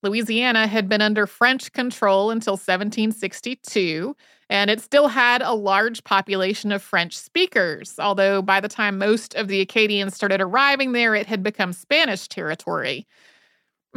Louisiana 0.02 0.66
had 0.66 0.88
been 0.88 1.02
under 1.02 1.26
French 1.26 1.72
control 1.72 2.30
until 2.30 2.54
1762, 2.54 4.16
and 4.48 4.70
it 4.70 4.80
still 4.80 5.08
had 5.08 5.42
a 5.42 5.52
large 5.52 6.04
population 6.04 6.72
of 6.72 6.82
French 6.82 7.18
speakers, 7.18 7.96
although 7.98 8.40
by 8.40 8.60
the 8.60 8.68
time 8.68 8.96
most 8.96 9.34
of 9.34 9.48
the 9.48 9.60
Acadians 9.60 10.14
started 10.14 10.40
arriving 10.40 10.92
there, 10.92 11.14
it 11.14 11.26
had 11.26 11.42
become 11.42 11.72
Spanish 11.72 12.28
territory. 12.28 13.06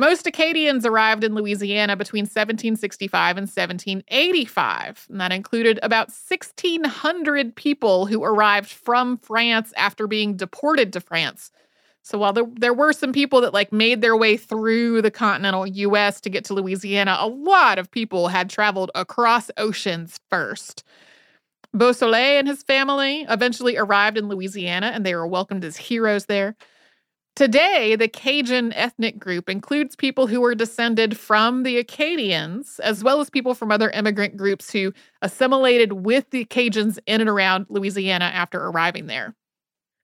Most 0.01 0.25
Acadians 0.25 0.83
arrived 0.83 1.23
in 1.23 1.35
Louisiana 1.35 1.95
between 1.95 2.23
1765 2.23 3.37
and 3.37 3.47
1785, 3.47 5.05
and 5.11 5.21
that 5.21 5.31
included 5.31 5.79
about 5.83 6.07
1,600 6.07 7.55
people 7.55 8.07
who 8.07 8.23
arrived 8.23 8.71
from 8.71 9.19
France 9.19 9.71
after 9.77 10.07
being 10.07 10.35
deported 10.35 10.91
to 10.93 11.01
France. 11.01 11.51
So 12.01 12.17
while 12.17 12.33
there, 12.33 12.47
there 12.55 12.73
were 12.73 12.93
some 12.93 13.13
people 13.13 13.41
that 13.41 13.53
like 13.53 13.71
made 13.71 14.01
their 14.01 14.17
way 14.17 14.37
through 14.37 15.03
the 15.03 15.11
continental 15.11 15.67
US 15.67 16.19
to 16.21 16.31
get 16.31 16.45
to 16.45 16.55
Louisiana, 16.55 17.17
a 17.19 17.27
lot 17.27 17.77
of 17.77 17.91
people 17.91 18.29
had 18.29 18.49
traveled 18.49 18.89
across 18.95 19.51
oceans 19.57 20.19
first. 20.31 20.83
Beausoleil 21.77 22.39
and 22.39 22.47
his 22.47 22.63
family 22.63 23.27
eventually 23.29 23.77
arrived 23.77 24.17
in 24.17 24.29
Louisiana 24.29 24.87
and 24.95 25.05
they 25.05 25.13
were 25.13 25.27
welcomed 25.27 25.63
as 25.63 25.77
heroes 25.77 26.25
there. 26.25 26.55
Today, 27.41 27.95
the 27.95 28.07
Cajun 28.07 28.71
ethnic 28.73 29.17
group 29.17 29.49
includes 29.49 29.95
people 29.95 30.27
who 30.27 30.41
were 30.41 30.53
descended 30.53 31.17
from 31.17 31.63
the 31.63 31.79
Acadians, 31.79 32.79
as 32.81 33.03
well 33.03 33.19
as 33.19 33.31
people 33.31 33.55
from 33.55 33.71
other 33.71 33.89
immigrant 33.89 34.37
groups 34.37 34.71
who 34.71 34.93
assimilated 35.23 35.91
with 35.91 36.29
the 36.29 36.45
Cajuns 36.45 36.99
in 37.07 37.19
and 37.19 37.27
around 37.27 37.65
Louisiana 37.67 38.25
after 38.25 38.63
arriving 38.63 39.07
there. 39.07 39.33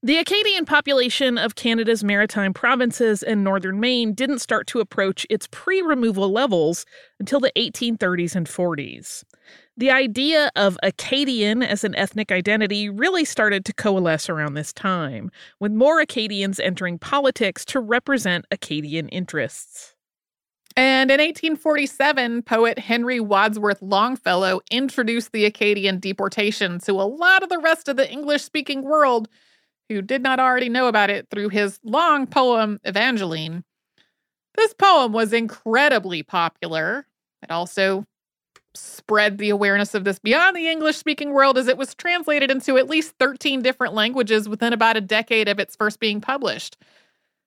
The 0.02 0.18
Acadian 0.18 0.66
population 0.66 1.38
of 1.38 1.54
Canada's 1.54 2.04
maritime 2.04 2.56
provinces 2.56 3.22
and 3.22 3.44
northern 3.44 3.80
Maine 3.80 4.16
didn't 4.16 4.40
start 4.40 4.66
to 4.70 4.80
approach 4.80 5.24
its 5.30 5.48
pre 5.52 5.84
removal 5.84 6.32
levels 6.32 6.88
until 7.20 7.40
the 7.40 7.52
1830s 7.56 8.36
and 8.36 8.48
40s. 8.48 9.24
The 9.80 9.92
idea 9.92 10.50
of 10.56 10.76
Acadian 10.82 11.62
as 11.62 11.84
an 11.84 11.94
ethnic 11.94 12.32
identity 12.32 12.90
really 12.90 13.24
started 13.24 13.64
to 13.66 13.74
coalesce 13.74 14.28
around 14.28 14.56
this 14.56 14.74
time, 14.74 15.30
with 15.60 15.72
more 15.72 16.02
Acadians 16.02 16.60
entering 16.60 16.98
politics 16.98 17.64
to 17.66 17.80
represent 17.80 18.46
Acadian 18.50 19.08
interests. 19.10 19.94
And 20.76 21.12
in 21.12 21.20
1847, 21.20 22.42
poet 22.42 22.80
Henry 22.80 23.20
Wadsworth 23.20 23.80
Longfellow 23.84 24.62
introduced 24.72 25.32
the 25.32 25.46
Acadian 25.46 26.00
deportation 26.00 26.80
to 26.80 26.94
a 26.94 27.06
lot 27.06 27.44
of 27.44 27.50
the 27.50 27.60
rest 27.60 27.88
of 27.88 27.98
the 27.98 28.12
English 28.12 28.42
speaking 28.42 28.82
world 28.82 29.28
who 29.90 30.02
did 30.02 30.24
not 30.24 30.40
already 30.40 30.70
know 30.70 30.88
about 30.88 31.12
it 31.12 31.28
through 31.30 31.50
his 31.50 31.80
long 31.84 32.26
poem, 32.26 32.80
Evangeline. 32.84 33.64
This 34.56 34.74
poem 34.74 35.14
was 35.14 35.34
incredibly 35.34 36.24
popular. 36.24 37.06
It 37.44 37.52
also 37.52 38.06
spread 38.78 39.38
the 39.38 39.50
awareness 39.50 39.94
of 39.94 40.04
this 40.04 40.20
beyond 40.20 40.56
the 40.56 40.68
English 40.68 40.98
speaking 40.98 41.32
world 41.32 41.58
as 41.58 41.68
it 41.68 41.78
was 41.78 41.96
translated 41.96 42.52
into 42.52 42.78
at 42.78 42.90
least 42.90 43.16
13 43.20 43.62
different 43.62 43.94
languages 43.94 44.48
within 44.48 44.74
about 44.74 44.98
a 44.98 45.02
decade 45.02 45.48
of 45.48 45.60
its 45.60 45.76
first 45.76 46.00
being 46.00 46.22
published. 46.22 46.78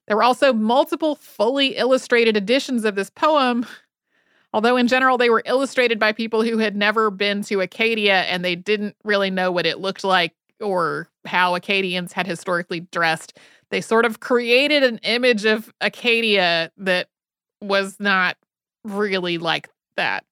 There 0.07 0.17
were 0.17 0.23
also 0.23 0.53
multiple 0.53 1.15
fully 1.15 1.77
illustrated 1.77 2.37
editions 2.37 2.85
of 2.85 2.97
this 2.97 3.11
poem, 3.11 3.67
although 4.53 4.77
in 4.77 4.89
general 4.89 5.19
they 5.19 5.31
were 5.31 5.43
illustrated 5.47 5.99
by 5.99 6.13
people 6.13 6.43
who 6.43 6.59
had 6.59 6.77
never 6.77 7.11
been 7.11 7.43
to 7.45 7.61
Acadia 7.61 8.23
and 8.23 8.45
they 8.45 8.57
didn't 8.57 8.97
really 9.05 9.31
know 9.31 9.53
what 9.53 9.67
it 9.67 9.79
looked 9.79 10.03
like 10.03 10.35
or 10.61 11.09
how 11.25 11.55
Acadians 11.55 12.13
had 12.13 12.27
historically 12.27 12.81
dressed. 12.81 13.39
They 13.71 13.81
sort 13.81 14.05
of 14.05 14.21
created 14.21 14.83
an 14.83 14.99
image 14.99 15.45
of 15.45 15.73
Acadia 15.81 16.73
that 16.77 17.09
was 17.61 18.01
not 18.01 18.37
really 18.85 19.39
like 19.39 19.69
that. 19.97 20.25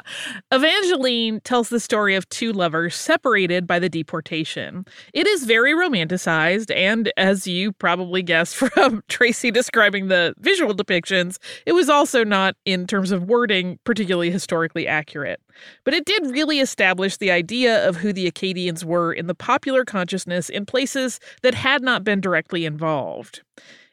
Evangeline 0.52 1.40
tells 1.40 1.68
the 1.68 1.80
story 1.80 2.14
of 2.14 2.28
two 2.28 2.52
lovers 2.52 2.94
separated 2.94 3.66
by 3.66 3.78
the 3.78 3.88
deportation. 3.88 4.84
It 5.12 5.26
is 5.26 5.44
very 5.44 5.72
romanticized, 5.72 6.74
and 6.74 7.12
as 7.16 7.46
you 7.46 7.72
probably 7.72 8.22
guessed 8.22 8.56
from 8.74 9.02
Tracy 9.08 9.50
describing 9.50 10.08
the 10.08 10.34
visual 10.38 10.74
depictions, 10.74 11.38
it 11.66 11.72
was 11.72 11.88
also 11.88 12.24
not, 12.24 12.56
in 12.64 12.86
terms 12.86 13.10
of 13.10 13.24
wording, 13.24 13.78
particularly 13.84 14.30
historically 14.30 14.86
accurate. 14.86 15.40
But 15.84 15.94
it 15.94 16.04
did 16.04 16.30
really 16.30 16.60
establish 16.60 17.16
the 17.16 17.30
idea 17.30 17.86
of 17.86 17.96
who 17.96 18.12
the 18.12 18.26
Acadians 18.26 18.84
were 18.84 19.12
in 19.12 19.26
the 19.26 19.34
popular 19.34 19.84
consciousness 19.84 20.48
in 20.48 20.66
places 20.66 21.20
that 21.42 21.54
had 21.54 21.82
not 21.82 22.04
been 22.04 22.20
directly 22.20 22.64
involved. 22.64 23.42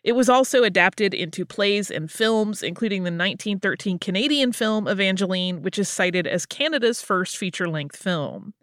It 0.09 0.15
was 0.15 0.27
also 0.27 0.63
adapted 0.63 1.13
into 1.13 1.45
plays 1.45 1.91
and 1.91 2.09
films, 2.09 2.63
including 2.63 3.03
the 3.03 3.11
1913 3.11 3.99
Canadian 3.99 4.51
film 4.51 4.87
Evangeline, 4.87 5.61
which 5.61 5.77
is 5.77 5.87
cited 5.87 6.25
as 6.25 6.47
Canada's 6.47 6.99
first 6.99 7.37
feature 7.37 7.69
length 7.69 7.95
film. 7.95 8.55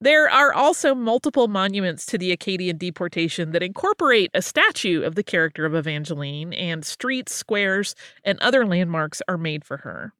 There 0.00 0.30
are 0.30 0.52
also 0.52 0.94
multiple 0.94 1.48
monuments 1.48 2.06
to 2.06 2.16
the 2.16 2.30
Acadian 2.30 2.78
deportation 2.78 3.50
that 3.50 3.62
incorporate 3.64 4.30
a 4.34 4.40
statue 4.40 5.02
of 5.02 5.16
the 5.16 5.24
character 5.24 5.66
of 5.66 5.74
Evangeline, 5.74 6.52
and 6.52 6.84
streets, 6.84 7.34
squares, 7.34 7.96
and 8.24 8.38
other 8.38 8.64
landmarks 8.64 9.20
are 9.26 9.36
made 9.36 9.64
for 9.64 9.78
her. 9.78 10.12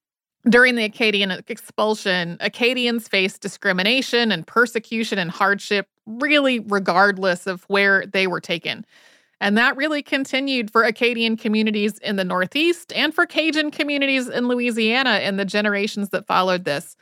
During 0.49 0.75
the 0.75 0.83
Acadian 0.83 1.31
expulsion, 1.31 2.37
Acadians 2.41 3.07
faced 3.07 3.41
discrimination 3.41 4.33
and 4.33 4.45
persecution 4.45 5.21
and 5.21 5.31
hardship, 5.31 5.87
really, 6.05 6.59
regardless 6.59 7.47
of 7.47 7.63
where 7.69 8.05
they 8.07 8.27
were 8.27 8.41
taken. 8.41 8.85
And 9.45 9.59
that 9.59 9.77
really 9.77 10.03
continued 10.03 10.71
for 10.71 10.85
Acadian 10.85 11.37
communities 11.37 11.99
in 11.99 12.17
the 12.17 12.25
Northeast 12.25 12.95
and 12.95 13.13
for 13.13 13.27
Cajun 13.27 13.71
communities 13.71 14.27
in 14.27 14.49
Louisiana 14.49 15.19
in 15.19 15.37
the 15.37 15.45
generations 15.45 16.09
that 16.09 16.27
followed 16.27 16.65
this. 16.65 16.97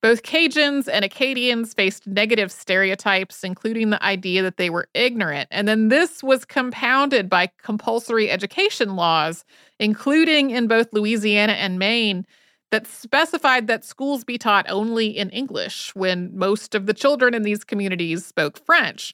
Both 0.00 0.22
Cajuns 0.22 0.88
and 0.90 1.04
Acadians 1.04 1.74
faced 1.74 2.06
negative 2.06 2.50
stereotypes, 2.50 3.44
including 3.44 3.90
the 3.90 4.02
idea 4.02 4.42
that 4.42 4.56
they 4.56 4.70
were 4.70 4.88
ignorant. 4.94 5.48
And 5.50 5.68
then 5.68 5.88
this 5.88 6.22
was 6.22 6.46
compounded 6.46 7.28
by 7.28 7.50
compulsory 7.62 8.30
education 8.30 8.96
laws, 8.96 9.44
including 9.78 10.48
in 10.48 10.68
both 10.68 10.94
Louisiana 10.94 11.52
and 11.52 11.78
Maine, 11.78 12.24
that 12.70 12.86
specified 12.86 13.66
that 13.66 13.84
schools 13.84 14.24
be 14.24 14.38
taught 14.38 14.64
only 14.70 15.08
in 15.08 15.28
English 15.28 15.94
when 15.94 16.34
most 16.34 16.74
of 16.74 16.86
the 16.86 16.94
children 16.94 17.34
in 17.34 17.42
these 17.42 17.64
communities 17.64 18.24
spoke 18.24 18.64
French. 18.64 19.12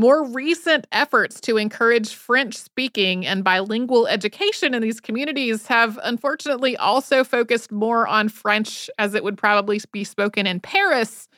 More 0.00 0.24
recent 0.24 0.86
efforts 0.92 1.42
to 1.42 1.58
encourage 1.58 2.14
French 2.14 2.56
speaking 2.56 3.26
and 3.26 3.44
bilingual 3.44 4.06
education 4.06 4.72
in 4.72 4.80
these 4.80 4.98
communities 4.98 5.66
have 5.66 6.00
unfortunately 6.02 6.74
also 6.78 7.22
focused 7.22 7.70
more 7.70 8.06
on 8.08 8.30
French 8.30 8.88
as 8.98 9.12
it 9.12 9.22
would 9.22 9.36
probably 9.36 9.78
be 9.92 10.04
spoken 10.04 10.46
in 10.46 10.58
Paris 10.58 11.28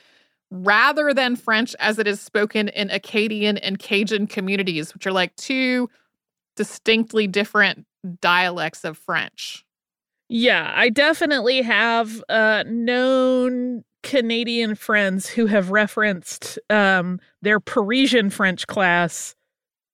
rather 0.53 1.13
than 1.13 1.35
French 1.35 1.75
as 1.81 1.99
it 1.99 2.07
is 2.07 2.21
spoken 2.21 2.69
in 2.69 2.89
Acadian 2.91 3.59
and 3.59 3.81
Cajun 3.81 4.29
communities, 4.29 4.95
which 4.95 5.09
are 5.09 5.13
like 5.13 5.35
two 5.35 5.91
distinctly 6.55 7.27
different 7.27 7.85
dialects 8.21 8.85
of 8.85 8.97
French. 8.97 9.65
Yeah, 10.29 10.73
I 10.73 10.89
definitely 10.89 11.63
have 11.63 12.23
uh, 12.29 12.63
known 12.69 13.83
Canadian 14.03 14.75
friends 14.75 15.29
who 15.29 15.47
have 15.47 15.71
referenced 15.71 16.59
um, 16.71 17.21
their 17.41 17.61
Parisian 17.61 18.31
French 18.31 18.67
class 18.67 19.35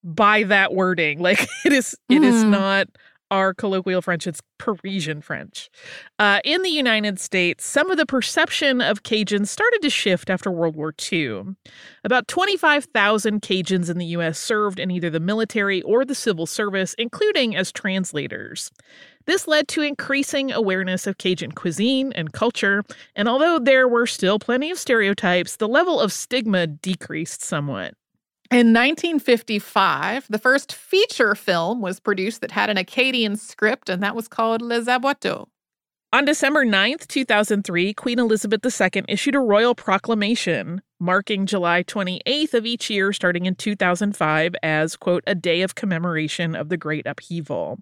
by 0.03 0.45
that 0.45 0.75
wording. 0.75 1.21
Like 1.29 1.47
it 1.65 1.73
is, 1.73 1.97
it 2.09 2.23
mm. 2.23 2.25
is 2.25 2.43
hmm. 2.43 2.51
not 2.51 2.89
our 3.31 3.53
colloquial 3.53 4.01
French, 4.01 4.27
it's 4.27 4.41
Parisian 4.59 5.21
French. 5.21 5.69
Uh, 6.19 6.41
in 6.45 6.63
the 6.63 6.71
United 6.71 7.21
States, 7.21 7.67
some 7.67 7.91
of 7.91 7.97
the 7.97 8.07
perception 8.07 8.81
of 8.81 9.03
Cajuns 9.03 9.49
started 9.49 9.81
to 9.83 9.91
shift 9.91 10.31
after 10.31 10.51
World 10.51 10.77
War 10.77 10.95
II. 11.13 11.57
About 12.05 12.29
25,000 12.29 13.43
Cajuns 13.43 13.91
in 13.91 13.99
the 13.99 14.07
U.S. 14.07 14.39
served 14.39 14.79
in 14.79 14.91
either 14.91 15.11
the 15.11 15.21
military 15.21 15.83
or 15.83 16.05
the 16.05 16.15
civil 16.15 16.47
service, 16.47 16.95
including 16.99 17.55
as 17.55 17.71
translators. 17.71 18.71
This 19.29 19.47
led 19.47 19.69
to 19.69 19.83
increasing 19.83 20.53
awareness 20.53 21.07
of 21.07 21.19
Cajun 21.19 21.53
cuisine 21.53 22.15
and 22.15 22.33
culture, 22.33 22.83
and 23.15 23.29
although 23.29 23.59
there 23.59 23.87
were 23.87 24.07
still 24.07 24.39
plenty 24.39 24.71
of 24.71 24.79
stereotypes, 24.79 25.57
the 25.57 25.69
level 25.69 26.01
of 26.01 26.15
stigma 26.15 26.67
decreased 26.67 27.43
somewhat. 27.43 27.93
In 28.51 28.73
1955, 28.73 30.29
the 30.31 30.39
first 30.39 30.73
feature 30.73 31.35
film 31.35 31.83
was 31.83 32.01
produced 32.01 32.41
that 32.41 32.53
had 32.53 32.71
an 32.71 32.79
Acadian 32.79 33.37
script, 33.37 33.91
and 33.91 34.03
that 34.03 34.17
was 34.17 34.29
called 34.29 34.63
Les 34.63 34.87
Aboiteaux. 34.87 35.47
On 36.11 36.25
December 36.25 36.65
9th, 36.65 37.07
2003, 37.07 37.93
Queen 37.93 38.19
Elizabeth 38.19 38.65
II 38.65 39.03
issued 39.09 39.35
a 39.35 39.41
royal 39.41 39.75
proclamation 39.75 40.81
marking 40.99 41.45
July 41.45 41.83
28th 41.83 42.55
of 42.55 42.65
each 42.65 42.89
year 42.89 43.13
starting 43.13 43.45
in 43.45 43.57
2005 43.57 44.55
as, 44.63 44.97
quote, 44.97 45.23
a 45.27 45.35
day 45.35 45.61
of 45.61 45.75
commemoration 45.75 46.57
of 46.57 46.71
the 46.71 46.79
Great 46.79 47.07
Upheaval. 47.07 47.79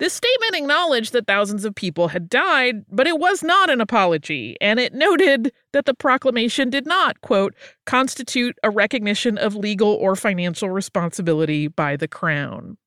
This 0.00 0.14
statement 0.14 0.56
acknowledged 0.56 1.12
that 1.12 1.26
thousands 1.26 1.66
of 1.66 1.74
people 1.74 2.08
had 2.08 2.30
died, 2.30 2.86
but 2.90 3.06
it 3.06 3.18
was 3.18 3.42
not 3.42 3.68
an 3.68 3.82
apology, 3.82 4.56
and 4.58 4.80
it 4.80 4.94
noted 4.94 5.52
that 5.74 5.84
the 5.84 5.92
proclamation 5.92 6.70
did 6.70 6.86
not, 6.86 7.20
quote, 7.20 7.54
constitute 7.84 8.56
a 8.62 8.70
recognition 8.70 9.36
of 9.36 9.54
legal 9.54 9.92
or 9.92 10.16
financial 10.16 10.70
responsibility 10.70 11.68
by 11.68 11.96
the 11.96 12.08
Crown. 12.08 12.78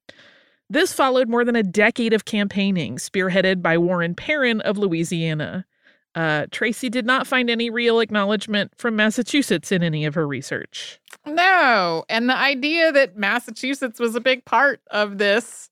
This 0.71 0.91
followed 0.91 1.29
more 1.29 1.45
than 1.45 1.55
a 1.55 1.61
decade 1.61 2.13
of 2.13 2.25
campaigning, 2.25 2.95
spearheaded 2.95 3.61
by 3.61 3.77
Warren 3.77 4.15
Perrin 4.15 4.61
of 4.61 4.79
Louisiana. 4.79 5.67
Uh, 6.15 6.47
Tracy 6.49 6.89
did 6.89 7.05
not 7.05 7.27
find 7.27 7.47
any 7.47 7.69
real 7.69 7.99
acknowledgement 7.99 8.71
from 8.75 8.95
Massachusetts 8.95 9.71
in 9.71 9.83
any 9.83 10.05
of 10.05 10.15
her 10.15 10.27
research. 10.27 10.99
No. 11.27 12.05
And 12.09 12.27
the 12.27 12.35
idea 12.35 12.91
that 12.91 13.17
Massachusetts 13.17 13.99
was 13.99 14.15
a 14.15 14.19
big 14.19 14.45
part 14.45 14.81
of 14.89 15.19
this 15.19 15.69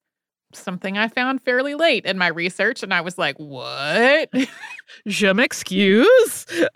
something 0.56 0.98
I 0.98 1.08
found 1.08 1.42
fairly 1.42 1.76
late 1.76 2.06
in 2.06 2.18
my 2.18 2.28
research. 2.28 2.84
And 2.84 2.94
I 2.94 3.02
was 3.02 3.18
like, 3.18 3.38
what? 3.38 4.30
Je 5.08 5.34
m'excuse. 5.34 6.46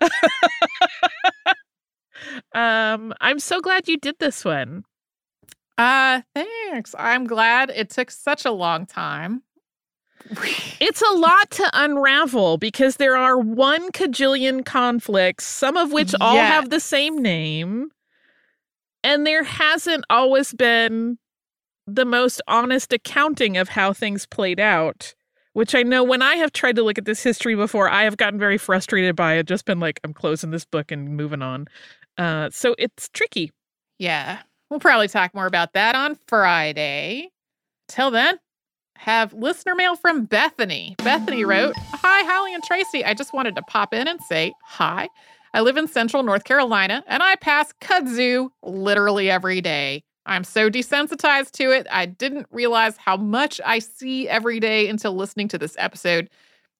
um, 2.54 3.14
I'm 3.20 3.38
so 3.38 3.60
glad 3.60 3.88
you 3.88 3.98
did 3.98 4.16
this 4.18 4.44
one. 4.44 4.84
Uh, 5.78 6.22
thanks. 6.34 6.94
I'm 6.98 7.26
glad 7.26 7.70
it 7.74 7.90
took 7.90 8.10
such 8.10 8.44
a 8.44 8.50
long 8.50 8.86
time. 8.86 9.42
it's 10.80 11.02
a 11.02 11.12
lot 11.14 11.50
to 11.50 11.70
unravel 11.74 12.56
because 12.58 12.96
there 12.96 13.16
are 13.16 13.38
one 13.38 13.92
cajillion 13.92 14.64
conflicts, 14.64 15.44
some 15.44 15.76
of 15.76 15.92
which 15.92 16.14
all 16.20 16.36
have 16.36 16.70
the 16.70 16.80
same 16.80 17.18
name. 17.18 17.90
And 19.04 19.26
there 19.26 19.44
hasn't 19.44 20.04
always 20.10 20.52
been 20.52 21.18
the 21.86 22.04
most 22.04 22.42
honest 22.48 22.92
accounting 22.92 23.56
of 23.56 23.68
how 23.70 23.92
things 23.92 24.26
played 24.26 24.60
out, 24.60 25.14
which 25.52 25.74
I 25.74 25.82
know 25.82 26.02
when 26.02 26.22
I 26.22 26.34
have 26.36 26.52
tried 26.52 26.76
to 26.76 26.82
look 26.82 26.98
at 26.98 27.04
this 27.04 27.22
history 27.22 27.54
before, 27.54 27.88
I 27.88 28.02
have 28.02 28.16
gotten 28.16 28.38
very 28.38 28.58
frustrated 28.58 29.16
by 29.16 29.34
it, 29.34 29.46
just 29.46 29.64
been 29.64 29.80
like, 29.80 30.00
I'm 30.04 30.12
closing 30.12 30.50
this 30.50 30.64
book 30.64 30.90
and 30.90 31.16
moving 31.16 31.42
on. 31.42 31.66
Uh, 32.18 32.50
so 32.50 32.74
it's 32.78 33.08
tricky. 33.10 33.52
Yeah. 33.98 34.40
We'll 34.70 34.80
probably 34.80 35.08
talk 35.08 35.34
more 35.34 35.46
about 35.46 35.74
that 35.74 35.94
on 35.94 36.18
Friday. 36.26 37.30
Till 37.88 38.10
then, 38.10 38.38
have 38.96 39.32
listener 39.32 39.74
mail 39.74 39.94
from 39.94 40.24
Bethany. 40.24 40.96
Bethany 40.98 41.44
wrote, 41.44 41.74
Hi, 41.76 42.24
Holly 42.24 42.52
and 42.52 42.64
Tracy. 42.64 43.04
I 43.04 43.14
just 43.14 43.32
wanted 43.32 43.54
to 43.56 43.62
pop 43.62 43.94
in 43.94 44.08
and 44.08 44.20
say 44.22 44.52
hi. 44.64 45.08
I 45.54 45.60
live 45.60 45.76
in 45.76 45.86
central 45.86 46.22
North 46.22 46.44
Carolina 46.44 47.04
and 47.06 47.22
I 47.22 47.36
pass 47.36 47.72
kudzu 47.80 48.48
literally 48.62 49.30
every 49.30 49.60
day. 49.60 50.02
I'm 50.26 50.44
so 50.44 50.68
desensitized 50.68 51.52
to 51.52 51.70
it. 51.70 51.86
I 51.90 52.06
didn't 52.06 52.46
realize 52.50 52.96
how 52.96 53.16
much 53.16 53.60
I 53.64 53.78
see 53.78 54.28
every 54.28 54.60
day 54.60 54.88
until 54.88 55.14
listening 55.14 55.48
to 55.48 55.58
this 55.58 55.76
episode. 55.78 56.28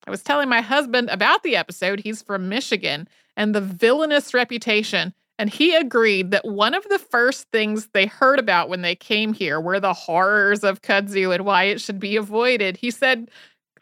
I 0.07 0.11
was 0.11 0.23
telling 0.23 0.49
my 0.49 0.61
husband 0.61 1.09
about 1.11 1.43
the 1.43 1.57
episode. 1.57 2.01
He's 2.01 2.23
from 2.23 2.49
Michigan 2.49 3.09
and 3.37 3.55
the 3.55 3.61
villainous 3.61 4.35
reputation. 4.35 5.15
And 5.39 5.51
he 5.51 5.75
agreed 5.75 6.31
that 6.31 6.47
one 6.47 6.75
of 6.75 6.89
the 6.89 6.99
first 6.99 7.51
things 7.51 7.89
they 7.93 8.07
heard 8.07 8.39
about 8.39 8.69
when 8.69 8.83
they 8.83 8.97
came 8.97 9.33
here 9.33 9.61
were 9.61 9.81
the 9.81 9.93
horrors 9.93 10.65
of 10.65 10.83
kudzu 10.83 11.35
and 11.35 11.45
why 11.45 11.65
it 11.65 11.81
should 11.81 12.01
be 12.01 12.17
avoided. 12.17 12.79
He 12.79 12.91
said 12.91 13.31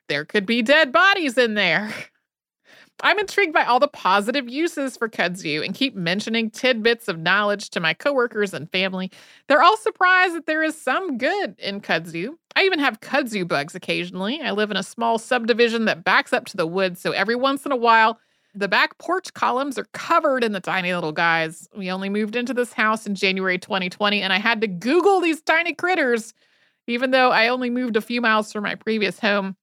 there 0.09 0.25
could 0.25 0.47
be 0.47 0.63
dead 0.63 0.93
bodies 0.93 1.39
in 1.39 1.55
there. 1.55 1.93
I'm 3.05 3.19
intrigued 3.19 3.53
by 3.53 3.65
all 3.65 3.81
the 3.81 3.87
positive 3.87 4.49
uses 4.49 4.97
for 4.97 5.11
kudzu 5.11 5.63
and 5.63 5.75
keep 5.75 5.95
mentioning 5.95 6.51
tidbits 6.51 7.07
of 7.07 7.19
knowledge 7.19 7.69
to 7.71 7.81
my 7.81 7.93
coworkers 7.93 8.55
and 8.55 8.71
family. 8.73 9.11
They're 9.47 9.63
all 9.63 9.77
surprised 9.77 10.35
that 10.35 10.47
there 10.47 10.63
is 10.63 10.81
some 10.81 11.19
good 11.19 11.55
in 11.59 11.83
kudzu. 11.83 12.31
I 12.57 12.63
even 12.63 12.79
have 12.79 13.01
kudzu 13.01 13.47
bugs 13.47 13.75
occasionally. 13.75 14.41
I 14.41 14.53
live 14.53 14.71
in 14.71 14.79
a 14.79 14.83
small 14.83 15.19
subdivision 15.19 15.85
that 15.85 16.03
backs 16.03 16.33
up 16.33 16.47
to 16.47 16.57
the 16.57 16.67
woods, 16.67 16.99
so 16.99 17.13
every 17.13 17.37
once 17.37 17.67
in 17.67 17.73
a 17.73 17.77
while, 17.77 18.19
the 18.55 18.69
back 18.69 18.97
porch 18.97 19.35
columns 19.35 19.79
are 19.79 19.89
covered 19.93 20.43
in 20.43 20.53
the 20.53 20.61
tiny 20.61 20.95
little 20.95 21.13
guys. 21.13 21.69
We 21.77 21.91
only 21.91 22.09
moved 22.09 22.37
into 22.37 22.55
this 22.55 22.73
house 22.73 23.07
in 23.07 23.17
January 23.17 23.59
2020, 23.59 24.23
and 24.23 24.33
I 24.33 24.39
had 24.39 24.63
to 24.63 24.67
Google 24.67 25.21
these 25.21 25.43
tiny 25.43 25.75
critters, 25.75 26.33
even 26.87 27.11
though 27.11 27.33
I 27.33 27.49
only 27.49 27.69
moved 27.69 27.97
a 27.97 28.01
few 28.01 28.23
miles 28.23 28.51
from 28.51 28.63
my 28.63 28.77
previous 28.77 29.19
home. 29.21 29.57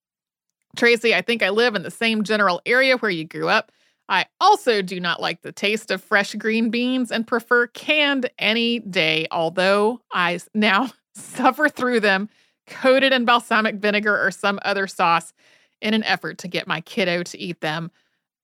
Tracy, 0.76 1.14
I 1.14 1.22
think 1.22 1.44
I 1.44 1.50
live 1.50 1.76
in 1.76 1.84
the 1.84 1.92
same 1.92 2.24
general 2.24 2.62
area 2.66 2.98
where 2.98 3.12
you 3.12 3.26
grew 3.26 3.50
up. 3.50 3.72
I 4.10 4.26
also 4.42 4.82
do 4.82 5.00
not 5.00 5.22
like 5.22 5.42
the 5.42 5.52
taste 5.52 5.90
of 5.90 6.04
fresh 6.04 6.34
green 6.36 6.70
beans 6.70 7.12
and 7.12 7.26
prefer 7.26 7.68
canned 7.68 8.30
any 8.38 8.80
day, 8.80 9.28
although 9.32 10.02
I 10.12 10.40
now 10.54 10.92
suffer 11.16 11.70
through 11.70 12.02
them 12.02 12.30
coated 12.68 13.14
in 13.14 13.26
balsamic 13.26 13.76
vinegar 13.76 14.22
or 14.22 14.32
some 14.32 14.60
other 14.64 14.88
sauce 14.88 15.34
in 15.82 15.94
an 15.94 16.04
effort 16.04 16.38
to 16.40 16.48
get 16.48 16.68
my 16.68 16.82
kiddo 16.82 17.24
to 17.24 17.40
eat 17.40 17.62
them. 17.62 17.92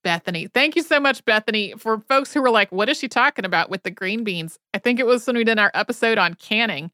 Bethany. 0.04 0.48
Thank 0.48 0.78
you 0.78 0.84
so 0.84 1.02
much, 1.02 1.26
Bethany. 1.26 1.74
For 1.78 2.00
folks 2.00 2.34
who 2.34 2.42
were 2.42 2.50
like, 2.50 2.72
what 2.72 2.88
is 2.88 2.98
she 2.98 3.10
talking 3.10 3.44
about 3.44 3.70
with 3.70 3.84
the 3.84 3.92
green 3.92 4.24
beans? 4.24 4.58
I 4.74 4.78
think 4.78 5.02
it 5.02 5.06
was 5.06 5.28
when 5.28 5.36
we 5.36 5.44
did 5.44 5.60
our 5.60 5.72
episode 5.74 6.18
on 6.18 6.36
canning. 6.36 6.92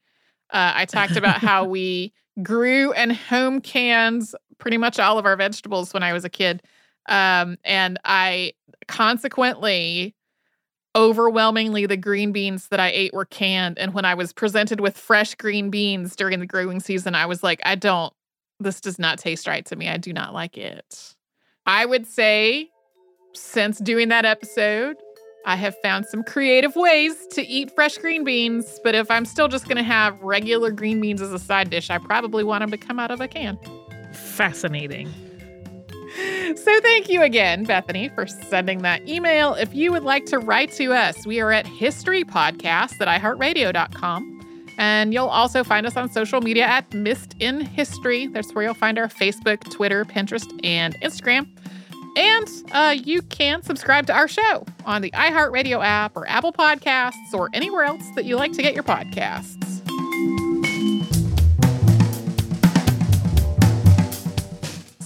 Uh, 0.51 0.71
I 0.73 0.85
talked 0.85 1.15
about 1.15 1.37
how 1.37 1.63
we 1.67 2.11
grew 2.41 2.91
and 2.93 3.15
home 3.15 3.61
cans 3.61 4.33
pretty 4.57 4.77
much 4.77 4.99
all 4.99 5.17
of 5.17 5.25
our 5.25 5.35
vegetables 5.35 5.93
when 5.93 6.03
I 6.03 6.13
was 6.13 6.25
a 6.25 6.29
kid. 6.29 6.61
Um, 7.09 7.57
and 7.63 7.99
I 8.05 8.53
consequently, 8.87 10.15
overwhelmingly, 10.95 11.85
the 11.85 11.97
green 11.97 12.31
beans 12.31 12.67
that 12.69 12.79
I 12.79 12.89
ate 12.89 13.13
were 13.13 13.25
canned. 13.25 13.77
And 13.77 13.93
when 13.93 14.05
I 14.05 14.13
was 14.13 14.33
presented 14.33 14.79
with 14.79 14.97
fresh 14.97 15.35
green 15.35 15.69
beans 15.69 16.15
during 16.15 16.39
the 16.39 16.45
growing 16.45 16.79
season, 16.79 17.15
I 17.15 17.25
was 17.25 17.43
like, 17.43 17.61
I 17.65 17.75
don't, 17.75 18.13
this 18.59 18.79
does 18.79 18.99
not 18.99 19.19
taste 19.19 19.47
right 19.47 19.65
to 19.65 19.75
me. 19.75 19.89
I 19.89 19.97
do 19.97 20.13
not 20.13 20.33
like 20.33 20.57
it. 20.57 21.15
I 21.65 21.85
would 21.85 22.07
say, 22.07 22.69
since 23.33 23.79
doing 23.79 24.09
that 24.09 24.25
episode, 24.25 24.97
I 25.45 25.55
have 25.57 25.75
found 25.81 26.05
some 26.05 26.23
creative 26.23 26.75
ways 26.75 27.27
to 27.31 27.41
eat 27.45 27.71
fresh 27.75 27.97
green 27.97 28.23
beans, 28.23 28.79
but 28.83 28.95
if 28.95 29.11
I'm 29.11 29.25
still 29.25 29.49
just 29.49 29.65
going 29.65 29.77
to 29.77 29.83
have 29.83 30.21
regular 30.21 30.71
green 30.71 31.01
beans 31.01 31.21
as 31.21 31.33
a 31.33 31.39
side 31.39 31.69
dish, 31.69 31.89
I 31.89 31.97
probably 31.97 32.43
want 32.43 32.61
them 32.61 32.71
to 32.71 32.77
come 32.77 32.99
out 32.99 33.11
of 33.11 33.19
a 33.19 33.27
can. 33.27 33.59
Fascinating. 34.33 35.13
So, 36.55 36.79
thank 36.81 37.09
you 37.09 37.21
again, 37.21 37.63
Bethany, 37.65 38.09
for 38.09 38.27
sending 38.27 38.81
that 38.83 39.07
email. 39.07 39.53
If 39.53 39.73
you 39.73 39.91
would 39.91 40.03
like 40.03 40.25
to 40.27 40.39
write 40.39 40.71
to 40.73 40.91
us, 40.93 41.25
we 41.25 41.39
are 41.39 41.51
at 41.51 41.65
historypodcast 41.65 42.99
at 43.01 43.21
iheartradio.com. 43.21 44.65
And 44.77 45.13
you'll 45.13 45.27
also 45.27 45.63
find 45.63 45.85
us 45.85 45.95
on 45.95 46.11
social 46.11 46.41
media 46.41 46.65
at 46.65 46.91
Missed 46.93 47.35
in 47.39 47.61
History. 47.61 48.27
That's 48.27 48.53
where 48.53 48.65
you'll 48.65 48.73
find 48.73 48.97
our 48.97 49.07
Facebook, 49.07 49.69
Twitter, 49.71 50.03
Pinterest, 50.03 50.47
and 50.63 50.99
Instagram. 51.01 51.47
And 52.15 52.47
uh, 52.71 52.95
you 53.03 53.21
can 53.23 53.61
subscribe 53.61 54.07
to 54.07 54.13
our 54.13 54.27
show 54.27 54.65
on 54.85 55.03
the 55.03 55.11
iHeartRadio 55.11 55.83
app 55.83 56.15
or 56.15 56.27
Apple 56.27 56.53
Podcasts 56.53 57.33
or 57.33 57.49
anywhere 57.53 57.83
else 57.83 58.03
that 58.15 58.25
you 58.25 58.35
like 58.35 58.51
to 58.53 58.61
get 58.63 58.73
your 58.73 58.83
podcasts. 58.83 59.82